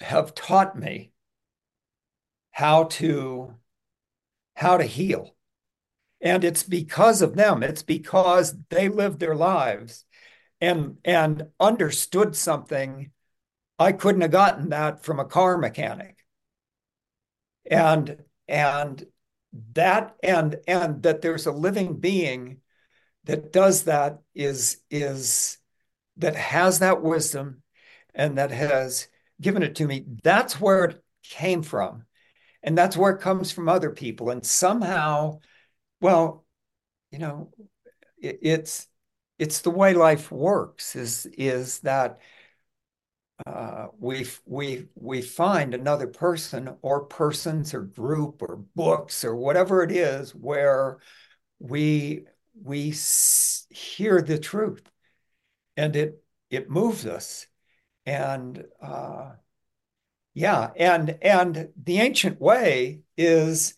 have 0.00 0.34
taught 0.34 0.78
me 0.78 1.12
how 2.50 2.84
to 2.84 3.54
how 4.56 4.76
to 4.76 4.84
heal. 4.84 5.34
And 6.20 6.42
it's 6.42 6.64
because 6.64 7.22
of 7.22 7.36
them. 7.36 7.62
It's 7.62 7.82
because 7.82 8.56
they 8.70 8.88
lived 8.88 9.20
their 9.20 9.36
lives 9.36 10.04
and 10.60 10.98
and 11.04 11.48
understood 11.60 12.34
something 12.36 13.12
I 13.78 13.92
couldn't 13.92 14.22
have 14.22 14.32
gotten 14.32 14.70
that 14.70 15.04
from 15.04 15.20
a 15.20 15.24
car 15.24 15.56
mechanic. 15.56 16.16
And 17.70 18.24
and 18.48 19.06
that 19.74 20.16
and 20.22 20.56
and 20.66 21.02
that 21.02 21.22
there's 21.22 21.46
a 21.46 21.52
living 21.52 21.98
being 21.98 22.60
that 23.24 23.52
does 23.52 23.84
that 23.84 24.20
is 24.34 24.78
is 24.90 25.58
that 26.16 26.36
has 26.36 26.80
that 26.80 27.02
wisdom 27.02 27.62
and 28.14 28.38
that 28.38 28.50
has 28.50 29.08
given 29.40 29.62
it 29.62 29.76
to 29.76 29.86
me. 29.86 30.04
That's 30.22 30.60
where 30.60 30.84
it 30.86 31.04
came 31.22 31.62
from. 31.62 32.04
And 32.62 32.76
that's 32.76 32.96
where 32.96 33.12
it 33.12 33.20
comes 33.20 33.52
from 33.52 33.68
other 33.68 33.90
people. 33.90 34.30
And 34.30 34.44
somehow 34.44 35.40
well 36.00 36.44
you 37.10 37.18
know 37.18 37.50
it, 38.20 38.38
it's 38.42 38.86
it's 39.38 39.60
the 39.60 39.70
way 39.70 39.94
life 39.94 40.30
works 40.32 40.96
is 40.96 41.26
is 41.26 41.80
that 41.80 42.20
uh, 43.46 43.88
we 43.98 44.26
we 44.46 44.88
we 44.94 45.22
find 45.22 45.74
another 45.74 46.06
person 46.06 46.76
or 46.82 47.04
persons 47.04 47.72
or 47.72 47.82
group 47.82 48.42
or 48.42 48.56
books 48.74 49.24
or 49.24 49.36
whatever 49.36 49.82
it 49.82 49.92
is 49.92 50.34
where 50.34 50.98
we 51.58 52.24
we 52.62 52.94
hear 53.70 54.20
the 54.20 54.38
truth 54.38 54.82
and 55.76 55.94
it 55.96 56.22
it 56.50 56.70
moves 56.70 57.06
us. 57.06 57.46
And 58.06 58.64
uh, 58.80 59.32
yeah 60.34 60.70
and 60.76 61.18
and 61.22 61.68
the 61.82 61.98
ancient 61.98 62.40
way 62.40 63.00
is 63.16 63.74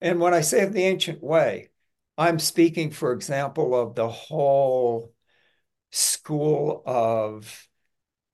and 0.00 0.20
when 0.20 0.34
i 0.34 0.40
say 0.40 0.64
the 0.64 0.82
ancient 0.82 1.22
way 1.22 1.70
i'm 2.16 2.38
speaking 2.38 2.90
for 2.90 3.12
example 3.12 3.74
of 3.74 3.94
the 3.94 4.08
whole 4.08 5.12
school 5.90 6.82
of 6.86 7.68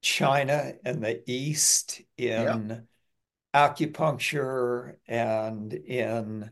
China 0.02 0.74
and 0.84 1.02
the 1.02 1.22
East 1.30 2.00
in 2.16 2.86
acupuncture 3.54 4.94
and 5.06 5.72
in 5.72 6.50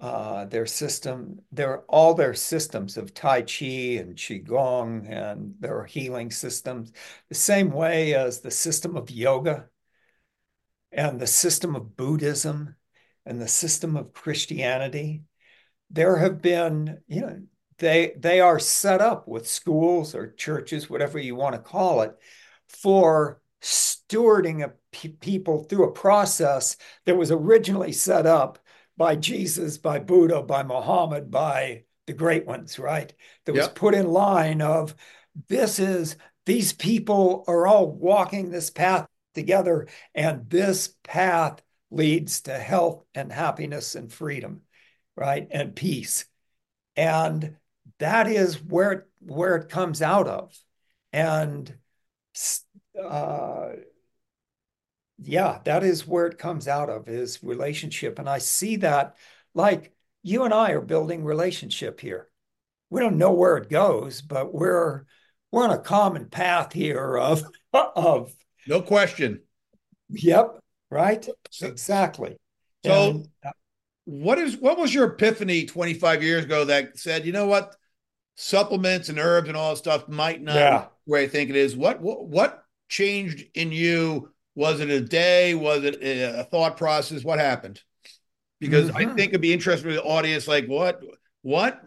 uh, 0.00 0.46
their 0.46 0.66
system, 0.66 1.40
their 1.52 1.80
all 1.82 2.14
their 2.14 2.34
systems 2.34 2.96
of 2.96 3.14
Tai 3.14 3.42
Chi 3.42 3.98
and 3.98 4.16
Qigong 4.16 5.08
and 5.08 5.54
their 5.60 5.84
healing 5.84 6.30
systems, 6.30 6.92
the 7.28 7.34
same 7.34 7.70
way 7.70 8.14
as 8.14 8.40
the 8.40 8.50
system 8.50 8.96
of 8.96 9.10
yoga 9.10 9.68
and 10.90 11.20
the 11.20 11.26
system 11.26 11.76
of 11.76 11.96
Buddhism 11.96 12.74
and 13.24 13.40
the 13.40 13.48
system 13.48 13.96
of 13.96 14.12
Christianity. 14.12 15.22
There 15.90 16.16
have 16.16 16.40
been, 16.40 17.00
you 17.06 17.20
know, 17.20 17.42
they 17.78 18.14
they 18.16 18.40
are 18.40 18.58
set 18.58 19.00
up 19.00 19.28
with 19.28 19.48
schools 19.48 20.14
or 20.14 20.32
churches, 20.32 20.88
whatever 20.88 21.18
you 21.18 21.34
want 21.34 21.54
to 21.54 21.60
call 21.60 22.02
it, 22.02 22.16
for 22.72 23.40
stewarding 23.62 24.64
a 24.64 24.72
people 25.20 25.64
through 25.64 25.88
a 25.88 25.92
process 25.92 26.76
that 27.06 27.16
was 27.16 27.30
originally 27.30 27.92
set 27.92 28.26
up 28.26 28.58
by 28.96 29.16
Jesus, 29.16 29.78
by 29.78 29.98
Buddha, 29.98 30.42
by 30.42 30.62
Muhammad, 30.62 31.30
by 31.30 31.84
the 32.06 32.12
great 32.12 32.46
ones, 32.46 32.78
right? 32.78 33.12
That 33.46 33.54
was 33.54 33.68
put 33.68 33.94
in 33.94 34.06
line 34.06 34.60
of 34.60 34.94
this 35.48 35.78
is 35.78 36.16
these 36.44 36.72
people 36.72 37.44
are 37.46 37.66
all 37.66 37.90
walking 37.90 38.50
this 38.50 38.70
path 38.70 39.06
together, 39.34 39.88
and 40.14 40.48
this 40.50 40.94
path 41.02 41.62
leads 41.90 42.42
to 42.42 42.58
health 42.58 43.04
and 43.14 43.32
happiness 43.32 43.94
and 43.94 44.12
freedom, 44.12 44.62
right? 45.16 45.46
And 45.50 45.74
peace. 45.74 46.26
And 46.96 47.56
that 47.98 48.26
is 48.26 48.62
where 48.62 49.06
where 49.20 49.56
it 49.56 49.68
comes 49.68 50.02
out 50.02 50.26
of. 50.26 50.58
And 51.12 51.72
uh, 53.02 53.70
yeah, 55.18 55.60
that 55.64 55.82
is 55.82 56.06
where 56.06 56.26
it 56.26 56.38
comes 56.38 56.68
out 56.68 56.90
of 56.90 57.08
is 57.08 57.42
relationship. 57.42 58.18
And 58.18 58.28
I 58.28 58.38
see 58.38 58.76
that 58.76 59.16
like 59.54 59.92
you 60.22 60.44
and 60.44 60.54
I 60.54 60.72
are 60.72 60.80
building 60.80 61.24
relationship 61.24 62.00
here. 62.00 62.28
We 62.90 63.00
don't 63.00 63.18
know 63.18 63.32
where 63.32 63.56
it 63.56 63.70
goes, 63.70 64.20
but 64.22 64.52
we're 64.52 65.04
we're 65.50 65.64
on 65.64 65.70
a 65.70 65.78
common 65.78 66.26
path 66.26 66.72
here 66.72 67.16
of 67.16 67.44
of 67.72 68.32
no 68.66 68.82
question. 68.82 69.42
Yep, 70.10 70.58
right? 70.90 71.26
Exactly. 71.62 72.36
So 72.84 73.10
and, 73.10 73.28
uh, 73.44 73.50
what 74.04 74.38
is 74.38 74.56
what 74.56 74.78
was 74.78 74.92
your 74.92 75.06
epiphany 75.06 75.64
25 75.66 76.22
years 76.22 76.44
ago 76.44 76.64
that 76.64 76.98
said, 76.98 77.24
you 77.24 77.32
know 77.32 77.46
what, 77.46 77.76
supplements 78.36 79.08
and 79.08 79.18
herbs 79.18 79.48
and 79.48 79.56
all 79.56 79.70
that 79.70 79.78
stuff 79.78 80.08
might 80.08 80.42
not 80.42 80.54
yeah. 80.56 80.86
Where 81.04 81.20
I 81.20 81.26
think 81.26 81.50
it 81.50 81.56
is. 81.56 81.76
What 81.76 82.00
what 82.00 82.26
what 82.26 82.64
changed 82.88 83.44
in 83.54 83.72
you? 83.72 84.30
Was 84.54 84.80
it 84.80 84.90
a 84.90 85.00
day? 85.00 85.54
Was 85.54 85.84
it 85.84 85.98
a 86.02 86.44
thought 86.44 86.76
process? 86.76 87.24
What 87.24 87.38
happened? 87.38 87.80
Because 88.60 88.90
mm-hmm. 88.90 89.10
I 89.10 89.14
think 89.14 89.30
it'd 89.30 89.40
be 89.40 89.52
interesting 89.52 89.90
for 89.90 89.94
the 89.94 90.02
audience. 90.02 90.46
Like, 90.46 90.66
what 90.66 91.02
what 91.42 91.80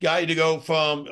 got 0.00 0.22
you 0.22 0.28
to 0.28 0.34
go 0.34 0.60
from? 0.60 1.06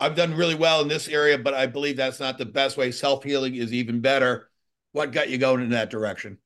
I've 0.00 0.16
done 0.16 0.34
really 0.34 0.56
well 0.56 0.82
in 0.82 0.88
this 0.88 1.06
area, 1.06 1.38
but 1.38 1.54
I 1.54 1.66
believe 1.66 1.96
that's 1.96 2.18
not 2.18 2.36
the 2.36 2.44
best 2.44 2.76
way. 2.76 2.90
Self 2.90 3.22
healing 3.22 3.54
is 3.54 3.72
even 3.72 4.00
better. 4.00 4.50
What 4.90 5.12
got 5.12 5.30
you 5.30 5.38
going 5.38 5.62
in 5.62 5.70
that 5.70 5.90
direction? 5.90 6.38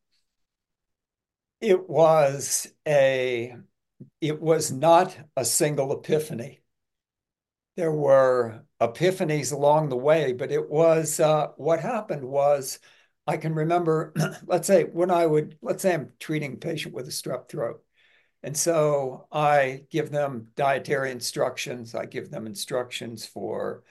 It 1.61 1.88
was 1.88 2.68
a. 2.86 3.57
It 4.20 4.42
was 4.42 4.70
not 4.70 5.16
a 5.38 5.44
single 5.44 5.90
epiphany 5.90 6.61
there 7.76 7.92
were 7.92 8.62
epiphanies 8.80 9.52
along 9.52 9.88
the 9.88 9.96
way, 9.96 10.32
but 10.32 10.50
it 10.50 10.68
was 10.68 11.20
uh, 11.20 11.48
what 11.56 11.80
happened 11.80 12.24
was 12.24 12.78
I 13.26 13.36
can 13.36 13.54
remember, 13.54 14.14
let's 14.46 14.66
say 14.66 14.84
when 14.84 15.10
I 15.10 15.26
would, 15.26 15.58
let's 15.62 15.82
say 15.82 15.94
I'm 15.94 16.12
treating 16.18 16.54
a 16.54 16.56
patient 16.56 16.94
with 16.94 17.06
a 17.06 17.10
strep 17.10 17.48
throat. 17.48 17.82
And 18.42 18.56
so 18.56 19.26
I 19.32 19.84
give 19.90 20.10
them 20.10 20.48
dietary 20.56 21.10
instructions. 21.10 21.94
I 21.94 22.06
give 22.06 22.30
them 22.30 22.46
instructions 22.46 23.26
for 23.26 23.82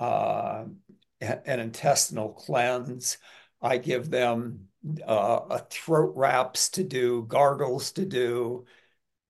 uh, 0.00 0.64
an 1.20 1.60
intestinal 1.60 2.30
cleanse. 2.30 3.18
I 3.60 3.78
give 3.78 4.10
them 4.10 4.66
uh, 5.06 5.60
throat 5.70 6.14
wraps 6.16 6.70
to 6.70 6.82
do, 6.82 7.24
gargles 7.28 7.92
to 7.92 8.04
do. 8.04 8.64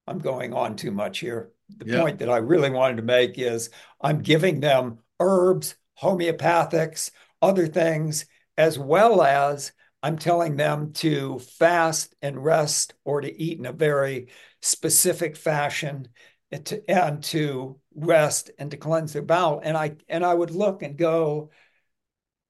I'm 0.07 0.19
going 0.19 0.55
on 0.55 0.77
too 0.77 0.91
much 0.91 1.19
here 1.19 1.53
the 1.69 1.87
yeah. 1.87 2.01
point 2.01 2.19
that 2.19 2.31
I 2.31 2.39
really 2.39 2.71
wanted 2.71 2.97
to 2.97 3.03
make 3.03 3.39
is 3.39 3.71
I'm 4.01 4.23
giving 4.23 4.61
them 4.61 4.99
herbs, 5.21 5.77
homeopathics, 6.01 7.11
other 7.41 7.67
things, 7.67 8.27
as 8.57 8.79
well 8.79 9.23
as 9.23 9.73
I'm 10.03 10.19
telling 10.19 10.57
them 10.57 10.93
to 10.95 11.39
fast 11.39 12.15
and 12.23 12.43
rest 12.43 12.95
or 13.05 13.21
to 13.21 13.43
eat 13.43 13.59
in 13.59 13.67
a 13.67 13.73
very 13.73 14.29
specific 14.61 15.37
fashion 15.37 16.09
and 16.51 16.67
to, 16.67 16.91
and 16.91 17.23
to 17.25 17.79
rest 17.95 18.51
and 18.59 18.71
to 18.73 18.77
cleanse 18.77 19.13
their 19.13 19.23
bowel. 19.23 19.61
And 19.63 19.77
I 19.77 19.97
and 20.09 20.25
I 20.25 20.35
would 20.35 20.51
look 20.51 20.83
and 20.83 20.97
go, 20.97 21.51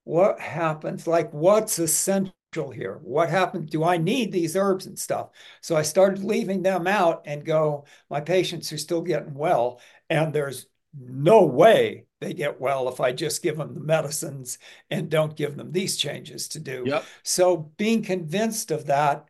what 0.03 0.39
happens? 0.39 1.07
Like 1.07 1.31
what's 1.33 1.79
essential 1.79 2.33
here. 2.71 2.99
What 3.03 3.29
happened? 3.29 3.69
Do 3.69 3.83
I 3.83 3.97
need 3.97 4.31
these 4.31 4.55
herbs 4.55 4.85
and 4.85 4.97
stuff? 4.97 5.29
So 5.61 5.75
I 5.75 5.81
started 5.81 6.23
leaving 6.23 6.61
them 6.61 6.87
out 6.87 7.23
and 7.25 7.45
go, 7.45 7.85
my 8.09 8.21
patients 8.21 8.71
are 8.71 8.77
still 8.77 9.01
getting 9.01 9.33
well. 9.33 9.81
And 10.09 10.33
there's 10.33 10.67
no 10.97 11.45
way 11.45 12.05
they 12.21 12.33
get 12.33 12.61
well 12.61 12.87
if 12.89 12.99
I 12.99 13.11
just 13.11 13.43
give 13.43 13.57
them 13.57 13.73
the 13.73 13.79
medicines 13.79 14.59
and 14.89 15.09
don't 15.09 15.35
give 15.35 15.57
them 15.57 15.71
these 15.71 15.97
changes 15.97 16.47
to 16.49 16.59
do. 16.59 16.83
Yep. 16.85 17.05
So 17.23 17.71
being 17.77 18.03
convinced 18.03 18.71
of 18.71 18.85
that, 18.85 19.25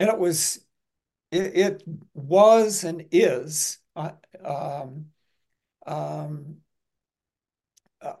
and 0.00 0.08
it 0.08 0.18
was, 0.18 0.64
it, 1.30 1.56
it 1.56 1.82
was 2.14 2.84
and 2.84 3.04
is, 3.10 3.78
uh, 3.96 4.12
um, 4.44 5.06
um, 5.86 6.56
uh, 8.00 8.12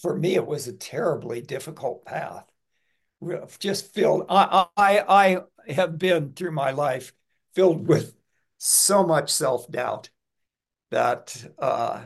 for 0.00 0.16
me, 0.16 0.34
it 0.34 0.46
was 0.46 0.68
a 0.68 0.72
terribly 0.72 1.40
difficult 1.40 2.04
path 2.04 2.44
just 3.58 3.92
filled. 3.92 4.26
I, 4.28 4.66
I, 4.76 5.04
I 5.66 5.72
have 5.72 5.98
been 5.98 6.32
through 6.32 6.52
my 6.52 6.70
life 6.70 7.12
filled 7.54 7.86
with 7.86 8.14
so 8.58 9.06
much 9.06 9.30
self 9.30 9.70
doubt 9.70 10.10
that, 10.90 11.44
uh, 11.58 12.02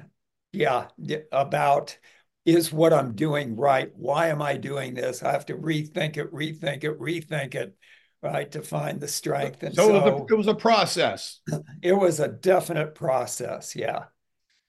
yeah, 0.53 0.89
about 1.31 1.99
is 2.45 2.73
what 2.73 2.95
I'm 2.95 3.13
doing 3.13 3.57
right? 3.57 3.91
Why 3.95 4.29
am 4.29 4.41
I 4.41 4.57
doing 4.57 4.95
this? 4.95 5.23
I 5.23 5.33
have 5.33 5.45
to 5.47 5.55
rethink 5.55 6.17
it, 6.17 6.33
rethink 6.33 6.83
it, 6.83 6.99
rethink 6.99 7.55
it. 7.55 7.77
right, 8.23 8.51
to 8.53 8.63
find 8.63 8.99
the 8.99 9.07
strength. 9.07 9.63
And 9.63 9.75
so, 9.75 9.89
so, 9.89 9.97
it, 9.97 10.03
was 10.03 10.21
a, 10.21 10.35
it 10.35 10.37
was 10.37 10.47
a 10.47 10.55
process. 10.55 11.41
It 11.83 11.93
was 11.93 12.21
a 12.21 12.29
definite 12.29 12.95
process. 12.95 13.77
Yeah. 13.77 14.05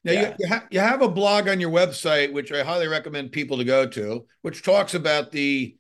Now 0.03 0.11
yeah. 0.11 0.21
you, 0.21 0.35
you, 0.39 0.47
ha- 0.47 0.67
you 0.69 0.79
have 0.81 1.01
a 1.01 1.09
blog 1.09 1.47
on 1.47 1.59
your 1.59 1.71
website, 1.71 2.33
which 2.33 2.51
I 2.51 2.63
highly 2.63 2.87
recommend 2.87 3.31
people 3.31 3.57
to 3.57 3.63
go 3.63 3.87
to, 3.87 4.25
which 4.41 4.61
talks 4.61 4.93
about 4.93 5.31
the 5.31 5.77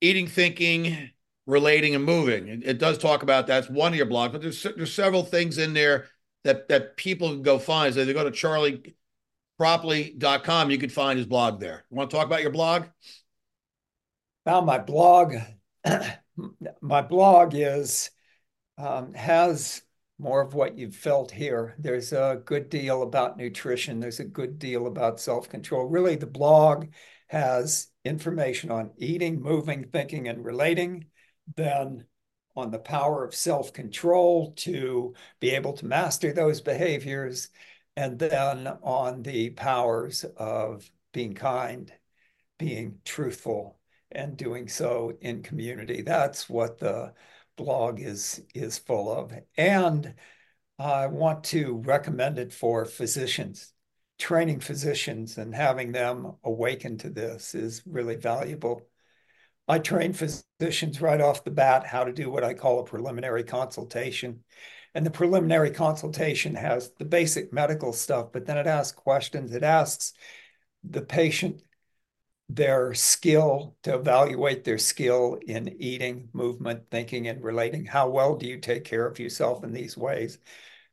eating, 0.00 0.26
thinking, 0.26 1.10
relating, 1.46 1.94
and 1.94 2.04
moving. 2.04 2.48
It, 2.48 2.62
it 2.64 2.78
does 2.78 2.98
talk 2.98 3.22
about 3.22 3.46
that's 3.46 3.68
one 3.68 3.92
of 3.92 3.96
your 3.96 4.06
blogs, 4.06 4.32
but 4.32 4.42
there's 4.42 4.62
there's 4.62 4.92
several 4.92 5.22
things 5.24 5.58
in 5.58 5.74
there 5.74 6.06
that 6.44 6.68
that 6.68 6.96
people 6.96 7.30
can 7.30 7.42
go 7.42 7.58
find. 7.58 7.94
So 7.94 8.04
they 8.04 8.12
go 8.12 8.28
to 8.28 8.94
charleycropley.com, 9.60 10.70
you 10.70 10.78
could 10.78 10.92
find 10.92 11.18
his 11.18 11.26
blog 11.26 11.60
there. 11.60 11.84
You 11.90 11.96
want 11.96 12.10
to 12.10 12.16
talk 12.16 12.26
about 12.26 12.42
your 12.42 12.52
blog? 12.52 12.84
Well, 14.46 14.62
my 14.62 14.78
blog, 14.78 15.34
my 16.80 17.02
blog 17.02 17.54
is 17.54 18.10
um, 18.78 19.12
has 19.14 19.82
more 20.18 20.40
of 20.40 20.54
what 20.54 20.76
you've 20.76 20.96
felt 20.96 21.30
here. 21.30 21.74
There's 21.78 22.12
a 22.12 22.40
good 22.44 22.70
deal 22.70 23.02
about 23.02 23.36
nutrition. 23.36 24.00
There's 24.00 24.20
a 24.20 24.24
good 24.24 24.58
deal 24.58 24.86
about 24.86 25.20
self-control. 25.20 25.86
Really, 25.86 26.16
the 26.16 26.26
blog 26.26 26.86
has 27.28 27.88
information 28.08 28.70
on 28.70 28.90
eating, 28.96 29.40
moving, 29.40 29.84
thinking, 29.84 30.26
and 30.26 30.44
relating. 30.44 31.06
Then 31.56 32.06
on 32.56 32.72
the 32.72 32.78
power 32.78 33.24
of 33.24 33.34
self-control 33.34 34.54
to 34.56 35.14
be 35.38 35.50
able 35.50 35.74
to 35.74 35.86
master 35.86 36.32
those 36.32 36.60
behaviors. 36.60 37.50
And 37.96 38.18
then 38.18 38.66
on 38.82 39.22
the 39.22 39.50
powers 39.50 40.24
of 40.36 40.90
being 41.12 41.34
kind, 41.34 41.92
being 42.58 42.98
truthful, 43.04 43.78
and 44.10 44.36
doing 44.36 44.68
so 44.68 45.12
in 45.20 45.42
community. 45.42 46.02
That's 46.02 46.48
what 46.48 46.78
the 46.78 47.12
blog 47.56 48.00
is 48.00 48.40
is 48.54 48.78
full 48.78 49.12
of. 49.12 49.32
And 49.56 50.14
I 50.78 51.08
want 51.08 51.44
to 51.44 51.82
recommend 51.84 52.38
it 52.38 52.52
for 52.52 52.84
physicians. 52.84 53.72
Training 54.18 54.60
physicians 54.60 55.38
and 55.38 55.54
having 55.54 55.92
them 55.92 56.36
awaken 56.44 56.98
to 56.98 57.10
this 57.10 57.54
is 57.54 57.82
really 57.86 58.16
valuable. 58.16 58.82
I 59.68 59.78
train 59.78 60.12
physicians 60.12 61.00
right 61.00 61.20
off 61.20 61.44
the 61.44 61.50
bat 61.50 61.86
how 61.86 62.04
to 62.04 62.12
do 62.12 62.30
what 62.30 62.42
I 62.42 62.54
call 62.54 62.80
a 62.80 62.84
preliminary 62.84 63.44
consultation. 63.44 64.44
And 64.94 65.04
the 65.04 65.10
preliminary 65.10 65.70
consultation 65.70 66.54
has 66.54 66.90
the 66.98 67.04
basic 67.04 67.52
medical 67.52 67.92
stuff, 67.92 68.32
but 68.32 68.46
then 68.46 68.56
it 68.56 68.66
asks 68.66 68.98
questions. 68.98 69.54
It 69.54 69.62
asks 69.62 70.14
the 70.82 71.02
patient 71.02 71.62
their 72.48 72.94
skill 72.94 73.76
to 73.82 73.94
evaluate 73.94 74.64
their 74.64 74.78
skill 74.78 75.38
in 75.46 75.76
eating, 75.80 76.30
movement, 76.32 76.90
thinking, 76.90 77.28
and 77.28 77.44
relating. 77.44 77.84
How 77.84 78.08
well 78.08 78.36
do 78.36 78.46
you 78.46 78.58
take 78.58 78.84
care 78.84 79.06
of 79.06 79.18
yourself 79.18 79.64
in 79.64 79.72
these 79.72 79.96
ways? 79.96 80.38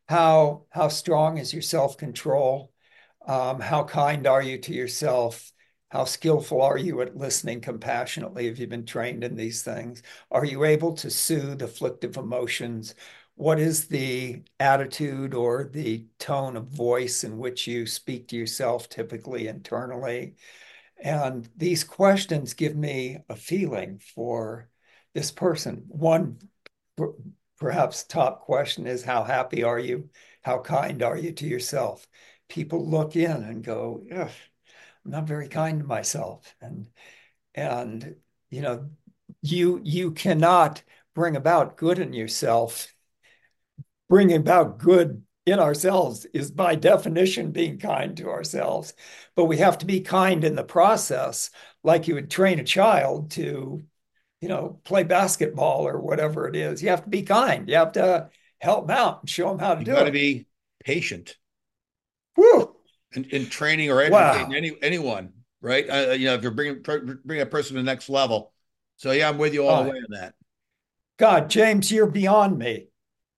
How 0.07 0.65
how 0.69 0.89
strong 0.89 1.37
is 1.37 1.53
your 1.53 1.61
self 1.61 1.97
control? 1.97 2.73
Um, 3.25 3.59
how 3.59 3.83
kind 3.83 4.27
are 4.27 4.41
you 4.41 4.57
to 4.59 4.73
yourself? 4.73 5.51
How 5.89 6.05
skillful 6.05 6.61
are 6.61 6.77
you 6.77 7.01
at 7.01 7.17
listening 7.17 7.61
compassionately? 7.61 8.47
Have 8.47 8.59
you 8.59 8.67
been 8.67 8.85
trained 8.85 9.23
in 9.23 9.35
these 9.35 9.63
things? 9.63 10.03
Are 10.31 10.45
you 10.45 10.63
able 10.63 10.93
to 10.93 11.09
soothe 11.09 11.61
afflictive 11.61 12.17
emotions? 12.17 12.95
What 13.35 13.59
is 13.59 13.87
the 13.87 14.43
attitude 14.59 15.33
or 15.33 15.69
the 15.71 16.05
tone 16.19 16.55
of 16.55 16.67
voice 16.67 17.23
in 17.23 17.37
which 17.37 17.67
you 17.67 17.85
speak 17.85 18.27
to 18.29 18.35
yourself, 18.35 18.89
typically 18.89 19.47
internally? 19.47 20.35
And 20.97 21.49
these 21.57 21.83
questions 21.83 22.53
give 22.53 22.75
me 22.75 23.19
a 23.29 23.35
feeling 23.35 23.99
for 23.99 24.69
this 25.13 25.31
person. 25.31 25.85
One 25.87 26.39
perhaps 27.57 28.03
top 28.03 28.41
question 28.41 28.87
is 28.87 29.03
how 29.03 29.23
happy 29.23 29.63
are 29.63 29.79
you? 29.79 30.09
How 30.41 30.59
kind 30.59 31.01
are 31.01 31.17
you 31.17 31.31
to 31.33 31.47
yourself? 31.47 32.07
People 32.47 32.87
look 32.87 33.15
in 33.15 33.31
and 33.31 33.63
go, 33.63 34.03
I'm 34.11 35.11
not 35.11 35.27
very 35.27 35.47
kind 35.47 35.79
to 35.79 35.85
myself. 35.85 36.55
And 36.61 36.87
and 37.53 38.15
you 38.49 38.61
know, 38.61 38.89
you 39.41 39.81
you 39.83 40.11
cannot 40.11 40.83
bring 41.13 41.35
about 41.35 41.77
good 41.77 41.99
in 41.99 42.13
yourself. 42.13 42.87
Bring 44.09 44.33
about 44.33 44.77
good 44.77 45.23
in 45.45 45.59
ourselves 45.59 46.25
is 46.33 46.51
by 46.51 46.75
definition 46.75 47.51
being 47.51 47.77
kind 47.77 48.17
to 48.17 48.29
ourselves. 48.29 48.93
But 49.35 49.45
we 49.45 49.57
have 49.57 49.77
to 49.79 49.85
be 49.85 50.01
kind 50.01 50.43
in 50.43 50.55
the 50.55 50.63
process, 50.63 51.51
like 51.83 52.07
you 52.07 52.15
would 52.15 52.31
train 52.31 52.59
a 52.59 52.63
child 52.63 53.31
to, 53.31 53.83
you 54.41 54.49
know, 54.49 54.79
play 54.83 55.03
basketball 55.03 55.87
or 55.87 55.99
whatever 55.99 56.47
it 56.47 56.55
is. 56.55 56.81
You 56.81 56.89
have 56.89 57.03
to 57.03 57.09
be 57.09 57.21
kind. 57.21 57.69
You 57.69 57.75
have 57.75 57.93
to 57.93 58.29
help 58.59 58.87
them 58.87 58.97
out 58.97 59.21
and 59.21 59.29
show 59.29 59.49
them 59.49 59.59
how 59.59 59.75
to 59.75 59.81
you 59.81 59.85
do 59.85 59.91
it. 59.91 59.93
You 59.93 59.99
got 59.99 60.05
to 60.05 60.11
be 60.11 60.47
patient. 60.83 61.37
Woo! 62.37 62.75
In, 63.13 63.23
in 63.25 63.47
training 63.47 63.91
or 63.91 64.01
educating 64.01 64.49
wow. 64.49 64.55
any, 64.55 64.75
anyone, 64.81 65.31
right? 65.61 65.89
Uh, 65.89 66.11
you 66.11 66.25
know, 66.25 66.35
if 66.35 66.41
you're 66.41 66.51
bringing 66.51 66.81
bring 66.81 67.41
a 67.41 67.45
person 67.45 67.75
to 67.75 67.81
the 67.81 67.85
next 67.85 68.09
level. 68.09 68.51
So 68.97 69.11
yeah, 69.11 69.29
I'm 69.29 69.37
with 69.37 69.53
you 69.53 69.65
all 69.65 69.81
oh, 69.81 69.83
the 69.83 69.89
way 69.91 69.97
on 69.97 70.19
that. 70.19 70.33
God, 71.17 71.49
James, 71.49 71.91
you're 71.91 72.07
beyond 72.07 72.57
me. 72.57 72.87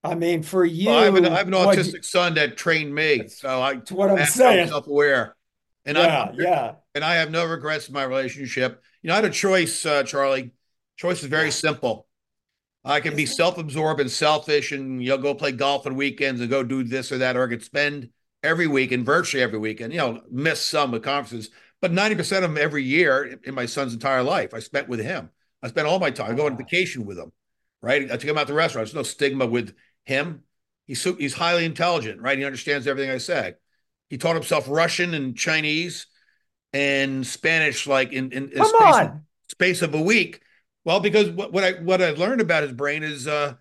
I 0.04 0.16
mean, 0.16 0.42
for 0.42 0.64
you, 0.64 0.90
well, 0.90 1.00
I, 1.00 1.06
have 1.06 1.16
an, 1.16 1.26
I 1.26 1.38
have 1.38 1.48
an 1.48 1.54
autistic 1.54 1.94
you, 1.94 2.04
son 2.04 2.36
that 2.36 2.56
trained 2.58 2.94
me, 2.94 3.28
so 3.28 3.62
I, 3.62 3.76
that's 3.76 3.92
what 3.92 4.10
I'm 4.10 4.26
saying. 4.26 4.70
Self-aware, 4.70 5.36
and 5.86 5.98
yeah, 5.98 6.24
I, 6.24 6.34
yeah, 6.34 6.72
and 6.96 7.04
I 7.04 7.16
have 7.16 7.30
no 7.30 7.46
regrets 7.46 7.88
in 7.88 7.94
my 7.94 8.04
relationship. 8.04 8.82
You 9.02 9.10
know, 9.10 9.14
I 9.14 9.18
had 9.18 9.26
a 9.26 9.30
choice, 9.30 9.86
uh, 9.86 10.04
Charley. 10.04 10.52
Choice 10.96 11.22
is 11.22 11.30
very 11.30 11.46
yeah. 11.46 11.52
simple. 11.52 12.08
I 12.86 13.02
can 13.02 13.16
be 13.16 13.26
self-absorbed 13.26 14.00
and 14.00 14.10
selfish, 14.10 14.72
and 14.72 15.04
you'll 15.04 15.18
go 15.18 15.36
play 15.36 15.52
golf 15.52 15.86
on 15.86 15.96
weekends 15.96 16.40
and 16.40 16.50
go 16.50 16.64
do 16.64 16.84
this 16.84 17.12
or 17.12 17.18
that, 17.18 17.36
or 17.36 17.44
I 17.44 17.50
could 17.50 17.64
spend 17.64 18.10
every 18.44 18.68
week 18.68 18.92
and 18.92 19.06
virtually 19.06 19.44
every 19.44 19.60
weekend. 19.60 19.94
You 19.94 20.00
know, 20.00 20.22
miss 20.30 20.62
some 20.62 20.94
of 20.94 21.02
the 21.02 21.06
conferences, 21.06 21.52
but 21.82 21.92
ninety 21.92 22.16
percent 22.16 22.46
of 22.46 22.54
them 22.54 22.64
every 22.64 22.84
year 22.84 23.40
in 23.44 23.54
my 23.54 23.66
son's 23.66 23.94
entire 23.94 24.24
life, 24.24 24.54
I 24.54 24.60
spent 24.60 24.88
with 24.88 25.00
him. 25.00 25.30
I 25.62 25.70
spent 25.70 25.88
all 25.88 26.00
my 26.00 26.12
time. 26.12 26.32
I 26.32 26.36
go 26.36 26.46
on 26.46 26.58
vacation 26.58 27.06
with 27.06 27.18
him, 27.18 27.32
right? 27.82 28.04
I 28.04 28.18
took 28.18 28.30
him 28.30 28.38
out 28.38 28.48
to 28.48 28.54
restaurants. 28.54 28.92
There's 28.92 29.00
no 29.00 29.10
stigma 29.10 29.46
with 29.46 29.76
him. 30.06 30.44
He's 30.86 31.04
he's 31.04 31.34
highly 31.34 31.66
intelligent, 31.66 32.22
right? 32.22 32.38
He 32.38 32.46
understands 32.46 32.88
everything 32.88 33.12
I 33.12 33.18
say. 33.18 33.56
He 34.10 34.18
taught 34.18 34.36
himself 34.36 34.70
Russian 34.70 35.14
and 35.14 35.36
Chinese 35.36 36.08
and 36.74 37.26
Spanish, 37.26 37.88
like 37.88 38.14
in 38.14 38.32
in, 38.32 38.52
in 38.52 38.66
space, 38.66 38.96
on. 38.96 39.26
space 39.50 39.82
of 39.82 39.94
a 39.94 40.02
week. 40.02 40.42
Well, 40.86 41.02
because 41.02 41.30
what, 41.30 41.52
what 41.52 41.64
I 41.64 41.72
what 41.74 42.02
I 42.02 42.12
learned 42.12 42.40
about 42.40 42.64
his 42.64 42.72
brain 42.72 43.04
is 43.04 43.28
uh, 43.28 43.56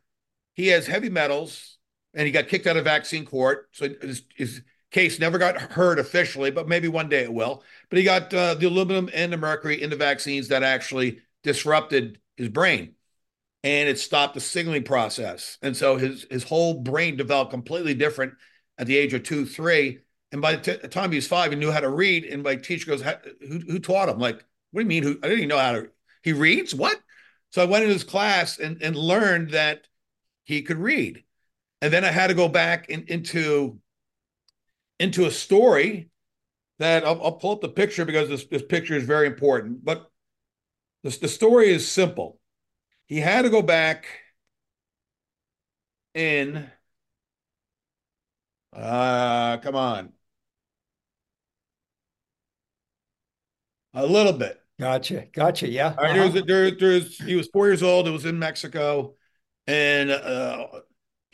he 0.54 0.68
has 0.68 0.86
heavy 0.86 1.08
metals, 1.08 1.75
and 2.16 2.26
he 2.26 2.32
got 2.32 2.48
kicked 2.48 2.66
out 2.66 2.76
of 2.76 2.84
vaccine 2.84 3.24
court, 3.24 3.68
so 3.70 3.88
his, 4.02 4.22
his 4.34 4.62
case 4.90 5.20
never 5.20 5.38
got 5.38 5.60
heard 5.60 6.00
officially, 6.00 6.50
but 6.50 6.66
maybe 6.66 6.88
one 6.88 7.08
day 7.08 7.22
it 7.22 7.32
will. 7.32 7.62
But 7.90 7.98
he 7.98 8.04
got 8.04 8.34
uh, 8.34 8.54
the 8.54 8.66
aluminum 8.66 9.08
and 9.14 9.32
the 9.32 9.36
mercury 9.36 9.80
in 9.80 9.90
the 9.90 9.96
vaccines 9.96 10.48
that 10.48 10.64
actually 10.64 11.20
disrupted 11.44 12.18
his 12.36 12.48
brain 12.48 12.96
and 13.66 13.88
it 13.88 13.98
stopped 13.98 14.34
the 14.34 14.40
signaling 14.40 14.84
process. 14.84 15.58
And 15.60 15.76
so 15.76 15.96
his 15.96 16.24
his 16.30 16.44
whole 16.44 16.74
brain 16.74 17.16
developed 17.16 17.50
completely 17.50 17.94
different 17.94 18.34
at 18.78 18.86
the 18.86 18.96
age 18.96 19.12
of 19.12 19.24
two, 19.24 19.44
three. 19.44 19.98
And 20.30 20.40
by 20.40 20.54
the, 20.54 20.78
t- 20.78 20.88
time 20.88 21.10
he 21.10 21.16
was 21.16 21.26
five, 21.26 21.50
he 21.50 21.58
knew 21.58 21.72
how 21.72 21.80
to 21.80 21.88
read. 21.88 22.24
And 22.24 22.44
my 22.44 22.54
teacher 22.54 22.86
goes, 22.86 23.02
"Who 23.02 23.58
who 23.58 23.80
taught 23.80 24.08
him?" 24.08 24.20
Like, 24.20 24.44
what 24.70 24.80
do 24.80 24.84
you 24.84 24.88
mean? 24.88 25.02
Who? 25.02 25.18
I 25.20 25.28
didn't 25.28 25.38
even 25.38 25.48
know 25.48 25.58
how 25.58 25.72
to. 25.72 25.90
He 26.22 26.32
reads 26.32 26.76
what? 26.76 26.96
So 27.50 27.60
I 27.60 27.64
went 27.64 27.82
into 27.82 27.94
his 27.94 28.04
class 28.04 28.58
and 28.58 28.80
and 28.82 28.94
learned 28.94 29.50
that 29.50 29.88
he 30.44 30.62
could 30.62 30.78
read. 30.78 31.24
And 31.82 31.92
then 31.92 32.04
I 32.04 32.10
had 32.10 32.28
to 32.28 32.34
go 32.34 32.48
back 32.48 32.88
in, 32.88 33.04
into 33.08 33.78
into 34.98 35.26
a 35.26 35.30
story 35.30 36.10
that 36.78 37.04
I'll, 37.04 37.22
I'll, 37.22 37.32
pull 37.32 37.52
up 37.52 37.60
the 37.60 37.68
picture 37.68 38.04
because 38.04 38.28
this, 38.28 38.46
this 38.46 38.62
picture 38.62 38.94
is 38.94 39.04
very 39.04 39.26
important. 39.26 39.84
But 39.84 40.10
the, 41.02 41.10
the 41.10 41.28
story 41.28 41.70
is 41.70 41.86
simple 41.86 42.38
he 43.06 43.20
had 43.20 43.42
to 43.42 43.50
go 43.50 43.62
back 43.62 44.06
in. 46.14 46.68
Uh, 48.74 49.58
come 49.58 49.76
on. 49.76 50.12
A 53.94 54.04
little 54.04 54.32
bit. 54.32 54.60
Gotcha. 54.78 55.26
Gotcha. 55.32 55.68
Yeah. 55.68 55.94
All 55.96 56.04
right, 56.04 56.18
uh-huh. 56.18 56.28
there's, 56.28 56.46
there, 56.46 56.70
there's, 56.72 57.18
he 57.18 57.34
was 57.34 57.48
four 57.48 57.66
years 57.66 57.82
old. 57.82 58.06
It 58.06 58.10
was 58.10 58.26
in 58.26 58.38
Mexico, 58.38 59.14
and 59.66 60.10
uh, 60.10 60.66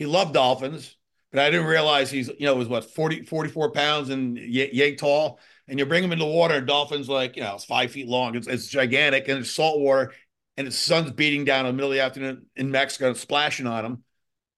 he 0.02 0.06
loved 0.06 0.34
dolphins. 0.34 0.96
But 1.30 1.40
I 1.40 1.50
didn't 1.50 1.66
realize 1.66 2.10
he's, 2.10 2.28
you 2.38 2.44
know, 2.44 2.54
was 2.54 2.68
what 2.68 2.92
40, 2.92 3.24
44 3.24 3.70
pounds 3.70 4.10
and 4.10 4.36
yay, 4.36 4.68
yay 4.70 4.96
tall. 4.96 5.40
And 5.66 5.78
you 5.78 5.86
bring 5.86 6.04
him 6.04 6.12
into 6.12 6.26
water, 6.26 6.56
and 6.56 6.66
dolphins 6.66 7.08
like, 7.08 7.36
you 7.36 7.42
know, 7.42 7.54
it's 7.54 7.64
five 7.64 7.90
feet 7.90 8.06
long. 8.06 8.34
It's, 8.34 8.46
it's 8.46 8.66
gigantic, 8.66 9.28
and 9.28 9.38
it's 9.38 9.50
salt 9.50 9.80
water 9.80 10.12
and 10.56 10.66
the 10.66 10.72
sun's 10.72 11.12
beating 11.12 11.44
down 11.44 11.66
in 11.66 11.72
the 11.72 11.72
middle 11.72 11.90
of 11.90 11.94
the 11.94 12.02
afternoon 12.02 12.46
in 12.56 12.70
Mexico, 12.70 13.14
splashing 13.14 13.66
on 13.66 13.84
him. 13.84 14.04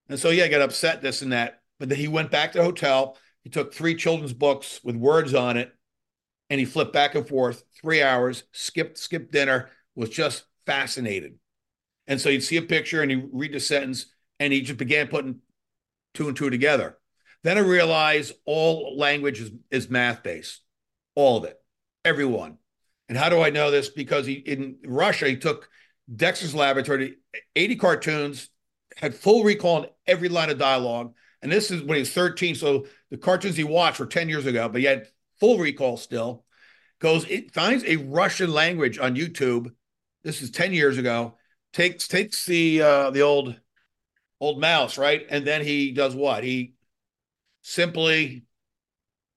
And 0.08 0.18
so, 0.18 0.30
yeah, 0.30 0.44
I 0.44 0.48
got 0.48 0.62
upset, 0.62 1.02
this 1.02 1.22
and 1.22 1.32
that. 1.32 1.60
But 1.78 1.88
then 1.88 1.98
he 1.98 2.08
went 2.08 2.30
back 2.30 2.52
to 2.52 2.58
the 2.58 2.64
hotel. 2.64 3.16
He 3.42 3.50
took 3.50 3.72
three 3.72 3.94
children's 3.94 4.32
books 4.32 4.80
with 4.82 4.96
words 4.96 5.34
on 5.34 5.56
it, 5.56 5.72
and 6.50 6.58
he 6.58 6.66
flipped 6.66 6.92
back 6.92 7.14
and 7.14 7.26
forth 7.26 7.64
three 7.80 8.02
hours, 8.02 8.44
skipped, 8.52 8.98
skipped 8.98 9.32
dinner, 9.32 9.70
was 9.94 10.10
just 10.10 10.44
fascinated. 10.66 11.38
And 12.06 12.20
so 12.20 12.28
you'd 12.28 12.42
see 12.42 12.56
a 12.56 12.62
picture 12.62 13.00
and 13.00 13.10
you 13.10 13.30
read 13.32 13.52
the 13.52 13.60
sentence 13.60 14.06
and 14.44 14.52
he 14.52 14.60
just 14.60 14.78
began 14.78 15.08
putting 15.08 15.40
two 16.12 16.28
and 16.28 16.36
two 16.36 16.50
together. 16.50 16.98
Then 17.42 17.58
I 17.58 17.60
realized 17.60 18.32
all 18.46 18.96
language 18.96 19.40
is, 19.40 19.50
is 19.70 19.90
math 19.90 20.22
based, 20.22 20.60
all 21.14 21.36
of 21.38 21.44
it, 21.44 21.58
everyone. 22.04 22.58
And 23.08 23.18
how 23.18 23.28
do 23.28 23.42
I 23.42 23.50
know 23.50 23.70
this? 23.70 23.88
Because 23.88 24.26
he 24.26 24.34
in 24.34 24.76
Russia, 24.84 25.28
he 25.28 25.36
took 25.36 25.68
Dexter's 26.14 26.54
Laboratory, 26.54 27.16
80 27.54 27.76
cartoons, 27.76 28.48
had 28.96 29.14
full 29.14 29.44
recall 29.44 29.76
on 29.76 29.86
every 30.06 30.28
line 30.28 30.50
of 30.50 30.58
dialogue. 30.58 31.14
And 31.42 31.52
this 31.52 31.70
is 31.70 31.82
when 31.82 31.96
he 31.96 32.00
was 32.00 32.12
13. 32.12 32.54
So 32.54 32.86
the 33.10 33.18
cartoons 33.18 33.56
he 33.56 33.64
watched 33.64 33.98
were 33.98 34.06
10 34.06 34.28
years 34.28 34.46
ago, 34.46 34.68
but 34.68 34.80
he 34.80 34.86
had 34.86 35.08
full 35.38 35.58
recall 35.58 35.96
still. 35.96 36.44
Goes, 37.00 37.26
it 37.28 37.52
finds 37.52 37.84
a 37.84 37.96
Russian 37.96 38.52
language 38.52 38.98
on 38.98 39.16
YouTube. 39.16 39.72
This 40.22 40.40
is 40.40 40.50
10 40.50 40.72
years 40.72 40.96
ago. 40.96 41.36
Takes 41.74 42.06
takes 42.06 42.46
the 42.46 42.80
uh 42.80 43.10
the 43.10 43.22
old 43.22 43.60
old 44.40 44.60
mouse, 44.60 44.98
right? 44.98 45.24
And 45.28 45.46
then 45.46 45.62
he 45.62 45.92
does 45.92 46.14
what? 46.14 46.44
He 46.44 46.74
simply 47.62 48.44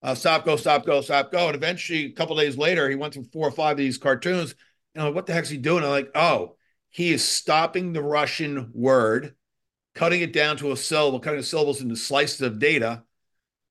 uh, 0.02 0.14
stop, 0.14 0.44
go, 0.44 0.56
stop, 0.56 0.86
go, 0.86 1.00
stop, 1.00 1.32
go. 1.32 1.46
And 1.46 1.56
eventually, 1.56 2.06
a 2.06 2.12
couple 2.12 2.36
days 2.36 2.56
later, 2.56 2.88
he 2.88 2.94
went 2.94 3.14
through 3.14 3.28
four 3.32 3.48
or 3.48 3.52
five 3.52 3.72
of 3.72 3.78
these 3.78 3.98
cartoons. 3.98 4.54
And 4.94 5.02
I'm 5.02 5.08
like, 5.08 5.14
what 5.14 5.26
the 5.26 5.32
heck's 5.32 5.48
he 5.48 5.56
doing? 5.56 5.82
I'm 5.82 5.90
like, 5.90 6.10
oh, 6.14 6.56
he 6.90 7.12
is 7.12 7.24
stopping 7.24 7.92
the 7.92 8.02
Russian 8.02 8.70
word, 8.72 9.34
cutting 9.94 10.20
it 10.20 10.32
down 10.32 10.56
to 10.58 10.72
a 10.72 10.76
syllable, 10.76 11.20
cutting 11.20 11.40
the 11.40 11.46
syllables 11.46 11.80
into 11.80 11.96
slices 11.96 12.40
of 12.40 12.58
data, 12.58 13.02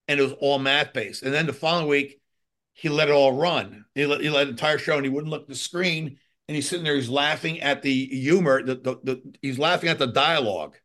and 0.08 0.20
it 0.20 0.24
was 0.24 0.34
all 0.34 0.60
math 0.60 0.94
based. 0.94 1.24
And 1.24 1.34
then 1.34 1.48
the 1.48 1.54
following 1.54 1.88
week, 1.88 2.22
he 2.74 2.90
let 2.90 3.10
it 3.10 3.14
all 3.14 3.34
run. 3.34 3.86
He 3.96 4.06
let, 4.06 4.22
he 4.22 4.30
let 4.30 4.46
the 4.46 4.52
entire 4.52 4.78
show, 4.78 4.98
and 4.98 5.06
he 5.06 5.10
wouldn't 5.10 5.32
look 5.32 5.44
at 5.44 5.48
the 5.48 5.56
screen. 5.56 6.18
And 6.48 6.56
he's 6.56 6.70
sitting 6.70 6.86
there, 6.86 6.96
he's 6.96 7.10
laughing 7.10 7.62
at 7.62 7.82
the 7.82 8.06
humor, 8.06 8.64
the, 8.64 8.76
the, 8.76 9.00
the 9.04 9.34
he's 9.42 9.60
laughing 9.60 9.90
at 9.90 10.00
the 10.00 10.08
dialogue. 10.08 10.76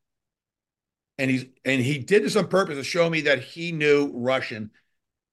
And 1.22 1.30
he's 1.30 1.44
and 1.64 1.80
he 1.80 1.98
did 1.98 2.24
this 2.24 2.34
on 2.34 2.48
purpose 2.48 2.76
to 2.76 2.82
show 2.82 3.08
me 3.08 3.20
that 3.20 3.38
he 3.44 3.70
knew 3.70 4.10
Russian. 4.12 4.72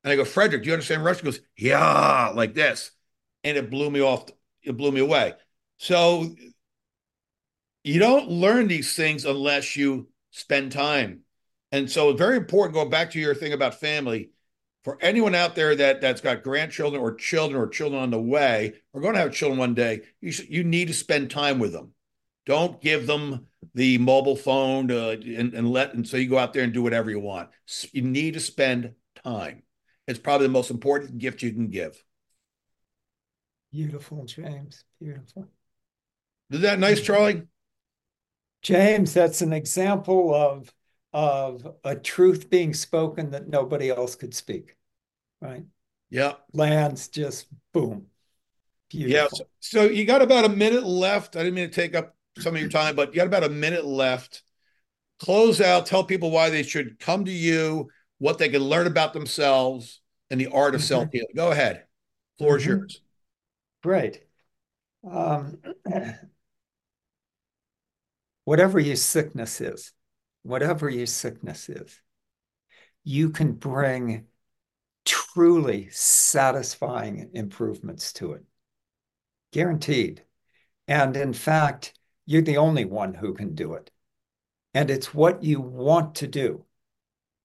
And 0.04 0.14
I 0.14 0.16
go, 0.16 0.24
Frederick, 0.24 0.62
do 0.62 0.68
you 0.68 0.74
understand 0.74 1.04
Russian? 1.04 1.26
He 1.26 1.32
goes, 1.32 1.42
yeah, 1.58 2.32
like 2.36 2.54
this. 2.54 2.92
And 3.44 3.58
it 3.58 3.72
blew 3.72 3.90
me 3.90 4.00
off. 4.00 4.28
It 4.62 4.78
blew 4.78 4.92
me 4.92 5.00
away. 5.00 5.34
So 5.78 6.36
you 7.84 8.00
don't 8.00 8.30
learn 8.30 8.68
these 8.68 8.96
things 8.96 9.26
unless 9.26 9.76
you 9.76 10.10
spend 10.30 10.74
time. 10.74 11.22
And 11.72 11.90
so 11.90 12.12
it's 12.12 12.20
very 12.20 12.38
important, 12.38 12.76
going 12.76 12.92
back 12.92 13.10
to 13.12 13.20
your 13.20 13.34
thing 13.34 13.54
about 13.54 13.80
family, 13.80 14.30
for 14.84 15.00
anyone 15.02 15.34
out 15.34 15.56
there 15.56 15.76
that 15.76 16.02
that's 16.02 16.22
got 16.22 16.44
grandchildren 16.44 17.02
or 17.02 17.16
children 17.16 17.60
or 17.60 17.68
children 17.68 18.00
on 18.00 18.12
the 18.12 18.22
way, 18.22 18.74
or 18.94 19.02
going 19.02 19.16
to 19.16 19.22
have 19.22 19.34
children 19.34 19.58
one 19.58 19.74
day, 19.74 20.02
you 20.22 20.34
you 20.48 20.64
need 20.64 20.90
to 20.90 20.94
spend 20.94 21.32
time 21.32 21.58
with 21.58 21.74
them. 21.74 21.94
Don't 22.50 22.82
give 22.82 23.06
them 23.06 23.46
the 23.76 24.00
mobile 24.00 24.36
phone 24.36 24.88
to, 24.88 25.12
and, 25.12 25.54
and 25.54 25.70
let 25.70 25.94
and 25.94 26.08
so 26.08 26.18
you 26.18 26.28
go 26.28 26.40
out 26.40 26.52
there 26.52 26.64
and 26.64 26.74
do 26.74 26.82
whatever 26.82 27.12
you 27.12 27.20
want. 27.20 27.50
You 27.92 28.02
need 28.02 28.34
to 28.34 28.40
spend 28.40 28.94
time. 29.24 29.62
It's 30.08 30.18
probably 30.18 30.48
the 30.48 30.54
most 30.54 30.72
important 30.72 31.20
gift 31.20 31.44
you 31.44 31.54
can 31.54 31.68
give. 31.68 32.04
Beautiful, 33.72 34.26
James. 34.26 34.84
Beautiful. 35.00 35.48
Is 36.50 36.62
that 36.62 36.80
nice, 36.80 37.02
Charley? 37.02 37.44
James, 38.64 39.14
that's 39.14 39.44
an 39.44 39.54
example 39.54 40.34
of 40.34 40.74
of 41.14 41.76
a 41.84 41.96
truth 41.96 42.50
being 42.50 42.74
spoken 42.74 43.30
that 43.30 43.48
nobody 43.48 43.92
else 43.92 44.16
could 44.16 44.34
speak. 44.34 44.76
Right? 45.40 45.66
Yeah. 46.10 46.34
Lands 46.54 47.10
just 47.10 47.46
boom. 47.74 48.08
Beautiful. 48.90 49.16
Yeah. 49.16 49.28
So, 49.32 49.44
so 49.60 49.84
you 49.84 50.06
got 50.06 50.24
about 50.24 50.46
a 50.46 50.50
minute 50.50 50.84
left. 50.84 51.36
I 51.36 51.44
didn't 51.44 51.54
mean 51.54 51.70
to 51.70 51.76
take 51.76 51.96
up 51.96 52.16
some 52.38 52.56
of 52.56 52.62
your 52.62 52.70
time, 52.70 52.96
but 52.96 53.14
you 53.14 53.18
got 53.18 53.28
about 53.28 53.44
a 53.44 53.50
minute 53.50 53.86
left. 53.86 54.44
Close 55.20 55.60
out, 55.60 55.86
tell 55.86 56.04
people 56.04 56.32
why 56.32 56.50
they 56.50 56.64
should 56.64 57.00
come 57.00 57.26
to 57.26 57.32
you, 57.32 57.90
what 58.20 58.38
they 58.38 58.50
can 58.50 58.62
learn 58.62 58.88
about 58.88 59.14
themselves, 59.14 60.00
and 60.30 60.40
the 60.40 60.48
art 60.48 60.76
of 60.76 60.82
mm-hmm. 60.82 60.88
self 60.88 61.10
healing. 61.12 61.28
Go 61.36 61.52
ahead. 61.52 61.84
Floor 62.38 62.58
is 62.58 62.64
mm-hmm. 62.64 62.72
yours. 62.72 63.02
Great. 63.84 64.22
Um, 65.10 65.58
whatever 68.46 68.80
your 68.80 68.96
sickness 68.96 69.62
is, 69.62 69.92
whatever 70.44 70.90
your 70.90 71.06
sickness 71.06 71.70
is, 71.70 72.00
you 73.04 73.30
can 73.30 73.54
bring 73.54 74.26
truly 75.06 75.90
satisfying 75.92 77.32
improvements 77.34 78.14
to 78.14 78.34
it. 78.34 78.44
Guaranteed. 79.52 80.24
And 80.88 81.16
in 81.16 81.34
fact, 81.34 81.94
you're 82.30 82.44
the 82.44 82.58
only 82.58 82.86
one 82.86 83.16
who 83.16 83.34
can 83.34 83.56
do 83.56 83.74
it. 83.74 83.90
And 84.76 84.92
it's 84.92 85.16
what 85.16 85.42
you 85.42 85.60
want 85.60 86.14
to 86.16 86.28
do. 86.28 86.64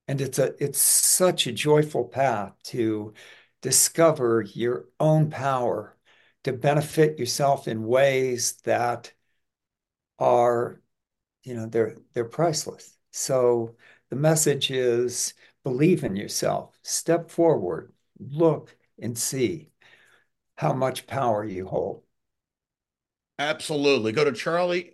And 0.07 0.21
it's 0.21 0.39
a 0.39 0.55
it's 0.63 0.79
such 0.79 1.47
a 1.47 1.53
joyful 1.53 2.05
path 2.05 2.53
to 2.65 3.15
discover 3.63 4.43
your 4.43 4.85
own 5.01 5.31
power 5.31 5.97
to 6.43 6.53
benefit 6.53 7.19
yourself 7.19 7.67
in 7.67 7.87
ways 7.87 8.61
that 8.65 9.11
are 10.19 10.83
you 11.45 11.55
know 11.55 11.67
they're 11.67 11.97
they're 12.13 12.27
priceless 12.27 12.99
so 13.11 13.75
the 14.11 14.17
message 14.17 14.71
is 14.71 15.33
believe 15.65 16.05
in 16.05 16.15
yourself 16.15 16.79
step 16.83 17.31
forward 17.31 17.91
look 18.19 18.77
and 19.01 19.17
see 19.17 19.71
how 20.57 20.75
much 20.75 21.07
power 21.07 21.43
you 21.45 21.67
hold 21.67 22.04
absolutely 23.39 24.13
go 24.13 24.25
to 24.25 24.33
charley 24.33 24.93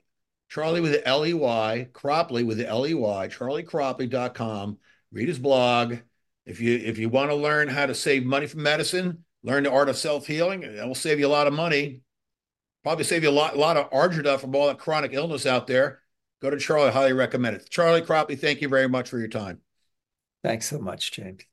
charley 0.49 0.81
with 0.81 0.93
the 0.93 1.07
l-e-y 1.07 1.89
cropley 1.93 2.45
with 2.45 2.59
the 2.59 2.67
l-e-y 2.67 3.29
charleycropley.com 3.29 4.79
read 5.13 5.29
his 5.29 5.39
blog 5.39 5.97
if 6.47 6.61
you 6.61 6.77
if 6.77 6.99
you 6.99 7.09
want 7.09 7.31
to 7.31 7.37
learn 7.37 7.69
how 7.69 7.87
to 7.87 7.95
save 7.95 8.25
money 8.25 8.47
from 8.47 8.63
medicine 8.63 9.25
learn 9.43 9.65
the 9.65 9.71
art 9.71 9.89
of 9.89 9.97
self-healing 9.97 10.61
that 10.61 10.87
will 10.87 10.95
save 10.95 11.19
you 11.19 11.27
a 11.27 11.29
lot 11.29 11.47
of 11.47 11.53
money 11.53 12.01
probably 12.83 13.05
save 13.05 13.23
you 13.23 13.29
a 13.29 13.31
lot, 13.31 13.55
a 13.55 13.59
lot 13.59 13.77
of 13.77 13.91
argida 13.91 14.41
from 14.41 14.55
all 14.55 14.67
that 14.67 14.79
chronic 14.79 15.13
illness 15.13 15.45
out 15.45 15.67
there 15.67 16.01
Go 16.41 16.51
to 16.51 16.59
Charley. 16.59 16.91
Highly 16.91 17.13
recommend 17.13 17.57
it. 17.57 17.69
Charley 17.71 18.03
Cropley, 18.03 18.39
thank 18.39 18.61
you 18.61 18.69
very 18.69 18.89
much 18.89 19.09
for 19.09 19.19
your 19.19 19.29
time. 19.29 19.61
Thanks 20.43 20.67
so 20.67 20.79
much, 20.79 21.13
James. 21.13 21.50